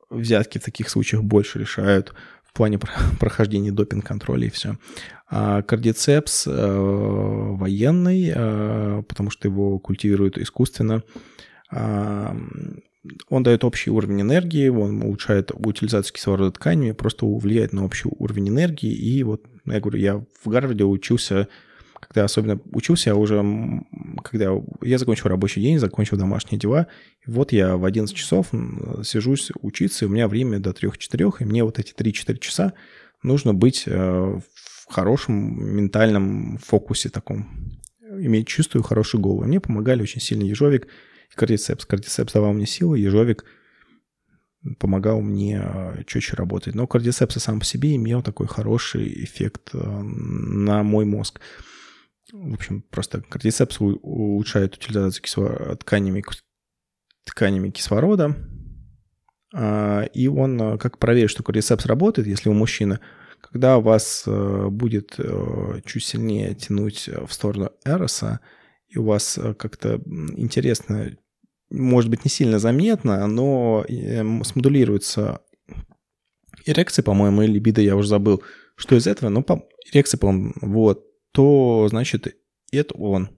взятки 0.09 0.59
в 0.59 0.63
таких 0.63 0.89
случаях 0.89 1.23
больше 1.23 1.59
решают 1.59 2.13
в 2.45 2.53
плане 2.53 2.79
прохождения 3.19 3.73
допинг-контроля 3.73 4.47
и 4.47 4.49
все. 4.49 4.77
А 5.29 5.61
кардицепс 5.61 6.47
э, 6.47 6.51
военный, 6.51 8.31
э, 8.33 9.03
потому 9.09 9.29
что 9.29 9.49
его 9.49 9.77
культивируют 9.77 10.37
искусственно, 10.37 11.03
э, 11.03 11.50
он 11.72 13.43
дает 13.43 13.63
общий 13.63 13.89
уровень 13.89 14.22
энергии, 14.22 14.67
он 14.67 15.01
улучшает 15.01 15.51
утилизацию 15.53 16.13
кислорода 16.13 16.51
тканями, 16.51 16.91
просто 16.91 17.26
влияет 17.26 17.74
на 17.74 17.86
общий 17.86 18.09
уровень 18.11 18.49
энергии. 18.49 18.91
И 18.91 19.24
вот, 19.24 19.45
я 19.65 19.80
говорю, 19.80 19.97
я 19.97 20.17
в 20.17 20.49
Гарварде 20.49 20.84
учился 20.84 21.47
когда 22.01 22.26
особенно 22.26 22.59
учился, 22.72 23.11
я 23.11 23.15
уже, 23.15 23.43
когда 24.24 24.51
я 24.82 24.97
закончил 24.97 25.30
рабочий 25.30 25.61
день, 25.61 25.80
закончил 25.80 26.17
домашние 26.17 26.59
дела, 26.59 26.88
вот 27.26 27.51
я 27.51 27.78
в 27.78 27.86
11 27.86 28.15
часов 28.15 28.47
сижусь 29.03 29.51
учиться, 29.61 30.05
и 30.05 30.07
у 30.07 30.11
меня 30.11 30.28
время 30.28 30.59
до 30.59 30.72
3-4, 30.72 31.34
и 31.39 31.45
мне 31.45 31.63
вот 31.63 31.80
эти 31.80 31.93
3-4 31.93 32.39
часа 32.39 32.74
нужно 33.24 33.53
быть 33.53 33.84
э, 33.86 33.91
в 33.91 34.91
хорошем 34.91 35.76
ментальном 35.76 36.57
фокусе 36.57 37.09
таком, 37.09 37.47
иметь 38.01 38.47
чистую, 38.47 38.84
хорошую 38.84 39.22
голову. 39.22 39.45
Мне 39.45 39.59
помогали 39.59 40.01
очень 40.01 40.22
сильно 40.22 40.43
ежовик 40.43 40.88
кардицепс. 41.36 41.86
Кардицепс 41.86 42.34
давал 42.34 42.53
мне 42.53 42.65
силы, 42.65 42.99
ежовик 42.99 43.45
помогал 44.79 45.21
мне 45.21 45.61
э, 45.63 46.03
четче 46.05 46.36
работать. 46.36 46.75
Но 46.75 46.88
кардицепс 46.88 47.36
сам 47.41 47.59
по 47.59 47.65
себе 47.65 47.95
имел 47.95 48.21
такой 48.21 48.47
хороший 48.47 49.23
эффект 49.23 49.71
э, 49.73 49.77
на 49.77 50.84
мой 50.84 51.05
мозг. 51.05 51.39
в 52.32 52.53
общем, 52.53 52.84
просто 52.84 53.21
кардицепс 53.21 53.79
улучшает 53.79 54.75
утилизацию 54.75 55.23
кисло... 55.23 55.75
тканями, 55.77 56.23
тканями 57.25 57.69
кислорода, 57.69 58.36
а, 59.53 60.03
и 60.03 60.27
он 60.27 60.77
как 60.77 60.97
проверит, 60.97 61.29
что 61.29 61.43
кардицепс 61.43 61.86
работает, 61.86 62.27
если 62.27 62.49
у 62.49 62.53
мужчины, 62.53 62.99
когда 63.41 63.79
вас 63.79 64.23
будет 64.25 65.19
чуть 65.86 66.05
сильнее 66.05 66.53
тянуть 66.55 67.09
в 67.09 67.34
сторону 67.34 67.71
эроса, 67.84 68.39
и 68.91 68.97
у 68.97 69.05
вас 69.05 69.39
как-то 69.57 70.01
интересно, 70.35 71.17
может 71.69 72.09
быть, 72.09 72.25
не 72.25 72.29
сильно 72.29 72.59
заметно, 72.59 73.25
но 73.27 73.85
смодулируется 74.43 75.41
эрекция, 76.65 77.03
по-моему, 77.03 77.41
или 77.41 77.53
либидо, 77.53 77.81
я 77.81 77.95
уже 77.95 78.09
забыл, 78.09 78.43
что 78.75 78.95
из 78.95 79.07
этого, 79.07 79.29
ну, 79.29 79.43
по... 79.43 79.63
эрекция, 79.91 80.17
по-моему, 80.17 80.53
вот, 80.61 81.05
то, 81.31 81.87
значит, 81.89 82.35
это 82.71 82.93
он. 82.95 83.29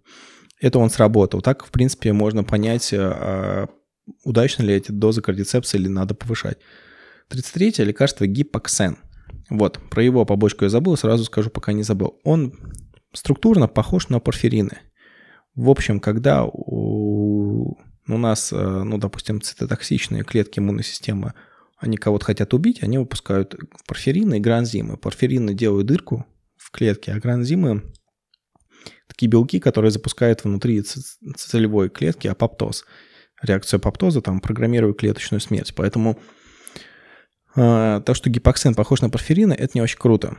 Это 0.59 0.79
он 0.79 0.89
сработал. 0.89 1.41
Так, 1.41 1.65
в 1.65 1.71
принципе, 1.71 2.13
можно 2.13 2.43
понять, 2.43 2.93
а, 2.93 3.67
удачно 4.23 4.63
ли 4.63 4.73
эти 4.73 4.91
дозы 4.91 5.21
кардицепса 5.21 5.77
или 5.77 5.87
надо 5.87 6.15
повышать. 6.15 6.57
33-е 7.29 7.85
лекарство 7.85 8.25
гипоксен. 8.25 8.97
Вот, 9.49 9.79
про 9.89 10.03
его 10.03 10.25
побочку 10.25 10.65
я 10.65 10.69
забыл, 10.69 10.95
сразу 10.97 11.25
скажу, 11.25 11.49
пока 11.49 11.73
не 11.73 11.83
забыл. 11.83 12.19
Он 12.23 12.53
структурно 13.13 13.67
похож 13.67 14.09
на 14.09 14.19
порфирины. 14.19 14.79
В 15.55 15.69
общем, 15.69 15.99
когда 15.99 16.45
у, 16.45 17.75
нас, 18.07 18.51
э, 18.51 18.55
ну, 18.57 18.97
допустим, 18.97 19.41
цитотоксичные 19.41 20.23
клетки 20.23 20.59
иммунной 20.59 20.83
системы, 20.83 21.33
они 21.77 21.97
кого-то 21.97 22.25
хотят 22.25 22.53
убить, 22.53 22.81
они 22.81 22.97
выпускают 22.97 23.55
порфирины 23.85 24.37
и 24.37 24.39
гранзимы. 24.39 24.97
Порфирины 24.97 25.53
делают 25.53 25.87
дырку 25.87 26.25
в 26.57 26.71
клетке, 26.71 27.11
а 27.11 27.19
гранзимы 27.19 27.83
такие 29.07 29.29
белки, 29.29 29.59
которые 29.59 29.91
запускают 29.91 30.43
внутри 30.43 30.81
целевой 30.81 31.89
клетки 31.89 32.27
апоптоз 32.27 32.85
реакцию 33.43 33.77
апоптоза, 33.77 34.21
там, 34.21 34.39
программируя 34.39 34.93
клеточную 34.93 35.41
смерть. 35.41 35.73
Поэтому 35.75 36.19
э, 37.55 38.01
то, 38.05 38.13
что 38.13 38.29
гипоксен 38.29 38.73
похож 38.73 39.01
на 39.01 39.09
порфирины, 39.09 39.53
это 39.53 39.71
не 39.75 39.81
очень 39.81 39.99
круто. 39.99 40.37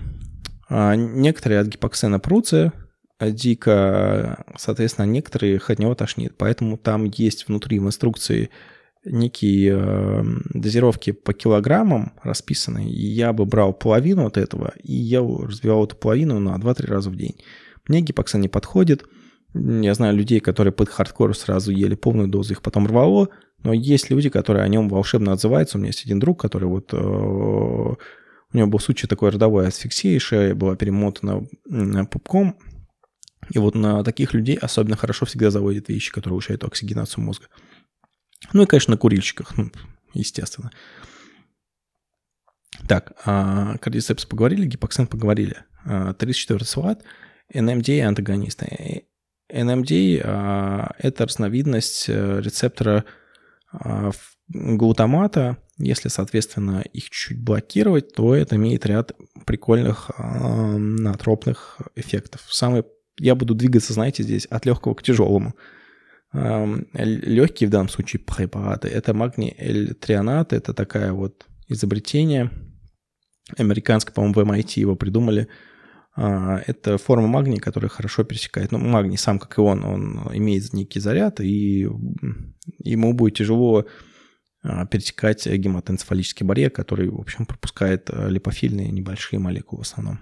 А 0.68 0.96
некоторые 0.96 1.60
от 1.60 1.68
гипоксена 1.68 2.18
прутся, 2.18 2.72
дико, 3.20 4.44
соответственно, 4.56 5.06
некоторые 5.06 5.60
от 5.66 5.78
него 5.78 5.94
тошнит. 5.94 6.34
Поэтому 6.36 6.76
там 6.76 7.04
есть 7.04 7.48
внутри 7.48 7.78
в 7.78 7.86
инструкции 7.86 8.50
некие 9.04 9.76
э, 9.76 10.24
дозировки 10.54 11.12
по 11.12 11.32
килограммам 11.32 12.14
расписаны, 12.22 12.88
и 12.88 13.06
я 13.06 13.32
бы 13.32 13.44
брал 13.44 13.74
половину 13.74 14.26
от 14.26 14.38
этого, 14.38 14.72
и 14.82 14.94
я 14.94 15.20
развивал 15.20 15.84
эту 15.84 15.96
половину 15.96 16.38
на 16.38 16.56
2-3 16.56 16.86
раза 16.86 17.10
в 17.10 17.16
день. 17.16 17.36
Мне 17.86 18.00
гипоксен 18.00 18.40
не 18.40 18.48
подходит, 18.48 19.04
я 19.54 19.94
знаю 19.94 20.16
людей, 20.16 20.40
которые 20.40 20.72
под 20.72 20.88
хардкор 20.88 21.36
сразу 21.36 21.70
ели 21.70 21.94
полную 21.94 22.28
дозу, 22.28 22.54
их 22.54 22.62
потом 22.62 22.86
рвало, 22.86 23.28
но 23.62 23.72
есть 23.72 24.10
люди, 24.10 24.28
которые 24.28 24.64
о 24.64 24.68
нем 24.68 24.88
волшебно 24.88 25.32
отзываются. 25.32 25.78
У 25.78 25.80
меня 25.80 25.88
есть 25.88 26.04
один 26.04 26.18
друг, 26.18 26.40
который 26.40 26.68
вот... 26.68 26.92
Э, 26.92 26.96
у 26.96 28.56
него 28.56 28.68
был 28.68 28.78
случай 28.78 29.08
такой 29.08 29.30
родовой 29.30 29.66
асфиксии, 29.66 30.18
шея 30.18 30.54
была 30.54 30.76
перемотана 30.76 31.44
пупком. 32.10 32.56
И 33.50 33.58
вот 33.58 33.74
на 33.74 34.02
таких 34.04 34.34
людей 34.34 34.56
особенно 34.56 34.96
хорошо 34.96 35.26
всегда 35.26 35.50
заводят 35.50 35.88
вещи, 35.88 36.12
которые 36.12 36.34
улучшают 36.34 36.64
оксигенацию 36.64 37.24
мозга. 37.24 37.46
Ну 38.52 38.62
и, 38.62 38.66
конечно, 38.66 38.92
на 38.92 38.98
курильщиках, 38.98 39.56
ну, 39.56 39.70
естественно. 40.12 40.70
Так, 42.88 43.12
а 43.24 43.76
кардицепс 43.78 44.26
поговорили, 44.26 44.66
гипоксен 44.66 45.06
поговорили. 45.06 45.64
34 45.84 46.60
а, 46.60 46.64
сват, 46.64 47.04
NMDA 47.52 48.02
антагонисты. 48.02 49.04
NMD 49.52 50.20
а,– 50.24 50.94
это 50.98 51.26
разновидность 51.26 52.06
э, 52.08 52.40
рецептора 52.40 53.04
глутамата. 54.48 55.58
Если, 55.78 56.08
соответственно, 56.08 56.84
их 56.92 57.10
чуть-чуть 57.10 57.42
блокировать, 57.42 58.14
то 58.14 58.34
это 58.34 58.56
имеет 58.56 58.86
ряд 58.86 59.12
прикольных 59.46 60.10
натропных 60.18 61.80
эффектов. 61.96 62.42
Самый, 62.48 62.84
я 63.18 63.34
буду 63.34 63.54
двигаться, 63.54 63.92
знаете, 63.92 64.22
здесь 64.22 64.46
от 64.46 64.66
легкого 64.66 64.94
к 64.94 65.02
тяжелому. 65.02 65.54
Легкие 66.32 67.68
в 67.68 67.70
данном 67.70 67.88
случае 67.88 68.20
препараты– 68.20 68.88
это 68.88 69.14
магний 69.14 69.54
L-трионат, 69.56 70.52
это 70.52 70.74
такая 70.74 71.12
вот 71.12 71.46
изобретение. 71.68 72.50
Американское, 73.56 74.12
по-моему, 74.12 74.34
в 74.34 74.38
MIT 74.38 74.80
его 74.80 74.96
придумали– 74.96 75.48
а, 76.16 76.62
это 76.66 76.96
форма 76.96 77.26
магния, 77.26 77.58
которая 77.58 77.88
хорошо 77.88 78.24
пересекает. 78.24 78.72
Ну, 78.72 78.78
магний 78.78 79.18
сам, 79.18 79.38
как 79.38 79.58
и 79.58 79.60
он, 79.60 79.84
он 79.84 80.30
имеет 80.32 80.72
некий 80.72 81.00
заряд, 81.00 81.40
и 81.40 81.88
ему 82.78 83.12
будет 83.14 83.34
тяжело 83.34 83.86
а, 84.62 84.86
пересекать 84.86 85.46
гематоэнцефалический 85.46 86.46
барьер, 86.46 86.70
который, 86.70 87.08
в 87.08 87.20
общем, 87.20 87.46
пропускает 87.46 88.10
а, 88.10 88.28
липофильные 88.28 88.90
небольшие 88.90 89.40
молекулы 89.40 89.82
в 89.82 89.86
основном. 89.86 90.20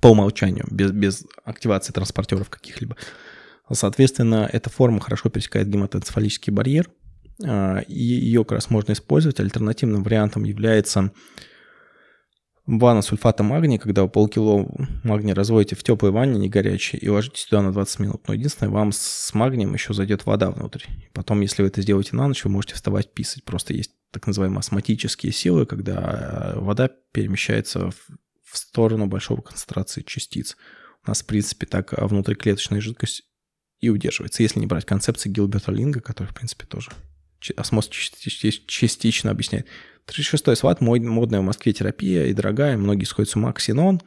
По 0.00 0.08
умолчанию, 0.08 0.66
без, 0.70 0.90
без 0.90 1.24
активации 1.44 1.92
транспортеров 1.92 2.50
каких-либо. 2.50 2.96
Соответственно, 3.70 4.48
эта 4.52 4.70
форма 4.70 5.00
хорошо 5.00 5.28
пересекает 5.28 5.68
гематоэнцефалический 5.68 6.52
барьер, 6.52 6.90
и 7.40 7.94
ее 7.94 8.44
как 8.44 8.52
раз 8.52 8.70
можно 8.70 8.92
использовать. 8.92 9.40
Альтернативным 9.40 10.02
вариантом 10.02 10.44
является 10.44 11.12
ванна 12.66 13.02
сульфата 13.02 13.42
магния, 13.42 13.78
когда 13.78 14.02
вы 14.02 14.08
полкило 14.08 14.68
магния 15.04 15.34
разводите 15.34 15.76
в 15.76 15.82
теплой 15.82 16.10
ванне, 16.10 16.38
не 16.38 16.48
горячей, 16.48 16.98
и 16.98 17.08
ложите 17.08 17.40
сюда 17.40 17.62
на 17.62 17.72
20 17.72 18.00
минут. 18.00 18.28
Но 18.28 18.34
единственное, 18.34 18.70
вам 18.70 18.92
с 18.92 19.32
магнием 19.34 19.72
еще 19.72 19.94
зайдет 19.94 20.26
вода 20.26 20.50
внутрь. 20.50 20.84
Потом, 21.12 21.40
если 21.40 21.62
вы 21.62 21.68
это 21.68 21.82
сделаете 21.82 22.16
на 22.16 22.26
ночь, 22.26 22.44
вы 22.44 22.50
можете 22.50 22.74
вставать 22.74 23.12
писать. 23.14 23.44
Просто 23.44 23.72
есть 23.72 23.92
так 24.10 24.26
называемые 24.26 24.60
осмотические 24.60 25.32
силы, 25.32 25.66
когда 25.66 26.54
э, 26.54 26.60
вода 26.60 26.90
перемещается 27.12 27.90
в, 27.90 28.08
в 28.46 28.56
сторону 28.56 29.06
большого 29.06 29.42
концентрации 29.42 30.02
частиц. 30.02 30.56
У 31.04 31.08
нас, 31.08 31.22
в 31.22 31.26
принципе, 31.26 31.66
так 31.66 31.92
э, 31.92 32.06
внутриклеточная 32.06 32.80
жидкость 32.80 33.24
и 33.80 33.90
удерживается, 33.90 34.42
если 34.42 34.60
не 34.60 34.66
брать 34.66 34.86
концепции 34.86 35.28
Гилберта 35.28 35.72
Линга, 35.72 36.00
который, 36.00 36.28
в 36.28 36.34
принципе, 36.34 36.64
тоже 36.66 36.90
осмоз 37.56 37.88
частично 37.88 39.30
объясняет. 39.30 39.66
36-й 40.06 40.56
сват, 40.56 40.80
модная 40.80 41.40
в 41.40 41.44
Москве 41.44 41.72
терапия 41.72 42.26
и 42.26 42.32
дорогая, 42.32 42.76
многие 42.76 43.04
сходят 43.04 43.30
с 43.30 43.36
ума, 43.36 43.52
ксенон. 43.52 44.00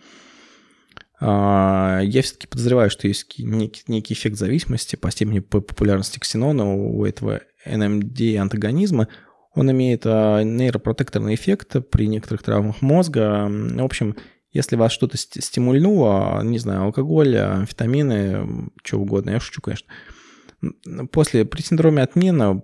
А, 1.21 1.99
я 2.01 2.21
все-таки 2.21 2.47
подозреваю, 2.47 2.89
что 2.89 3.07
есть 3.07 3.37
некий, 3.37 3.83
некий 3.87 4.13
эффект 4.13 4.37
зависимости 4.37 4.95
по 4.95 5.11
степени 5.11 5.39
популярности 5.39 6.19
ксенона 6.19 6.73
у 6.73 7.05
этого 7.05 7.41
NMD-антагонизма. 7.65 9.09
Он 9.55 9.71
имеет 9.71 10.03
а, 10.05 10.41
нейропротекторный 10.43 11.35
эффект 11.35 11.75
при 11.89 12.07
некоторых 12.07 12.43
травмах 12.43 12.81
мозга. 12.81 13.47
В 13.49 13.83
общем, 13.83 14.15
если 14.51 14.75
вас 14.75 14.91
что-то 14.91 15.17
стимульнуло, 15.17 16.41
не 16.43 16.59
знаю, 16.59 16.83
алкоголь, 16.83 17.37
амфетамины, 17.37 18.69
что 18.83 18.99
угодно, 18.99 19.31
я 19.31 19.39
шучу, 19.39 19.61
конечно. 19.61 19.87
После, 21.11 21.45
при 21.45 21.61
синдроме 21.61 22.03
отмена, 22.03 22.63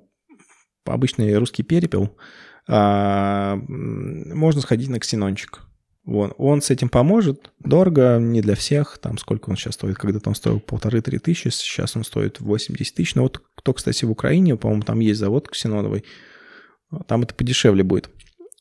обычный 0.86 1.36
русский 1.38 1.64
перепел– 1.64 2.18
а, 2.68 3.58
можно 3.68 4.62
сходить 4.62 4.90
на 4.90 5.00
ксенончик. 5.00 5.62
Вон, 6.04 6.34
он 6.38 6.62
с 6.62 6.70
этим 6.70 6.90
поможет. 6.90 7.52
Дорого, 7.60 8.18
не 8.20 8.42
для 8.42 8.56
всех. 8.56 8.98
Там 9.00 9.18
сколько 9.18 9.50
он 9.50 9.56
сейчас 9.56 9.74
стоит? 9.76 9.98
Когда-то 9.98 10.30
он 10.30 10.36
стоил 10.36 10.60
полторы-три 10.60 11.18
тысячи, 11.18 11.50
сейчас 11.50 11.96
он 11.96 12.04
стоит 12.04 12.40
80 12.40 12.96
тысяч. 12.96 13.16
Но 13.16 13.24
вот 13.24 13.42
кто, 13.56 13.74
кстати, 13.74 14.06
в 14.06 14.12
Украине, 14.12 14.56
по-моему, 14.56 14.84
там 14.84 15.00
есть 15.00 15.20
завод 15.20 15.50
ксеноновый, 15.50 16.04
там 17.08 17.24
это 17.24 17.34
подешевле 17.34 17.84
будет. 17.84 18.10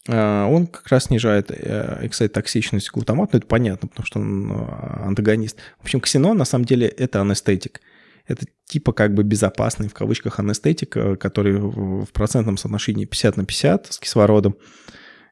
А, 0.09 0.47
он 0.47 0.67
как 0.67 0.89
раз 0.89 1.05
снижает 1.05 1.51
эксайтоксичность 1.51 2.91
глутамата, 2.91 3.31
ну, 3.33 3.39
это 3.39 3.47
понятно, 3.47 3.89
потому 3.89 4.07
что 4.07 4.21
он 4.21 4.51
а, 4.53 5.05
антагонист. 5.07 5.59
В 5.79 5.85
общем, 5.85 6.01
ксенон 6.01 6.37
на 6.37 6.45
самом 6.45 6.65
деле 6.65 6.87
это 6.87 7.21
анестетик. 7.21 7.81
Это 8.27 8.47
типа 8.67 8.93
как 8.93 9.15
бы 9.15 9.23
безопасный, 9.23 9.89
в 9.89 9.95
кавычках, 9.95 10.39
анестетик, 10.39 10.97
э, 10.97 11.17
который 11.17 11.59
в 11.59 12.07
процентном 12.13 12.57
соотношении 12.57 13.05
50 13.05 13.37
на 13.37 13.45
50 13.45 13.93
с 13.93 13.99
кислородом 13.99 14.57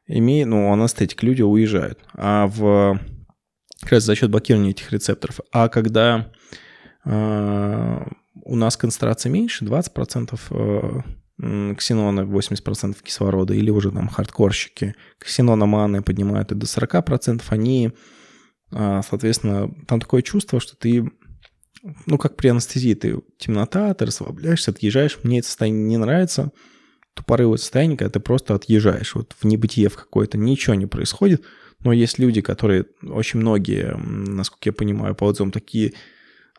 имеет, 0.05 0.47
ну, 0.47 0.71
анестетик, 0.71 1.23
люди 1.23 1.41
уезжают. 1.41 1.99
А 2.13 2.45
в 2.47 2.99
как 3.81 3.91
раз 3.91 4.03
за 4.03 4.15
счет 4.15 4.29
блокирования 4.29 4.71
этих 4.71 4.91
рецепторов. 4.91 5.39
А 5.51 5.69
когда 5.69 6.31
э, 7.05 8.05
у 8.43 8.55
нас 8.55 8.77
концентрация 8.77 9.29
меньше, 9.29 9.65
20% 9.65 10.39
э, 10.51 11.01
ксенона, 11.39 12.21
80% 12.21 12.97
кислорода, 13.03 13.53
или 13.53 13.69
уже 13.69 13.91
там 13.91 14.07
хардкорщики 14.07 14.95
ксенона 15.19 15.65
маны 15.65 16.01
поднимают 16.01 16.51
и 16.51 16.55
до 16.55 16.65
40%, 16.65 17.41
они, 17.49 17.91
э, 18.71 19.01
соответственно, 19.07 19.73
там 19.87 19.99
такое 19.99 20.21
чувство, 20.21 20.59
что 20.59 20.75
ты 20.75 21.09
ну, 22.05 22.17
как 22.17 22.37
при 22.37 22.47
анестезии, 22.47 22.93
ты 22.93 23.19
темнота, 23.37 23.93
ты 23.93 24.05
расслабляешься, 24.05 24.71
отъезжаешь. 24.71 25.19
Мне 25.23 25.39
это 25.39 25.47
состояние 25.47 25.83
не 25.83 25.97
нравится. 25.97 26.51
Тупорылое 27.13 27.57
состояние, 27.57 27.97
когда 27.97 28.11
ты 28.11 28.19
просто 28.19 28.55
отъезжаешь 28.55 29.15
вот 29.15 29.35
в 29.37 29.45
небытие 29.45 29.89
в 29.89 29.95
какое-то, 29.95 30.37
ничего 30.37 30.75
не 30.75 30.85
происходит. 30.85 31.43
Но 31.83 31.91
есть 31.91 32.19
люди, 32.19 32.39
которые, 32.41 32.85
очень 33.01 33.41
многие, 33.41 33.97
насколько 33.97 34.69
я 34.69 34.73
понимаю, 34.73 35.13
по 35.13 35.25
отзывам, 35.25 35.51
такие 35.51 35.93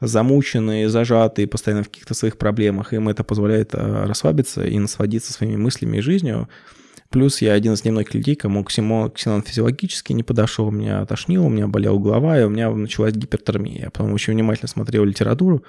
замученные, 0.00 0.88
зажатые, 0.88 1.46
постоянно 1.46 1.84
в 1.84 1.88
каких-то 1.88 2.14
своих 2.14 2.36
проблемах. 2.36 2.92
Им 2.92 3.08
это 3.08 3.24
позволяет 3.24 3.74
э, 3.74 4.04
расслабиться 4.06 4.64
и 4.64 4.78
насладиться 4.78 5.32
своими 5.32 5.56
мыслями 5.56 5.98
и 5.98 6.00
жизнью. 6.00 6.48
Плюс 7.10 7.40
я 7.40 7.52
один 7.52 7.74
из 7.74 7.84
немногих 7.84 8.12
людей, 8.12 8.34
кому 8.34 8.64
ксенон, 8.64 9.12
физиологически 9.12 10.12
не 10.12 10.24
подошел. 10.24 10.66
У 10.66 10.72
меня 10.72 11.06
тошнило, 11.06 11.44
у 11.44 11.48
меня 11.48 11.68
болела 11.68 11.98
голова, 11.98 12.40
и 12.40 12.44
у 12.44 12.48
меня 12.48 12.70
началась 12.70 13.14
гипертермия. 13.14 13.82
Я 13.82 13.90
потом 13.90 14.12
очень 14.12 14.32
внимательно 14.32 14.68
смотрел 14.68 15.04
литературу, 15.04 15.62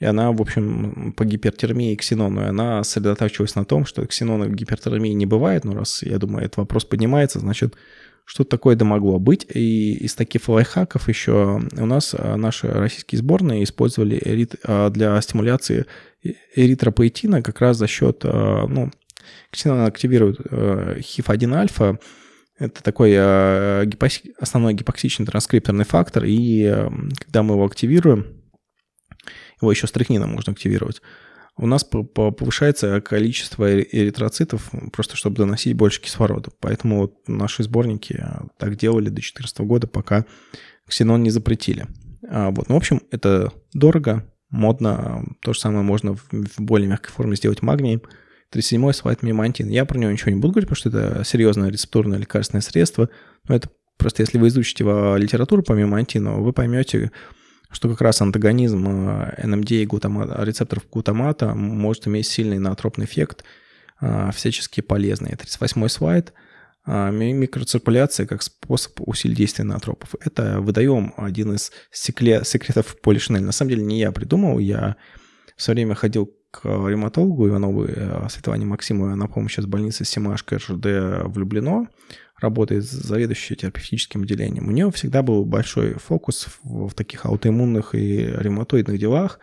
и 0.00 0.04
она, 0.04 0.32
в 0.32 0.40
общем, 0.40 1.14
по 1.16 1.24
гипертермии 1.24 1.92
и 1.92 1.96
ксенону, 1.96 2.40
и 2.40 2.46
она 2.46 2.82
сосредотачивалась 2.82 3.54
на 3.54 3.64
том, 3.64 3.86
что 3.86 4.04
ксенона 4.04 4.46
в 4.46 4.54
гипертермии 4.54 5.10
не 5.10 5.26
бывает. 5.26 5.64
Ну, 5.64 5.74
раз, 5.74 6.02
я 6.02 6.18
думаю, 6.18 6.46
этот 6.46 6.56
вопрос 6.56 6.84
поднимается, 6.84 7.38
значит, 7.38 7.76
что 8.24 8.44
такое 8.44 8.76
это 8.76 8.84
могло 8.84 9.18
быть. 9.18 9.46
И 9.52 9.94
из 9.94 10.14
таких 10.14 10.48
лайфхаков 10.48 11.08
еще 11.08 11.60
у 11.72 11.86
нас 11.86 12.14
а, 12.16 12.36
наши 12.36 12.68
российские 12.68 13.18
сборные 13.18 13.64
использовали 13.64 14.20
эрит, 14.24 14.56
а, 14.64 14.90
для 14.90 15.20
стимуляции 15.20 15.86
эритропоэтина 16.54 17.42
как 17.42 17.60
раз 17.60 17.76
за 17.76 17.86
счет, 17.86 18.22
а, 18.24 18.66
ну, 18.66 18.90
ксенон 19.50 19.84
активирует 19.84 20.40
HIF-1 20.40 21.54
альфа, 21.54 21.98
это 22.58 22.82
такой 22.82 23.18
основной 24.38 24.74
гипоксичный 24.74 25.26
транскрипторный 25.26 25.84
фактор, 25.84 26.24
и 26.24 26.64
когда 27.18 27.42
мы 27.42 27.54
его 27.54 27.64
активируем, 27.64 28.42
его 29.60 29.70
еще 29.70 29.86
стрихнином 29.86 30.30
можно 30.30 30.52
активировать, 30.52 31.02
у 31.56 31.66
нас 31.66 31.84
повышается 31.84 33.00
количество 33.00 33.80
эритроцитов, 33.80 34.70
просто 34.92 35.16
чтобы 35.16 35.36
доносить 35.36 35.74
больше 35.74 36.00
кислорода. 36.00 36.50
Поэтому 36.60 37.02
вот 37.02 37.28
наши 37.28 37.62
сборники 37.62 38.18
а, 38.20 38.46
так 38.58 38.76
делали 38.76 39.04
до 39.04 39.16
2014 39.16 39.60
года, 39.60 39.86
пока 39.86 40.24
ксенон 40.88 41.22
не 41.22 41.30
запретили. 41.30 41.86
А 42.28 42.50
вот, 42.50 42.68
ну, 42.68 42.74
в 42.74 42.78
общем, 42.78 43.02
это 43.10 43.52
дорого, 43.74 44.26
модно. 44.50 45.24
То 45.42 45.52
же 45.52 45.60
самое 45.60 45.82
можно 45.82 46.14
в 46.14 46.58
более 46.58 46.88
мягкой 46.88 47.12
форме 47.12 47.36
сделать 47.36 47.62
магний. 47.62 48.00
37-й 48.54 48.94
слайд 48.94 49.22
мемантин. 49.22 49.68
Я 49.68 49.84
про 49.84 49.98
него 49.98 50.10
ничего 50.10 50.30
не 50.30 50.40
буду 50.40 50.54
говорить, 50.54 50.68
потому 50.68 50.76
что 50.76 50.88
это 50.88 51.24
серьезное 51.24 51.70
рецептурное 51.70 52.18
лекарственное 52.18 52.62
средство. 52.62 53.08
Но 53.48 53.54
это 53.54 53.68
просто 53.98 54.22
если 54.22 54.38
вы 54.38 54.48
изучите 54.48 54.84
литературу 54.84 55.62
по 55.62 55.72
мемантину, 55.72 56.42
вы 56.42 56.52
поймете, 56.52 57.10
что 57.72 57.88
как 57.88 58.00
раз 58.02 58.20
антагонизм 58.20 58.86
NMDA 58.86 59.72
э, 59.72 59.82
и 59.82 59.86
глутамата, 59.86 60.44
рецепторов 60.44 60.84
глутамата 60.92 61.54
может 61.54 62.06
иметь 62.06 62.26
сильный 62.26 62.58
наотропный 62.58 63.06
эффект, 63.06 63.44
э, 64.00 64.30
всячески 64.32 64.80
полезный. 64.80 65.30
38 65.30 65.88
слайд. 65.88 66.32
Э, 66.86 67.10
микроциркуляция 67.10 68.26
как 68.26 68.42
способ 68.42 69.00
усилить 69.00 69.38
действия 69.38 69.64
наотропов. 69.64 70.14
Это 70.20 70.60
выдаем 70.60 71.14
один 71.16 71.54
из 71.54 71.72
секретов 71.90 73.00
полишинель. 73.00 73.42
На 73.42 73.52
самом 73.52 73.70
деле 73.70 73.82
не 73.82 73.98
я 73.98 74.12
придумал, 74.12 74.58
я 74.58 74.96
все 75.56 75.72
время 75.72 75.94
ходил 75.94 76.32
к 76.50 76.64
ревматологу 76.66 77.48
Ивановой 77.48 77.96
Светлане 78.28 78.66
Максимовой, 78.66 79.14
она, 79.14 79.26
по-моему, 79.26 79.48
сейчас 79.48 79.64
в 79.64 79.68
больнице 79.68 80.04
Симашка 80.04 80.58
РЖД 80.58 81.24
влюблено 81.24 81.88
работает 82.42 82.84
заведующей 82.84 83.56
терапевтическим 83.56 84.22
отделением, 84.22 84.68
у 84.68 84.72
нее 84.72 84.90
всегда 84.90 85.22
был 85.22 85.44
большой 85.44 85.94
фокус 85.94 86.48
в, 86.62 86.88
в 86.88 86.94
таких 86.94 87.24
аутоиммунных 87.24 87.94
и 87.94 88.26
ревматоидных 88.26 88.98
делах 88.98 89.38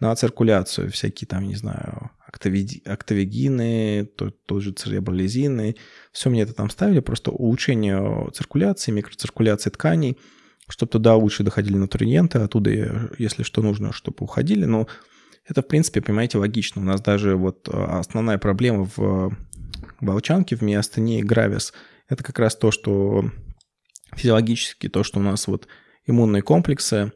на 0.00 0.14
циркуляцию, 0.14 0.90
всякие 0.90 1.26
там, 1.26 1.46
не 1.48 1.56
знаю, 1.56 2.10
актовигины, 2.28 4.08
тот, 4.16 4.44
тот 4.44 4.62
же 4.62 4.72
церебролизины, 4.72 5.76
все 6.12 6.30
мне 6.30 6.42
это 6.42 6.52
там 6.52 6.70
ставили, 6.70 7.00
просто 7.00 7.30
улучшение 7.30 8.30
циркуляции, 8.32 8.92
микроциркуляции 8.92 9.70
тканей, 9.70 10.18
чтобы 10.68 10.90
туда 10.90 11.14
лучше 11.16 11.44
доходили 11.44 11.76
нутриенты, 11.76 12.38
оттуда, 12.38 13.10
если 13.18 13.42
что 13.42 13.62
нужно, 13.62 13.92
чтобы 13.92 14.18
уходили, 14.20 14.64
но 14.64 14.86
это, 15.48 15.62
в 15.62 15.68
принципе, 15.68 16.00
понимаете, 16.00 16.38
логично. 16.38 16.82
У 16.82 16.84
нас 16.84 17.00
даже 17.00 17.36
вот 17.36 17.68
а, 17.72 18.00
основная 18.00 18.36
проблема 18.36 18.90
в 18.96 19.36
волчанке, 20.00 20.56
в 20.56 20.62
миостении 20.62 21.22
гравис– 21.22 21.72
это 22.08 22.22
как 22.22 22.38
раз 22.38 22.56
то, 22.56 22.70
что 22.70 23.30
физиологически, 24.14 24.88
то, 24.88 25.02
что 25.02 25.20
у 25.20 25.22
нас 25.22 25.46
вот 25.46 25.68
иммунные 26.06 26.42
комплексы, 26.42 27.12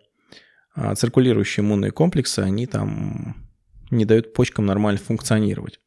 а, 0.74 0.95
циркулирующие 0.95 1.64
иммунные 1.64 1.93
комплексы, 1.93 2.41
они 2.41 2.66
там 2.66 3.49
не 3.91 4.05
дают 4.05 4.34
почкам 4.34 4.66
нормально 4.66 5.01
функционировать. 5.01 5.80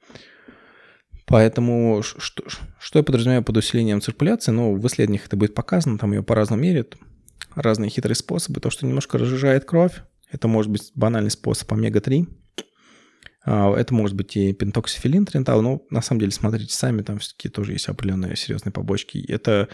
Поэтому 1.26 2.02
что, 2.04 2.44
что 2.80 3.00
я 3.00 3.04
подразумеваю 3.04 3.44
под 3.44 3.58
усилением 3.58 4.02
циркуляции? 4.02 4.52
Ну, 4.52 4.76
в 4.76 4.88
исследованиях 4.88 5.26
это 5.26 5.38
будет 5.38 5.56
показано, 5.56 5.98
там 5.98 6.12
ее 6.12 6.22
по-разному 6.22 6.62
меряют, 6.62 6.98
разные 7.56 7.90
хитрые 7.90 8.16
способы. 8.16 8.60
То, 8.60 8.70
что 8.70 8.86
немножко 8.86 9.18
разжижает 9.18 9.66
кровь, 9.66 10.02
это 10.30 10.48
может 10.48 10.72
быть 10.72 10.92
банальный 10.96 11.32
способ 11.32 11.72
омега-3, 11.72 12.28
а, 12.28 12.43
это 13.46 13.94
может 13.94 14.16
быть 14.16 14.38
и 14.38 14.54
пентоксифилин, 14.54 15.26
трентал, 15.26 15.62
но 15.62 15.86
на 15.90 16.02
самом 16.02 16.22
деле 16.22 16.32
смотрите 16.32 16.74
сами, 16.74 17.02
там 17.02 17.20
все-таки 17.20 17.50
тоже 17.50 17.74
есть 17.74 17.88
определенные 17.88 18.36
серьезные 18.36 18.72
побочки. 18.72 19.24
Это 19.28 19.68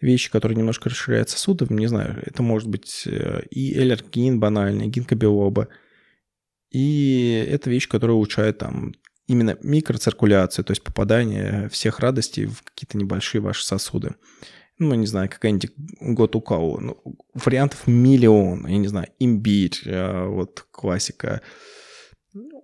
вещи, 0.00 0.30
которые 0.30 0.56
немножко 0.56 0.88
расширяют 0.88 1.28
сосуды, 1.28 1.66
не 1.68 1.86
знаю, 1.86 2.22
это 2.24 2.42
может 2.42 2.68
быть 2.68 3.02
э, 3.06 3.42
и 3.50 3.74
эллергин 3.78 4.40
банальный, 4.40 4.88
гинкобиоба, 4.88 5.68
и 6.70 7.46
это 7.50 7.68
вещь, 7.68 7.88
которая 7.88 8.14
улучшает 8.14 8.58
там 8.58 8.94
именно 9.26 9.56
микроциркуляцию, 9.62 10.64
то 10.64 10.72
есть 10.72 10.82
попадание 10.82 11.68
всех 11.68 12.00
радостей 12.00 12.46
в 12.46 12.62
какие-то 12.62 12.96
небольшие 12.96 13.40
ваши 13.40 13.64
сосуды. 13.64 14.14
Ну, 14.78 14.94
не 14.94 15.06
знаю, 15.06 15.28
какая-нибудь 15.28 15.72
год 16.00 16.34
у 16.36 16.40
кого. 16.40 16.80
Ну, 16.80 17.18
вариантов 17.34 17.86
миллион. 17.86 18.66
Я 18.66 18.78
не 18.78 18.88
знаю, 18.88 19.08
имбирь, 19.18 19.78
э, 19.84 20.24
вот 20.26 20.66
классика 20.70 21.42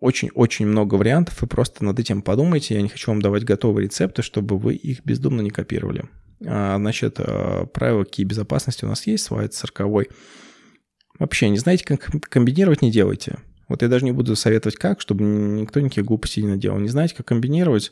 очень-очень 0.01 0.67
много 0.67 0.95
вариантов, 0.95 1.43
и 1.43 1.47
просто 1.47 1.85
над 1.85 1.99
этим 1.99 2.23
подумайте. 2.23 2.75
Я 2.75 2.83
не 2.83 2.89
хочу 2.89 3.11
вам 3.11 3.21
давать 3.21 3.45
готовые 3.45 3.87
рецепты, 3.87 4.23
чтобы 4.23 4.59
вы 4.59 4.75
их 4.75 5.05
бездумно 5.05 5.41
не 5.41 5.51
копировали. 5.51 6.05
А, 6.45 6.77
значит, 6.77 7.17
а, 7.19 7.67
правила 7.67 8.05
какие 8.05 8.27
безопасности 8.27 8.85
у 8.85 8.89
нас 8.89 9.07
есть, 9.07 9.25
слайд 9.25 9.55
40 9.55 10.09
Вообще, 11.19 11.49
не 11.49 11.59
знаете, 11.59 11.85
как 11.85 12.11
комбинировать, 12.29 12.83
не 12.83 12.91
делайте. 12.91 13.39
Вот 13.69 13.83
я 13.83 13.89
даже 13.89 14.05
не 14.05 14.13
буду 14.13 14.37
советовать 14.37 14.77
как, 14.77 15.01
чтобы 15.01 15.25
никто 15.25 15.81
никаких 15.81 16.05
глупостей 16.05 16.43
не 16.43 16.51
наделал. 16.51 16.79
Не 16.79 16.89
знаете, 16.89 17.15
как 17.17 17.27
комбинировать, 17.27 17.91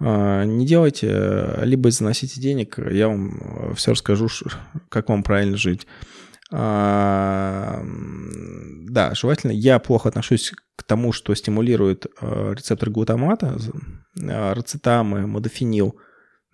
а, 0.00 0.44
не 0.44 0.66
делайте, 0.66 1.60
либо 1.62 1.90
заносите 1.90 2.40
денег, 2.40 2.78
я 2.78 3.08
вам 3.08 3.74
все 3.76 3.92
расскажу, 3.92 4.28
как 4.88 5.08
вам 5.08 5.22
правильно 5.22 5.56
жить. 5.56 5.86
А, 6.52 7.82
да, 7.84 9.14
желательно. 9.14 9.52
Я 9.52 9.78
плохо 9.78 10.08
отношусь 10.08 10.52
к 10.76 10.82
тому, 10.84 11.12
что 11.12 11.34
стимулирует 11.34 12.06
а, 12.20 12.52
рецепторы 12.52 12.92
глутамата, 12.92 13.58
а, 14.22 14.54
рацетамы, 14.54 15.26
модофенил. 15.26 15.96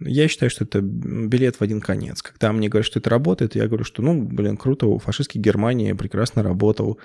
Я 0.00 0.26
считаю, 0.28 0.50
что 0.50 0.64
это 0.64 0.80
билет 0.80 1.56
в 1.56 1.62
один 1.62 1.80
конец. 1.80 2.22
Когда 2.22 2.52
мне 2.52 2.68
говорят, 2.68 2.86
что 2.86 2.98
это 2.98 3.10
работает, 3.10 3.54
я 3.54 3.68
говорю, 3.68 3.84
что, 3.84 4.02
ну, 4.02 4.20
блин, 4.20 4.56
круто, 4.56 4.86
у 4.86 4.98
фашистской 4.98 5.40
Германии 5.40 5.92
прекрасно 5.92 6.42
работал 6.42 6.98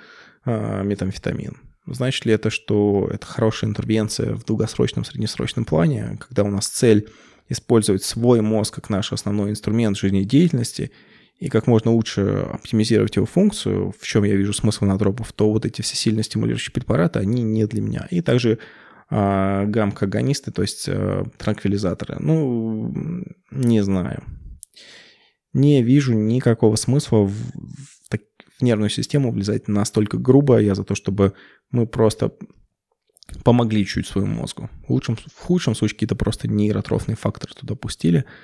метамфетамин. 0.44 1.58
Значит 1.86 2.24
ли 2.24 2.32
это, 2.32 2.50
что 2.50 3.08
это 3.12 3.24
хорошая 3.24 3.70
интервенция 3.70 4.34
в 4.34 4.44
долгосрочном, 4.44 5.04
среднесрочном 5.04 5.64
плане, 5.64 6.18
когда 6.20 6.42
у 6.42 6.50
нас 6.50 6.66
цель 6.66 7.08
использовать 7.48 8.02
свой 8.02 8.40
мозг 8.40 8.74
как 8.74 8.90
наш 8.90 9.12
основной 9.12 9.50
инструмент 9.50 9.96
жизнедеятельности– 9.96 10.90
и 11.38 11.48
как 11.48 11.68
можно 11.68 11.92
лучше 11.92 12.46
оптимизировать 12.52 13.14
его 13.16 13.26
функцию, 13.26 13.94
в 13.98 14.04
чем 14.04 14.24
я 14.24 14.34
вижу 14.34 14.52
смысл 14.52 14.86
надропов, 14.86 15.32
то 15.32 15.50
вот 15.50 15.64
эти 15.64 15.82
все 15.82 15.94
сильно 15.94 16.24
стимулирующие 16.24 16.72
препараты, 16.72 17.20
они 17.20 17.42
не 17.42 17.64
для 17.66 17.80
меня. 17.80 18.08
И 18.10 18.20
также 18.22 18.58
а, 19.08 19.64
гамма-агонисты, 19.66 20.50
то 20.50 20.62
есть 20.62 20.88
а, 20.88 21.24
транквилизаторы. 21.36 22.16
Ну, 22.18 22.92
не 23.52 23.82
знаю. 23.84 24.24
Не 25.52 25.82
вижу 25.82 26.12
никакого 26.12 26.74
смысла 26.74 27.18
в, 27.18 27.30
в, 27.30 28.08
так, 28.08 28.22
в 28.58 28.62
нервную 28.62 28.90
систему 28.90 29.30
влезать 29.30 29.68
настолько 29.68 30.18
грубо. 30.18 30.58
Я 30.58 30.74
за 30.74 30.82
то, 30.82 30.96
чтобы 30.96 31.34
мы 31.70 31.86
просто 31.86 32.32
помогли 33.44 33.86
чуть 33.86 34.08
своему 34.08 34.40
мозгу. 34.40 34.70
В, 34.88 34.90
лучшем, 34.90 35.16
в 35.16 35.38
худшем 35.38 35.76
случае 35.76 35.94
какие-то 35.94 36.16
просто 36.16 36.48
нейротрофные 36.48 37.16
факторы 37.16 37.54
туда 37.54 37.76
пустили– 37.76 38.24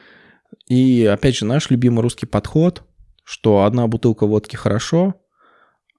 и 0.66 1.04
опять 1.04 1.36
же, 1.36 1.44
наш 1.44 1.70
любимый 1.70 2.00
русский 2.00 2.26
подход, 2.26 2.82
что 3.24 3.64
одна 3.64 3.86
бутылка 3.86 4.26
водки 4.26 4.56
хорошо, 4.56 5.14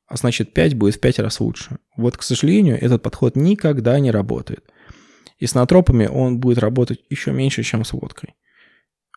а 0.08 0.18
значит 0.18 0.54
5 0.54 0.76
будет 0.76 0.96
в 0.96 1.00
5 1.00 1.20
раз 1.20 1.40
лучше. 1.40 1.80
Вот, 1.98 2.18
к 2.18 2.24
сожалению, 2.24 2.82
этот 2.82 3.02
подход 3.02 3.36
никогда 3.36 4.00
не 4.00 4.12
работает. 4.12 4.66
И 5.40 5.48
с 5.48 5.56
натропами 5.56 6.08
он 6.08 6.40
будет 6.40 6.60
работать 6.60 7.04
еще 7.10 7.32
меньше, 7.32 7.64
чем 7.64 7.84
с 7.84 7.94
водкой. 7.94 8.36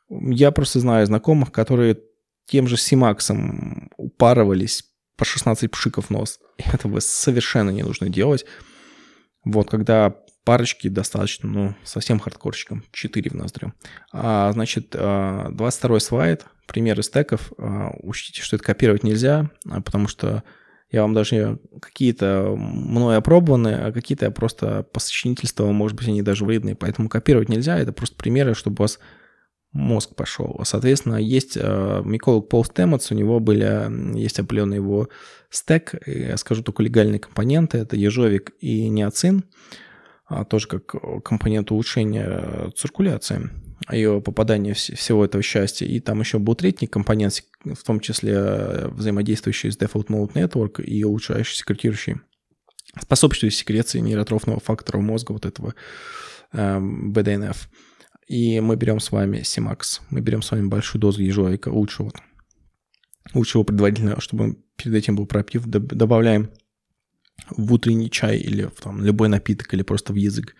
Я 0.08 0.50
просто 0.50 0.80
знаю 0.80 1.06
знакомых, 1.06 1.52
которые 1.52 1.98
тем 2.46 2.66
же 2.66 2.76
Симаксом 2.76 3.90
упарывались 3.96 4.84
по 5.16 5.24
16 5.24 5.70
пшиков 5.70 6.06
в 6.06 6.10
нос. 6.10 6.40
Этого 6.56 7.00
совершенно 7.00 7.70
не 7.70 7.82
нужно 7.82 8.08
делать. 8.08 8.46
Вот, 9.44 9.68
когда 9.68 10.16
парочки 10.48 10.88
достаточно, 10.88 11.46
ну, 11.46 11.74
совсем 11.84 12.18
хардкорщиком, 12.18 12.82
4 12.92 13.30
в 13.32 13.34
ноздрю. 13.34 13.74
А, 14.14 14.50
значит, 14.52 14.92
22 14.92 15.96
а, 15.96 16.00
слайд, 16.00 16.46
примеры 16.66 17.02
стеков. 17.02 17.52
А, 17.58 17.90
учтите, 18.00 18.40
что 18.40 18.56
это 18.56 18.64
копировать 18.64 19.02
нельзя, 19.02 19.50
а, 19.68 19.82
потому 19.82 20.08
что 20.08 20.42
Я 20.90 21.02
вам 21.02 21.12
даже 21.12 21.58
какие-то 21.82 22.54
мной 22.56 23.18
опробованы, 23.18 23.74
а 23.74 23.92
какие-то 23.92 24.24
я 24.24 24.30
просто 24.30 24.84
по 24.84 25.00
сочинительству, 25.00 25.70
может 25.70 25.98
быть, 25.98 26.08
они 26.08 26.22
даже 26.22 26.46
вредные, 26.46 26.76
поэтому 26.76 27.10
копировать 27.10 27.50
нельзя. 27.50 27.78
Это 27.78 27.92
просто 27.92 28.16
примеры, 28.16 28.54
чтобы 28.54 28.76
у 28.78 28.82
вас 28.84 28.98
мозг 29.72 30.14
пошел. 30.14 30.58
Соответственно, 30.64 31.16
есть 31.16 31.58
э, 31.60 32.02
миколог 32.06 32.48
Пол 32.48 32.64
Стэммонс, 32.64 33.10
у 33.10 33.14
него 33.14 33.38
были, 33.38 34.18
есть 34.18 34.38
определенный 34.38 34.76
его 34.76 35.10
стек, 35.50 35.92
я 36.06 36.38
скажу 36.38 36.62
только 36.62 36.82
легальные 36.82 37.18
компоненты, 37.18 37.76
это 37.76 37.96
ежовик 37.96 38.52
и 38.60 38.88
неоцин, 38.88 39.44
а 39.44 39.87
тоже 40.48 40.68
как 40.68 41.22
компонент 41.24 41.70
улучшения 41.70 42.70
циркуляции, 42.76 43.50
ее 43.90 44.20
попадания 44.20 44.74
всего 44.74 45.24
этого 45.24 45.42
счастья. 45.42 45.86
И 45.86 46.00
там 46.00 46.20
еще 46.20 46.38
был 46.38 46.54
третий 46.54 46.86
компонент, 46.86 47.42
в 47.64 47.82
том 47.84 48.00
числе 48.00 48.34
э, 48.34 48.88
взаимодействующий 48.88 49.70
с 49.70 49.78
Default 49.78 50.08
Mode 50.08 50.32
Network 50.32 50.82
и 50.82 51.04
улучшающий 51.04 51.56
секретирующий, 51.56 52.16
способствующий 53.00 53.58
секреции 53.58 54.00
нейротрофного 54.00 54.60
фактора 54.60 54.98
мозга 55.00 55.32
вот 55.32 55.46
этого 55.46 55.74
э, 56.52 56.78
BDNF. 56.78 57.56
И 58.26 58.60
мы 58.60 58.76
берем 58.76 59.00
с 59.00 59.10
вами 59.10 59.38
Simax, 59.38 60.00
мы 60.10 60.20
берем 60.20 60.42
с 60.42 60.50
вами 60.50 60.66
большую 60.68 61.00
дозу 61.00 61.22
ежовика, 61.22 61.70
лучшего, 61.70 62.12
лучшего 63.32 63.62
предварительно, 63.62 64.20
чтобы 64.20 64.56
перед 64.76 64.94
этим 64.94 65.16
был 65.16 65.26
пропив, 65.26 65.64
добавляем 65.66 66.50
в 67.50 67.72
утренний 67.72 68.10
чай 68.10 68.38
или 68.38 68.64
в 68.64 68.80
там, 68.82 69.04
любой 69.04 69.28
напиток, 69.28 69.72
или 69.74 69.82
просто 69.82 70.12
в 70.12 70.16
язык 70.16 70.54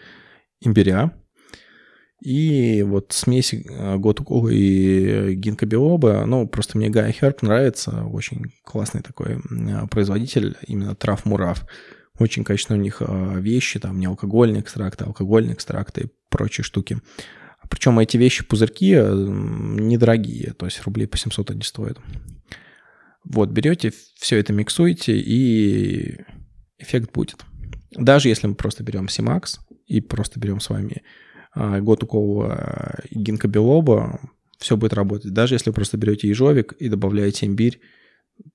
имбиря. 0.61 1.13
И 2.21 2.83
вот 2.83 3.13
смесь 3.13 3.55
э, 3.55 3.97
Готуку 3.97 4.49
и 4.49 5.35
гинка 5.35 5.67
биоба, 5.67 6.25
ну, 6.27 6.49
просто 6.49 6.77
мне 6.77 6.91
Гай 6.91 7.13
Херб 7.13 7.43
нравится, 7.43 8.05
очень 8.05 8.47
классный 8.65 9.03
такой 9.03 9.41
производитель, 9.89 10.57
именно 10.67 10.97
трав 10.97 11.25
Мурав. 11.25 11.65
Очень 12.19 12.43
качественные 12.43 12.81
у 12.81 12.83
них 12.83 12.97
э, 13.01 13.41
вещи, 13.41 13.79
там 13.79 14.01
не 14.01 14.07
алкогольные 14.07 14.63
экстракты, 14.63 15.05
алкогольные 15.05 15.55
экстракты 15.55 16.01
и 16.01 16.11
прочие 16.29 16.65
штуки. 16.65 16.99
Причем 17.71 17.99
эти 18.01 18.17
вещи, 18.17 18.45
пузырьки, 18.45 18.95
э, 18.95 19.13
недорогие, 19.15 20.55
то 20.55 20.67
есть 20.67 20.83
рублей 20.83 21.07
по 21.07 21.17
700 21.17 21.53
они 21.53 21.63
стоят. 21.63 21.99
Вот, 23.25 23.51
берете, 23.51 23.93
все 24.17 24.39
это 24.39 24.53
миксуете, 24.53 25.17
и 25.19 26.19
эффект 26.79 27.13
будет. 27.13 27.45
Даже 27.91 28.29
если 28.29 28.47
мы 28.47 28.55
просто 28.55 28.83
берем 28.83 29.07
Simax 29.07 29.59
и 29.87 30.01
просто 30.01 30.39
берем 30.39 30.61
с 30.61 30.71
вами 30.71 31.03
а, 31.55 31.81
Готукова 31.81 33.01
и 33.09 33.19
гинкобелоба, 33.19 34.21
все 34.59 34.77
будет 34.77 34.93
работать. 34.93 35.33
Даже 35.33 35.55
если 35.55 35.71
вы 35.71 35.75
просто 35.75 35.97
берете 35.97 36.29
ежовик 36.29 36.73
и 36.73 36.89
добавляете 36.89 37.47
имбирь, 37.47 37.81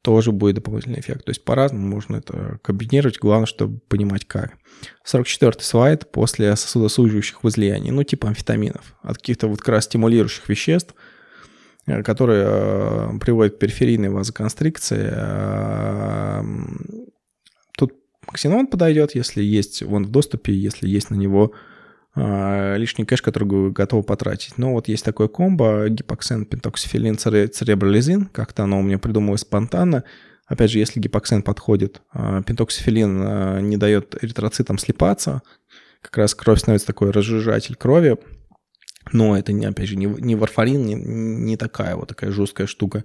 тоже 0.02 0.32
будет 0.32 0.56
дополнительный 0.56 1.00
эффект. 1.00 1.26
То 1.26 1.32
есть 1.32 1.44
по-разному 1.44 1.88
можно 1.88 2.18
это 2.18 2.60
комбинировать, 2.62 3.20
главное, 3.20 3.46
чтобы 3.46 3.80
понимать 3.80 4.26
как. 4.26 4.54
44-й 5.06 5.64
слайд 5.64 6.12
после 6.12 6.56
сосудосуживающих 6.56 7.44
возлияний, 7.44 7.92
ну 7.92 8.04
типа 8.04 8.30
амфетаминов, 8.30 8.96
от 9.02 9.18
каких-то 9.18 9.48
вот 9.48 9.60
как 9.60 9.70
раз 9.70 9.86
стимулирующих 9.86 10.48
веществ, 10.48 10.96
э, 11.86 12.02
которые 12.04 12.46
э, 12.48 13.20
приводят 13.20 13.56
к 13.56 13.60
периферийной 13.60 14.10
вазоконстрикции. 14.10 15.12
Ксенон 18.32 18.68
подойдет, 18.68 19.16
если 19.16 19.42
есть 19.42 19.84
он 19.84 20.06
в 20.06 20.12
доступе, 20.12 20.54
если 20.54 20.88
есть 20.88 21.10
на 21.10 21.16
него 21.16 21.54
э, 22.16 22.78
лишний 22.78 23.06
кэш, 23.06 23.22
который 23.22 23.48
вы 23.48 23.72
готовы 23.72 24.04
потратить. 24.04 24.58
Но 24.58 24.74
вот 24.74 24.88
есть 24.88 25.06
такое 25.06 25.28
комбо, 25.28 25.90
гипоксен, 25.90 26.46
пентоксифилин, 26.46 27.18
церебролизин, 27.18 28.26
как-то 28.26 28.64
оно 28.64 28.80
у 28.80 28.84
меня 28.84 29.00
придумалось 29.00 29.42
спонтанно. 29.42 30.04
Опять 30.46 30.72
же, 30.72 30.80
если 30.80 31.00
гипоксен 31.00 31.42
подходит, 31.42 32.02
э, 32.14 32.42
пентоксифилин 32.46 33.22
э, 33.22 33.62
не 33.62 33.78
дает 33.78 34.16
эритроцитам 34.22 34.78
слипаться, 34.78 35.42
как 36.02 36.18
раз 36.18 36.36
кровь 36.36 36.60
становится 36.60 36.88
такой 36.88 37.12
разжижатель 37.12 37.76
крови, 37.76 38.18
но 39.12 39.38
это, 39.38 39.52
не, 39.52 39.66
опять 39.66 39.90
же, 39.90 39.96
не, 39.96 40.06
не 40.06 40.36
варфарин, 40.36 40.86
не, 40.86 40.96
не 40.96 41.58
такая 41.58 41.96
вот 41.96 42.10
такая 42.10 42.32
жесткая 42.32 42.68
штука. 42.68 43.04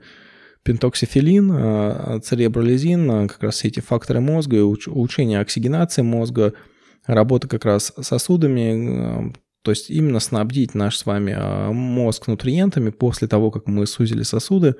Пентоксифилин, 0.68 2.22
церебролизин, 2.22 3.26
как 3.28 3.42
раз 3.42 3.64
эти 3.64 3.80
факторы 3.80 4.20
мозга 4.20 4.56
и 4.56 4.60
улучшение 4.60 5.40
оксигенации 5.40 6.02
мозга– 6.02 6.52
работа 7.08 7.48
как 7.48 7.64
раз 7.64 7.92
сосудами, 8.00 9.30
э, 9.30 9.32
то 9.62 9.70
есть 9.72 9.90
именно 9.90 10.20
снабдить 10.20 10.74
наш 10.74 10.96
с 10.96 11.06
вами 11.06 11.32
э, 11.36 11.72
мозг 11.72 12.28
нутриентами 12.28 12.90
после 12.90 13.26
того, 13.26 13.50
как 13.50 13.66
мы 13.66 13.86
сузили 13.86 14.22
сосуды, 14.22 14.76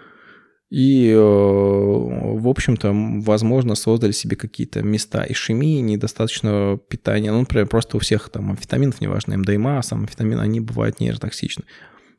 и, 0.70 1.08
э, 1.08 1.16
в 1.18 2.46
общем-то, 2.46 2.92
возможно, 3.22 3.74
создали 3.74 4.12
себе 4.12 4.36
какие-то 4.36 4.82
места 4.82 5.24
ишемии, 5.26 5.80
недостаточно 5.80 6.78
питания. 6.88 7.32
Ну, 7.32 7.40
например, 7.40 7.66
просто 7.66 7.96
у 7.96 8.00
всех 8.00 8.28
там 8.28 8.50
амфетаминов, 8.50 9.00
неважно, 9.00 9.38
МДМА, 9.38 9.82
сам 9.82 10.00
амфетамин, 10.00 10.38
они 10.38 10.60
бывают 10.60 11.00
нейротоксичны. 11.00 11.64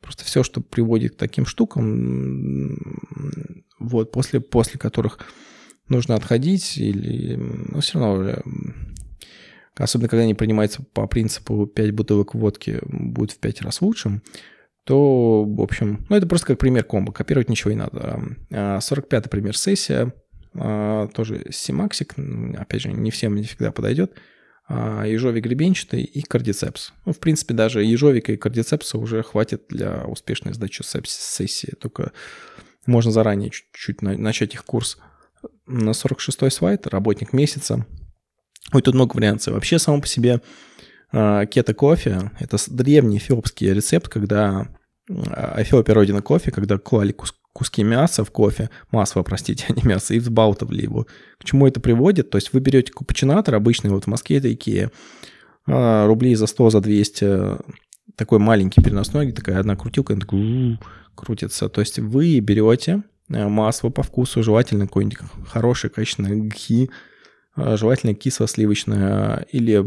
Просто 0.00 0.24
все, 0.24 0.42
что 0.42 0.60
приводит 0.60 1.14
к 1.14 1.18
таким 1.18 1.46
штукам, 1.46 2.76
вот, 3.78 4.12
после, 4.12 4.40
после 4.40 4.78
которых 4.78 5.18
нужно 5.88 6.14
отходить, 6.14 6.78
или, 6.78 7.36
ну, 7.36 7.80
все 7.80 7.98
равно 7.98 8.42
особенно 9.76 10.08
когда 10.08 10.22
они 10.24 10.34
принимаются 10.34 10.82
по 10.82 11.06
принципу 11.06 11.66
5 11.66 11.90
бутылок 11.92 12.34
водки 12.34 12.80
будет 12.82 13.32
в 13.32 13.38
5 13.38 13.62
раз 13.62 13.80
лучшим, 13.80 14.22
то, 14.84 15.44
в 15.44 15.60
общем, 15.60 16.04
ну 16.08 16.16
это 16.16 16.26
просто 16.26 16.48
как 16.48 16.58
пример 16.58 16.84
комбо, 16.84 17.12
копировать 17.12 17.48
ничего 17.48 17.70
не 17.70 17.78
надо. 17.78 18.20
45-й 18.50 19.16
а, 19.16 19.28
пример 19.28 19.56
сессия, 19.56 20.12
а, 20.54 21.08
тоже 21.08 21.46
симаксик, 21.50 22.14
опять 22.56 22.82
же, 22.82 22.92
не 22.92 23.10
всем 23.10 23.36
не 23.36 23.44
всегда 23.44 23.72
подойдет, 23.72 24.14
ежовик 24.70 25.44
гребенчатый 25.44 26.02
и 26.02 26.22
кардицепс. 26.22 26.92
Ну, 27.04 27.12
в 27.12 27.18
принципе, 27.18 27.54
даже 27.54 27.82
ежовика 27.82 28.32
и 28.32 28.36
кардицепса 28.36 28.98
уже 28.98 29.22
хватит 29.22 29.64
для 29.68 30.04
успешной 30.04 30.54
сдачи 30.54 30.82
сессии, 30.82 31.74
только 31.80 32.12
можно 32.86 33.10
заранее 33.10 33.50
чуть-чуть 33.50 34.02
начать 34.02 34.54
их 34.54 34.64
курс. 34.64 34.98
На 35.66 35.90
46-й 35.90 36.50
слайд, 36.50 36.86
работник 36.86 37.32
месяца– 37.32 37.86
Ой, 38.72 38.82
тут 38.82 38.94
много 38.94 39.16
вариантов. 39.16 39.54
Вообще, 39.54 39.78
само 39.78 40.00
по 40.00 40.06
себе 40.06 40.40
а, 41.12 41.46
кето-кофе– 41.46 42.30
это 42.38 42.56
древний 42.68 43.18
эфиопский 43.18 43.72
рецепт, 43.72 44.08
когда 44.08 44.60
а, 44.60 44.68
Эфиопия– 45.56 45.94
родина 45.96 46.22
кофе, 46.22 46.50
когда 46.50 46.78
клали 46.78 47.12
кус 47.12 47.34
куски 47.52 47.82
мяса 47.82 48.24
в 48.24 48.30
кофе, 48.30 48.70
масло, 48.92 49.22
простите, 49.22 49.66
а 49.68 49.72
не 49.72 49.82
мясо, 49.82 50.14
и 50.14 50.20
взбалтывали 50.20 50.82
его. 50.82 51.06
К 51.38 51.44
чему 51.44 51.66
это 51.66 51.80
приводит? 51.80 52.30
То 52.30 52.38
есть 52.38 52.52
вы 52.52 52.60
берете 52.60 52.92
капучинатор, 52.92 53.54
обычный 53.54 53.90
вот 53.90 54.04
в 54.04 54.06
Москве 54.06 54.38
это 54.38 54.52
Икея, 54.52 54.90
рублей 55.66 56.36
за 56.36 56.46
100, 56.46 56.70
за 56.70 56.80
200, 56.80 57.58
такой 58.14 58.38
маленький 58.38 58.82
переносной, 58.82 59.32
такая 59.32 59.58
одна 59.58 59.76
крутилка, 59.76 60.12
она 60.12 60.20
такой 60.20 60.78
крутится. 61.14 61.68
То 61.68 61.80
есть 61.80 61.98
вы 61.98 62.38
берете 62.38 63.02
масло 63.28 63.90
по 63.90 64.02
вкусу, 64.02 64.42
желательно 64.42 64.86
какой-нибудь 64.86 65.18
хороший, 65.48 65.90
качественный 65.90 66.48
гхи, 66.48 66.88
а, 66.88 67.09
желательно 67.76 68.14
кисло-сливочное 68.14 69.46
или 69.52 69.84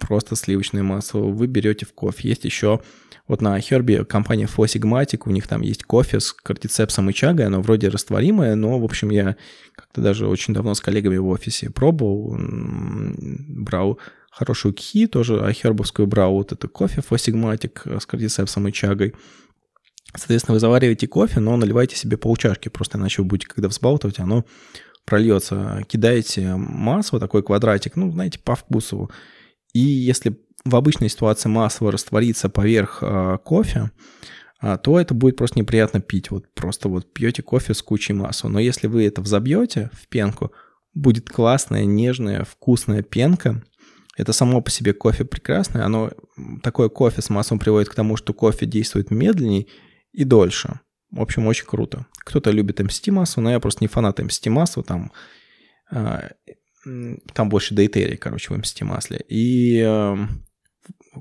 просто 0.00 0.36
сливочное 0.36 0.82
масло 0.82 1.20
вы 1.20 1.46
берете 1.46 1.86
в 1.86 1.92
кофе. 1.92 2.28
Есть 2.28 2.44
еще 2.44 2.80
вот 3.28 3.40
на 3.42 3.60
Херби 3.60 4.04
компания 4.08 4.46
Fosigmatic, 4.46 5.22
у 5.26 5.30
них 5.30 5.46
там 5.46 5.60
есть 5.60 5.84
кофе 5.84 6.18
с 6.18 6.32
кортицепсом 6.32 7.10
и 7.10 7.14
чагой, 7.14 7.46
оно 7.46 7.62
вроде 7.62 7.88
растворимое, 7.88 8.56
но, 8.56 8.78
в 8.78 8.84
общем, 8.84 9.10
я 9.10 9.36
как-то 9.76 10.00
даже 10.00 10.26
очень 10.26 10.52
давно 10.52 10.74
с 10.74 10.80
коллегами 10.80 11.16
в 11.16 11.28
офисе 11.28 11.70
пробовал, 11.70 12.36
брал 12.38 14.00
хорошую 14.32 14.74
кхи, 14.74 15.06
тоже 15.06 15.40
ахербовскую 15.40 16.08
брал, 16.08 16.32
вот 16.32 16.50
это 16.50 16.66
кофе 16.66 17.02
Fosigmatic 17.08 18.00
с 18.00 18.04
кортицепсом 18.04 18.66
и 18.66 18.72
чагой. 18.72 19.14
Соответственно, 20.12 20.54
вы 20.54 20.60
завариваете 20.60 21.06
кофе, 21.06 21.38
но 21.38 21.56
наливайте 21.56 21.94
себе 21.94 22.16
полчашки, 22.16 22.68
просто 22.68 22.98
иначе 22.98 23.22
вы 23.22 23.28
будете, 23.28 23.46
когда 23.46 23.68
взбалтывать, 23.68 24.18
оно 24.18 24.44
прольется, 25.10 25.82
кидаете 25.88 26.54
масло, 26.54 27.18
такой 27.18 27.42
квадратик, 27.42 27.96
ну, 27.96 28.12
знаете, 28.12 28.38
по 28.38 28.54
вкусу. 28.54 29.10
И 29.72 29.80
если 29.80 30.38
в 30.64 30.76
обычной 30.76 31.08
ситуации 31.08 31.48
масло 31.48 31.90
растворится 31.90 32.48
поверх 32.48 33.00
э, 33.02 33.38
кофе, 33.44 33.90
э, 34.62 34.78
то 34.80 35.00
это 35.00 35.12
будет 35.12 35.36
просто 35.36 35.58
неприятно 35.58 36.00
пить. 36.00 36.30
Вот 36.30 36.46
просто 36.54 36.88
вот 36.88 37.12
пьете 37.12 37.42
кофе 37.42 37.74
с 37.74 37.82
кучей 37.82 38.12
масла. 38.12 38.48
Но 38.48 38.60
если 38.60 38.86
вы 38.86 39.04
это 39.04 39.20
взобьете 39.20 39.90
в 39.92 40.06
пенку, 40.06 40.52
будет 40.94 41.28
классная, 41.28 41.84
нежная, 41.84 42.44
вкусная 42.44 43.02
пенка. 43.02 43.64
Это 44.16 44.32
само 44.32 44.60
по 44.60 44.70
себе 44.70 44.92
кофе 44.92 45.24
прекрасное. 45.24 45.84
Оно, 45.84 46.12
такое 46.62 46.88
кофе 46.88 47.20
с 47.20 47.30
маслом 47.30 47.58
приводит 47.58 47.88
к 47.88 47.94
тому, 47.94 48.16
что 48.16 48.32
кофе 48.32 48.64
действует 48.64 49.10
медленнее 49.10 49.66
и 50.12 50.22
дольше. 50.22 50.78
В 51.10 51.20
общем, 51.20 51.48
очень 51.48 51.66
круто. 51.66 52.06
Кто-то 52.30 52.52
любит 52.52 52.80
MCT 52.80 53.10
массу, 53.10 53.40
но 53.40 53.50
я 53.50 53.58
просто 53.58 53.82
не 53.82 53.88
фанат 53.88 54.20
MCT 54.20 54.50
массу, 54.50 54.82
там, 54.82 55.10
э, 55.90 56.28
там 57.34 57.48
больше 57.48 57.74
дейтерии, 57.74 58.16
короче, 58.16 58.54
в 58.54 58.56
MCT 58.56 58.84
масле. 58.84 59.24
И 59.28 59.82
э, 59.84 60.16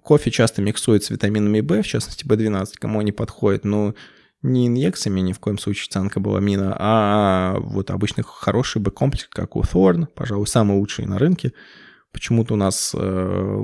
кофе 0.03 0.29
часто 0.29 0.61
миксуют 0.61 1.03
с 1.03 1.09
витаминами 1.09 1.61
В, 1.61 1.81
в 1.81 1.87
частности, 1.87 2.25
B12, 2.25 2.73
кому 2.79 2.99
они 2.99 3.11
подходят, 3.11 3.65
но 3.65 3.95
не 4.43 4.67
инъекциями, 4.67 5.19
ни 5.21 5.33
в 5.33 5.39
коем 5.39 5.57
случае 5.57 5.89
цианкобаламина, 5.89 6.75
а 6.79 7.57
вот 7.59 7.89
обычный 7.89 8.23
хороший 8.23 8.79
B-комплекс, 8.79 9.27
как 9.31 9.55
у 9.55 9.61
Thorn, 9.61 10.05
пожалуй, 10.15 10.47
самый 10.47 10.77
лучший 10.77 11.05
на 11.07 11.17
рынке. 11.17 11.53
Почему-то 12.11 12.53
у 12.53 12.57
нас, 12.57 12.95
э, 12.95 13.63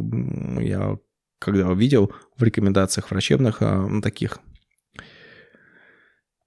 я 0.61 0.97
когда 1.37 1.71
видел 1.73 2.11
в 2.37 2.43
рекомендациях 2.43 3.11
врачебных, 3.11 3.57
э, 3.61 4.01
таких 4.01 4.39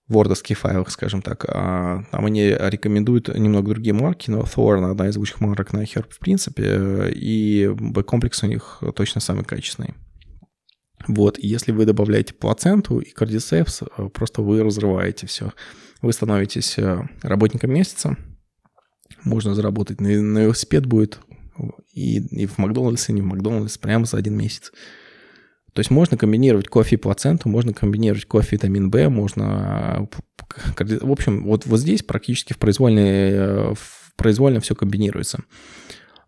вордовских 0.09 0.59
файлах, 0.59 0.90
скажем 0.90 1.22
так. 1.22 1.44
А, 1.48 2.02
там 2.11 2.24
они 2.26 2.48
рекомендуют 2.48 3.28
немного 3.28 3.70
другие 3.70 3.94
марки, 3.94 4.30
но 4.30 4.40
Thorn 4.40 4.90
одна 4.90 5.09
из 5.09 5.16
лучших 5.16 5.40
марок 5.40 5.72
на 5.72 5.82
Herb 5.82 6.06
в 6.11 6.18
принципе, 6.18 7.11
и 7.14 7.70
B-комплекс 7.74 8.42
у 8.42 8.46
них 8.46 8.82
точно 8.94 9.20
самый 9.20 9.44
качественный. 9.44 9.94
Вот, 11.06 11.38
если 11.38 11.72
вы 11.72 11.84
добавляете 11.84 12.34
плаценту 12.34 12.98
и 12.98 13.11
кардицепс, 13.11 13.82
э, 13.82 14.09
просто 14.09 14.42
вы 14.42 14.62
разрываете 14.62 15.26
все. 15.26 15.52
Вы 16.02 16.12
становитесь 16.12 16.78
э, 16.78 17.09
работником 17.22 17.72
месяца, 17.72 18.16
можно 19.24 19.54
заработать 19.54 20.00
на, 20.00 20.09
на 20.20 20.38
велосипед 20.40 20.86
будет 20.86 21.20
и, 21.92 22.18
и 22.18 22.46
в 22.46 22.59
Макдональдсе, 22.59 23.12
и 23.12 23.14
не 23.14 23.22
в 23.22 23.26
Макдональдсе 23.26 23.78
прямо 23.78 24.04
за 24.04 24.16
один 24.16 24.36
месяц. 24.36 24.72
То 25.78 25.80
есть 25.80 25.92
можно 25.92 26.16
комбинировать 26.16 26.66
кофе 26.66 26.96
и 26.96 26.98
плаценту, 26.98 27.48
можно 27.48 27.72
комбинировать 27.72 28.24
кофе 28.24 28.48
и 28.50 28.54
витамин 28.56 28.90
В, 28.90 29.08
можно... 29.08 30.08
В 30.76 31.12
общем, 31.12 31.44
вот, 31.44 31.66
вот 31.66 31.78
здесь 31.78 32.02
практически 32.02 32.52
в 32.52 32.58
произвольной, 32.58 33.30
э, 33.30 33.74
в 33.76 34.12
произвольно 34.16 34.58
все 34.58 34.74
комбинируется. 34.74 35.44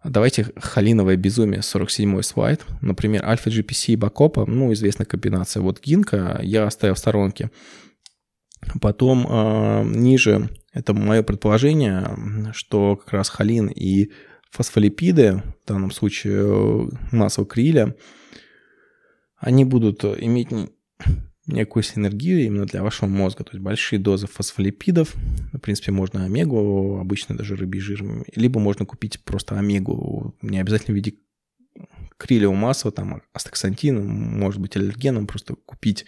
Давайте 0.05 0.47
холиновое 0.57 1.17
безумие, 1.17 1.63
47-й 1.63 2.23
слайд. 2.23 2.65
Например, 2.81 3.25
альфа-GPC 3.27 3.95
и 3.95 3.97
Бакопа, 3.97 4.47
ну, 4.47 4.73
известная 4.73 5.05
комбинация. 5.05 5.63
Вот 5.63 5.81
гинка 5.81 6.39
я 6.45 6.65
оставил 6.65 6.95
в 6.95 6.99
сторонке. 7.01 7.51
Потом 8.81 9.27
э, 9.29 9.83
ниже, 9.85 10.49
это 10.73 10.95
мое 10.95 11.25
предположение, 11.25 12.53
что 12.53 12.95
как 12.95 13.15
раз 13.15 13.29
холин 13.29 13.67
и 13.67 14.13
фосфолипиды, 14.53 15.43
в 15.65 15.67
данном 15.67 15.91
случае 15.91 16.39
э, 16.39 16.89
масло 17.11 17.45
криля, 17.45 17.97
они 19.41 19.65
будут 19.65 20.05
иметь 20.05 20.49
некую 21.47 21.83
синергию 21.83 22.45
именно 22.45 22.67
для 22.67 22.83
вашего 22.83 23.09
мозга. 23.09 23.43
То 23.43 23.53
есть 23.53 23.63
большие 23.63 23.99
дозы 23.99 24.27
фосфолипидов, 24.27 25.15
в 25.53 25.59
принципе, 25.59 25.91
можно 25.91 26.25
омегу, 26.25 26.99
обычно 27.01 27.37
даже 27.37 27.57
рыбий 27.57 27.81
жир, 27.81 28.05
либо 28.37 28.61
можно 28.61 28.87
купить 28.87 29.25
просто 29.25 29.59
омегу, 29.59 30.37
не 30.43 30.61
обязательно 30.61 30.93
в 30.93 30.97
виде 30.97 31.15
крилевого 32.19 32.55
масла, 32.55 32.93
там 32.93 33.23
астаксантин, 33.33 34.07
может 34.07 34.61
быть 34.61 34.77
аллергеном, 34.77 35.27
просто 35.27 35.55
купить. 35.55 36.05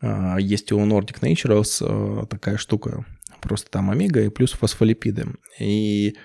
А, 0.00 0.38
есть 0.38 0.72
у 0.72 0.78
Nordic 0.80 1.20
Naturals 1.20 1.78
а, 1.80 2.26
такая 2.26 2.56
штука, 2.56 3.06
просто 3.40 3.70
там 3.70 3.90
омега 3.90 4.22
и 4.22 4.28
плюс 4.28 4.52
фосфолипиды. 4.52 5.26
И 5.60 6.16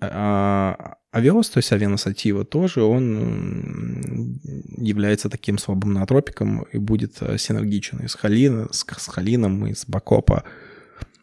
а, 0.00 0.96
Авиос, 1.12 1.50
то 1.50 1.58
есть 1.58 1.72
авианосатива, 1.72 2.44
тоже 2.44 2.82
он 2.82 4.38
является 4.76 5.28
таким 5.28 5.58
слабым 5.58 5.92
натропиком 5.92 6.62
и 6.72 6.78
будет 6.78 7.16
э, 7.20 7.36
синергичен 7.36 7.98
и 7.98 8.08
с, 8.08 8.14
холина, 8.14 8.68
с, 8.70 8.84
с 8.86 9.06
холином, 9.08 9.66
и 9.66 9.74
с 9.74 9.86
бакопа. 9.86 10.44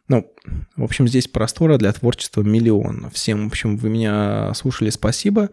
Ну, 0.10 0.30
в 0.76 0.84
общем, 0.84 1.08
здесь 1.08 1.28
простора 1.28 1.78
для 1.78 1.92
творчества 1.92 2.42
миллион. 2.42 3.10
Всем, 3.14 3.46
в 3.46 3.52
общем, 3.52 3.78
вы 3.78 3.90
меня 3.90 4.54
слушали, 4.54 4.90
спасибо. 4.90 5.50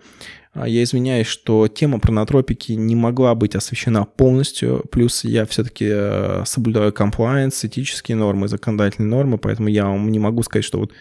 А 0.53 0.68
я 0.68 0.85
извиняюсь, 0.85 1.27
что 1.27 1.66
тема 1.66 1.99
про 1.99 2.12
натропики 2.12 2.72
не 2.72 2.95
могла 2.95 3.35
быть 3.35 3.57
освещена 3.57 4.05
полностью. 4.05 4.85
Плюс 4.91 5.25
я 5.25 5.47
все-таки 5.47 5.87
э, 5.89 6.43
соблюдаю 6.45 6.93
комплайенс, 6.93 7.64
этические 7.64 8.16
нормы, 8.16 8.47
законодательные 8.47 9.11
нормы, 9.11 9.39
поэтому 9.39 9.68
я 9.68 9.87
вам 9.87 10.11
не 10.11 10.20
могу 10.20 10.43
сказать, 10.45 10.64
что 10.64 10.79
вот 10.79 10.93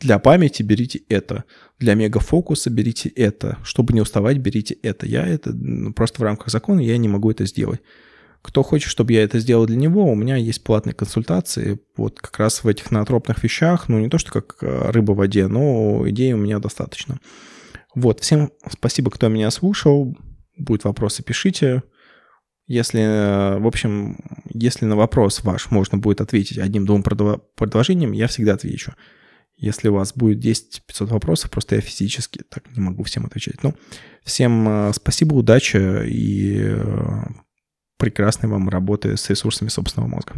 для 0.00 0.18
памяти 0.18 0.62
берите 0.62 1.02
это. 1.08 1.44
Для 1.78 1.94
мегафокуса 1.94 2.70
берите 2.70 3.08
это. 3.08 3.58
Чтобы 3.64 3.92
не 3.94 4.00
уставать, 4.00 4.38
берите 4.38 4.74
это. 4.82 5.06
Я 5.06 5.26
это 5.26 5.52
ну, 5.52 5.92
просто 5.92 6.20
в 6.20 6.24
рамках 6.24 6.50
закона 6.50 6.80
я 6.80 6.96
не 6.98 7.08
могу 7.08 7.30
это 7.30 7.46
сделать. 7.46 7.80
Кто 8.42 8.62
хочет, 8.62 8.90
чтобы 8.90 9.12
я 9.12 9.24
это 9.24 9.40
сделал 9.40 9.66
для 9.66 9.76
него, 9.76 10.04
у 10.04 10.14
меня 10.14 10.36
есть 10.36 10.62
платные 10.62 10.94
консультации. 10.94 11.80
Вот 11.96 12.20
как 12.20 12.38
раз 12.38 12.62
в 12.62 12.68
этих 12.68 12.90
наотропных 12.90 13.42
вещах, 13.42 13.88
ну 13.88 13.98
не 13.98 14.08
то, 14.08 14.18
что 14.18 14.30
как 14.30 14.56
э, 14.62 14.90
рыба 14.90 15.12
в 15.12 15.16
воде, 15.16 15.48
но 15.48 16.08
идей 16.08 16.32
у 16.32 16.38
меня 16.38 16.60
достаточно. 16.60 17.18
Вот, 17.94 18.20
всем 18.20 18.52
спасибо, 18.70 19.10
кто 19.10 19.28
меня 19.28 19.50
слушал. 19.50 20.16
Будут 20.56 20.84
вопросы, 20.84 21.24
пишите. 21.24 21.82
Если, 22.68 23.00
э, 23.00 23.58
в 23.58 23.66
общем, 23.66 24.18
если 24.54 24.84
на 24.84 24.94
вопрос 24.94 25.42
ваш 25.42 25.70
можно 25.72 25.98
будет 25.98 26.20
ответить 26.20 26.58
одним-двум 26.58 27.02
предложением, 27.02 28.12
я 28.12 28.28
всегда 28.28 28.54
отвечу. 28.54 28.92
Если 29.58 29.88
у 29.88 29.94
вас 29.94 30.12
будет 30.14 30.44
10-500 30.44 31.06
вопросов, 31.06 31.50
просто 31.50 31.74
я 31.74 31.80
физически 31.80 32.42
так 32.48 32.64
не 32.76 32.80
могу 32.80 33.02
всем 33.02 33.26
отвечать. 33.26 33.62
Ну, 33.64 33.74
всем 34.22 34.68
э, 34.68 34.92
спасибо, 34.94 35.34
удачи 35.34 36.06
и 36.06 36.58
э, 36.60 37.24
прекрасной 37.98 38.48
вам 38.48 38.68
работы 38.68 39.16
с 39.16 39.28
ресурсами 39.28 39.68
собственного 39.68 40.08
мозга. 40.08 40.34